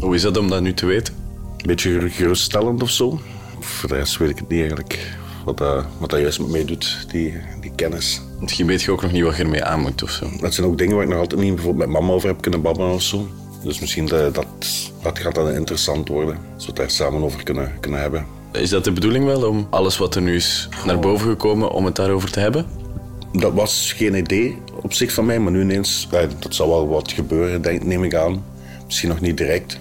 Hoe 0.00 0.14
is 0.14 0.22
dat 0.22 0.36
om 0.38 0.48
dat 0.48 0.60
nu 0.62 0.74
te 0.74 0.86
weten? 0.86 1.14
een 1.56 1.66
beetje 1.66 2.10
geruststellend 2.10 2.82
of 2.82 2.90
zo. 2.90 3.20
Voor 3.60 3.88
de 3.88 3.94
rest 3.94 4.16
weet 4.18 4.30
ik 4.30 4.38
het 4.38 4.48
niet 4.48 4.58
eigenlijk. 4.60 5.16
Wat 5.44 5.58
dat, 5.58 5.84
wat 5.98 6.10
dat 6.10 6.20
juist 6.20 6.40
met 6.40 6.48
mij 6.50 6.64
doet, 6.64 7.06
die, 7.10 7.34
die 7.60 7.72
kennis. 7.74 8.20
Misschien 8.40 8.66
weet 8.66 8.82
je 8.82 8.90
ook 8.90 9.02
nog 9.02 9.12
niet 9.12 9.22
wat 9.22 9.36
je 9.36 9.42
ermee 9.42 9.64
aan 9.64 9.80
moet 9.80 10.02
of 10.02 10.10
zo. 10.10 10.26
Dat 10.40 10.54
zijn 10.54 10.66
ook 10.66 10.78
dingen 10.78 10.94
waar 10.94 11.04
ik 11.04 11.10
nog 11.10 11.18
altijd 11.20 11.40
niet 11.40 11.54
bijvoorbeeld 11.54 11.88
met 11.90 12.00
mama 12.00 12.12
over 12.12 12.28
heb 12.28 12.40
kunnen 12.40 12.62
babbelen 12.62 12.92
of 12.94 13.02
zo. 13.02 13.26
Dus 13.64 13.80
misschien 13.80 14.06
dat, 14.06 14.34
dat, 14.34 14.46
dat 15.02 15.18
gaat 15.18 15.34
dan 15.34 15.50
interessant 15.50 16.08
worden. 16.08 16.36
Als 16.54 16.62
we 16.64 16.68
het 16.70 16.76
daar 16.76 16.90
samen 16.90 17.22
over 17.22 17.42
kunnen, 17.42 17.72
kunnen 17.80 18.00
hebben. 18.00 18.26
Is 18.52 18.70
dat 18.70 18.84
de 18.84 18.92
bedoeling 18.92 19.24
wel, 19.24 19.48
om 19.48 19.66
alles 19.70 19.98
wat 19.98 20.14
er 20.14 20.22
nu 20.22 20.34
is 20.34 20.68
naar 20.86 20.98
boven 20.98 21.28
gekomen, 21.30 21.70
om 21.70 21.84
het 21.84 21.96
daarover 21.96 22.30
te 22.30 22.40
hebben? 22.40 22.66
Dat 23.32 23.52
was 23.52 23.92
geen 23.96 24.14
idee 24.14 24.58
op 24.82 24.92
zich 24.92 25.12
van 25.12 25.26
mij, 25.26 25.40
maar 25.40 25.52
nu 25.52 25.60
ineens, 25.60 26.08
ja, 26.10 26.26
dat 26.38 26.54
zal 26.54 26.68
wel 26.68 26.88
wat 26.88 27.12
gebeuren, 27.12 27.62
denk, 27.62 27.84
neem 27.84 28.04
ik 28.04 28.14
aan. 28.14 28.44
Misschien 28.86 29.08
nog 29.08 29.20
niet 29.20 29.36
direct. 29.36 29.78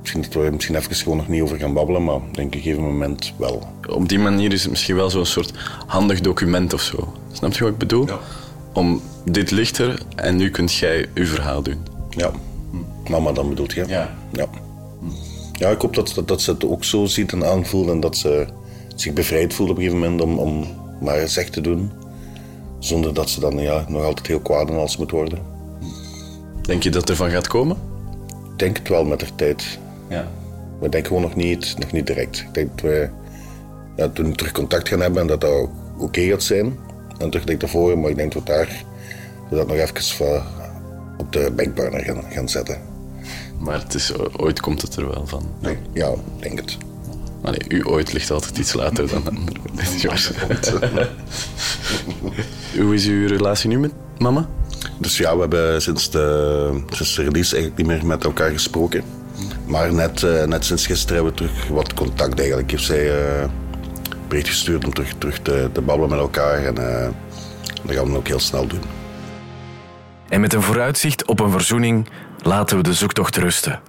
Misschien 0.00 0.22
dat 0.22 0.34
we 0.34 0.40
er 0.40 0.52
misschien 0.52 0.74
even 0.74 0.94
gewoon 0.94 1.16
nog 1.16 1.28
niet 1.28 1.42
over 1.42 1.58
gaan 1.58 1.72
babbelen, 1.72 2.04
maar 2.04 2.20
denk 2.32 2.36
ik 2.36 2.44
op 2.44 2.52
een 2.54 2.60
gegeven 2.60 2.82
moment 2.82 3.32
wel. 3.36 3.68
Op 3.88 4.08
die 4.08 4.18
manier 4.18 4.52
is 4.52 4.62
het 4.62 4.70
misschien 4.70 4.96
wel 4.96 5.10
zo'n 5.10 5.26
soort 5.26 5.52
handig 5.86 6.20
document 6.20 6.72
of 6.72 6.80
zo. 6.80 7.12
Snap 7.32 7.52
je 7.52 7.62
wat 7.62 7.72
ik 7.72 7.78
bedoel? 7.78 8.08
Om 8.72 9.02
dit 9.24 9.50
ligt 9.50 9.78
er 9.78 10.02
en 10.16 10.36
nu 10.36 10.50
kunt 10.50 10.74
jij 10.74 11.08
je 11.14 11.26
verhaal 11.26 11.62
doen. 11.62 11.86
Ja, 12.10 12.30
mama 13.08 13.32
dan 13.32 13.48
bedoelt 13.48 13.72
je? 13.72 13.84
Ja. 13.86 14.16
Ja, 14.32 14.46
ja 15.52 15.68
ik 15.68 15.80
hoop 15.80 15.94
dat, 15.94 16.12
dat, 16.14 16.28
dat 16.28 16.42
ze 16.42 16.50
het 16.50 16.64
ook 16.64 16.84
zo 16.84 17.06
ziet 17.06 17.32
en 17.32 17.46
aanvoelt 17.46 17.88
en 17.88 18.00
dat 18.00 18.16
ze 18.16 18.46
zich 18.94 19.12
bevrijd 19.12 19.54
voelt 19.54 19.70
op 19.70 19.76
een 19.76 19.82
gegeven 19.82 20.10
moment 20.10 20.22
om, 20.22 20.38
om 20.38 20.66
maar 21.00 21.18
eens 21.18 21.36
echt 21.36 21.52
te 21.52 21.60
doen. 21.60 21.90
Zonder 22.84 23.14
dat 23.14 23.30
ze 23.30 23.40
dan 23.40 23.58
ja, 23.58 23.84
nog 23.88 24.04
altijd 24.04 24.26
heel 24.26 24.40
kwaad 24.40 24.68
en 24.68 24.76
alles 24.76 24.96
moet 24.96 25.10
worden. 25.10 25.38
Denk 26.62 26.82
je 26.82 26.90
dat 26.90 27.08
er 27.08 27.16
van 27.16 27.30
gaat 27.30 27.46
komen? 27.46 27.76
Ik 28.52 28.58
denk 28.58 28.76
het 28.76 28.88
wel 28.88 29.04
met 29.04 29.20
de 29.20 29.26
tijd. 29.34 29.78
Ja. 30.08 30.28
Maar 30.76 30.84
ik 30.84 30.92
denk 30.92 31.06
gewoon 31.06 31.22
nog 31.22 31.34
niet, 31.34 31.74
nog 31.78 31.92
niet 31.92 32.06
direct. 32.06 32.38
Ik 32.38 32.54
denk 32.54 32.68
dat 32.70 32.80
we 32.80 33.08
ja, 33.96 34.08
toen 34.08 34.26
we 34.26 34.34
terug 34.34 34.52
contact 34.52 34.88
gaan 34.88 35.00
hebben 35.00 35.20
en 35.20 35.26
dat 35.26 35.40
dat 35.40 35.68
oké 35.98 36.20
gaat 36.20 36.42
zijn. 36.42 36.78
En 37.18 37.30
terug 37.30 37.46
denk 37.46 37.48
ik 37.48 37.60
daarvoor, 37.60 37.98
maar 37.98 38.10
ik 38.10 38.16
denk 38.16 38.32
dat 38.32 38.42
we 38.42 38.48
daar 38.48 38.84
we 39.50 39.56
dat 39.56 39.66
nog 39.66 39.76
even 39.76 40.42
op 41.16 41.32
de 41.32 41.52
backburner 41.56 42.00
gaan, 42.00 42.22
gaan 42.30 42.48
zetten. 42.48 42.80
Maar 43.58 43.82
het 43.82 43.94
is, 43.94 44.12
ooit 44.36 44.60
komt 44.60 44.82
het 44.82 44.96
er 44.96 45.08
wel 45.08 45.26
van. 45.26 45.46
Ja, 45.92 46.08
ik 46.08 46.42
denk 46.42 46.58
het. 46.58 46.76
Maar 47.42 47.52
nee, 47.52 47.78
u 47.78 47.86
ooit 47.86 48.12
ligt 48.12 48.30
altijd 48.30 48.58
iets 48.58 48.72
later 48.72 49.08
dan 49.08 49.28
anderen. 49.28 49.62
Dat 49.74 49.94
is 49.94 50.04
waar. 50.04 51.08
Hoe 52.78 52.94
is 52.94 53.06
uw 53.06 53.26
relatie 53.26 53.68
nu 53.68 53.78
met 53.78 53.92
mama? 54.18 54.48
Dus 54.98 55.16
ja, 55.16 55.34
we 55.34 55.40
hebben 55.40 55.82
sinds 55.82 56.10
de, 56.10 56.84
sinds 56.90 57.14
de 57.14 57.22
release 57.22 57.54
eigenlijk 57.54 57.76
niet 57.76 57.86
meer 57.86 58.06
met 58.06 58.24
elkaar 58.24 58.50
gesproken. 58.50 59.04
Maar 59.66 59.94
net, 59.94 60.22
eh, 60.22 60.44
net 60.44 60.64
sinds 60.64 60.86
gisteren 60.86 61.14
hebben 61.14 61.32
we 61.32 61.38
terug 61.38 61.68
wat 61.68 61.94
contact 61.94 62.38
eigenlijk. 62.38 62.70
Heeft 62.70 62.84
zij 62.84 63.10
eh, 63.10 63.40
een 63.40 63.50
bericht 64.28 64.48
gestuurd 64.48 64.84
om 64.84 64.92
terug, 64.92 65.14
terug 65.18 65.38
te, 65.38 65.68
te 65.72 65.80
babbelen 65.80 66.10
met 66.10 66.18
elkaar. 66.18 66.64
En 66.64 66.78
eh, 66.78 67.08
dat 67.82 67.96
gaan 67.96 68.10
we 68.10 68.16
ook 68.16 68.28
heel 68.28 68.40
snel 68.40 68.66
doen. 68.66 68.82
En 70.28 70.40
met 70.40 70.52
een 70.52 70.62
vooruitzicht 70.62 71.26
op 71.26 71.40
een 71.40 71.50
verzoening 71.50 72.08
laten 72.42 72.76
we 72.76 72.82
de 72.82 72.94
zoektocht 72.94 73.36
rusten. 73.36 73.80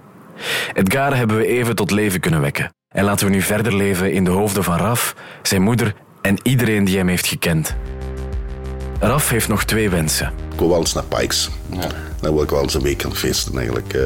Edgar 0.72 1.16
hebben 1.16 1.36
we 1.36 1.46
even 1.46 1.74
tot 1.74 1.90
leven 1.90 2.20
kunnen 2.20 2.40
wekken. 2.40 2.72
En 2.94 3.04
laten 3.04 3.26
we 3.26 3.32
nu 3.32 3.42
verder 3.42 3.74
leven 3.76 4.12
in 4.12 4.24
de 4.24 4.30
hoofden 4.30 4.64
van 4.64 4.76
Raf, 4.78 5.14
zijn 5.42 5.62
moeder 5.62 5.94
en 6.22 6.36
iedereen 6.42 6.84
die 6.84 6.96
hem 6.96 7.08
heeft 7.08 7.26
gekend. 7.26 7.74
Raf 9.00 9.28
heeft 9.28 9.48
nog 9.48 9.64
twee 9.64 9.90
wensen. 9.90 10.32
Ik 10.52 10.58
wil 10.58 10.68
wel 10.68 10.78
eens 10.78 10.92
naar 10.94 11.04
Pikes. 11.04 11.50
Dan 12.20 12.34
wil 12.34 12.42
ik 12.42 12.50
wel 12.50 12.62
eens 12.62 12.74
een 12.74 12.82
week 12.82 13.04
aan 13.04 13.14
feesten 13.14 13.56
eigenlijk. 13.58 13.92
eh. 13.92 14.02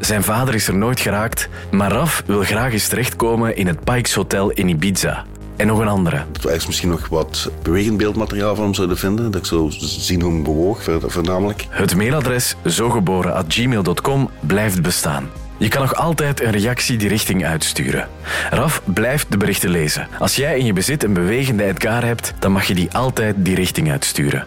Zijn 0.00 0.22
vader 0.22 0.54
is 0.54 0.68
er 0.68 0.74
nooit 0.74 1.00
geraakt, 1.00 1.48
maar 1.70 1.92
Raf 1.92 2.22
wil 2.26 2.42
graag 2.42 2.72
eens 2.72 2.88
terechtkomen 2.88 3.56
in 3.56 3.66
het 3.66 3.84
Pikes 3.84 4.14
Hotel 4.14 4.50
in 4.50 4.68
Ibiza. 4.68 5.24
En 5.56 5.66
nog 5.66 5.78
een 5.78 5.88
andere. 5.88 6.24
dat 6.32 6.42
we 6.42 6.48
ergens 6.48 6.66
misschien 6.66 6.88
nog 6.88 7.08
wat 7.08 7.50
bewegend 7.62 7.96
beeldmateriaal 7.96 8.54
van 8.54 8.64
hem 8.64 8.74
zouden 8.74 8.96
vinden. 8.98 9.30
Dat 9.30 9.40
ik 9.40 9.46
zou 9.46 9.72
zien 9.78 10.20
hoe 10.22 10.32
hij 10.32 10.42
bewoog, 10.42 10.82
voor- 10.82 11.10
voornamelijk. 11.10 11.66
Het 11.70 11.96
mailadres 11.96 12.56
zogeboren.gmail.com 12.64 14.30
blijft 14.40 14.82
bestaan. 14.82 15.28
Je 15.64 15.70
kan 15.70 15.80
nog 15.80 15.94
altijd 15.94 16.40
een 16.40 16.50
reactie 16.50 16.96
die 16.96 17.08
richting 17.08 17.44
uitsturen. 17.44 18.08
Raf 18.50 18.82
blijft 18.84 19.30
de 19.30 19.36
berichten 19.36 19.70
lezen. 19.70 20.08
Als 20.18 20.36
jij 20.36 20.58
in 20.58 20.64
je 20.64 20.72
bezit 20.72 21.04
een 21.04 21.12
bewegende 21.12 21.64
Edgar 21.64 22.04
hebt, 22.04 22.34
dan 22.38 22.52
mag 22.52 22.64
je 22.64 22.74
die 22.74 22.92
altijd 22.92 23.34
die 23.38 23.54
richting 23.54 23.90
uitsturen. 23.90 24.46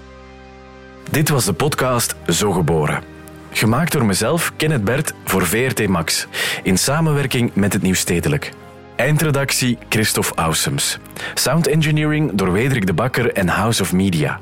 Dit 1.11 1.30
was 1.30 1.45
de 1.45 1.53
podcast 1.53 2.15
Zo 2.28 2.51
Geboren. 2.51 3.03
Gemaakt 3.51 3.91
door 3.91 4.05
mezelf, 4.05 4.51
Kenneth 4.55 4.84
Bert, 4.84 5.13
voor 5.26 5.45
VRT 5.45 5.88
Max. 5.88 6.28
In 6.63 6.78
samenwerking 6.78 7.51
met 7.53 7.74
het 7.74 7.82
Nieuwstedelijk. 7.82 8.51
Eindredactie 8.95 9.78
Christophe 9.89 10.36
Ausums. 10.36 10.97
Sound 11.34 11.68
engineering 11.68 12.32
door 12.34 12.51
Wederik 12.51 12.86
de 12.86 12.93
Bakker 12.93 13.34
en 13.34 13.47
House 13.47 13.82
of 13.82 13.93
Media. 13.93 14.39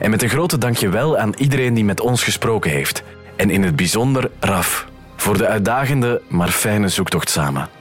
En 0.00 0.10
met 0.10 0.22
een 0.22 0.28
grote 0.28 0.58
dankjewel 0.58 1.18
aan 1.18 1.34
iedereen 1.36 1.74
die 1.74 1.84
met 1.84 2.00
ons 2.00 2.24
gesproken 2.24 2.70
heeft. 2.70 3.02
En 3.36 3.50
in 3.50 3.62
het 3.62 3.76
bijzonder 3.76 4.30
Raf. 4.40 4.86
Voor 5.16 5.38
de 5.38 5.46
uitdagende, 5.46 6.22
maar 6.28 6.48
fijne 6.48 6.88
zoektocht 6.88 7.30
samen. 7.30 7.75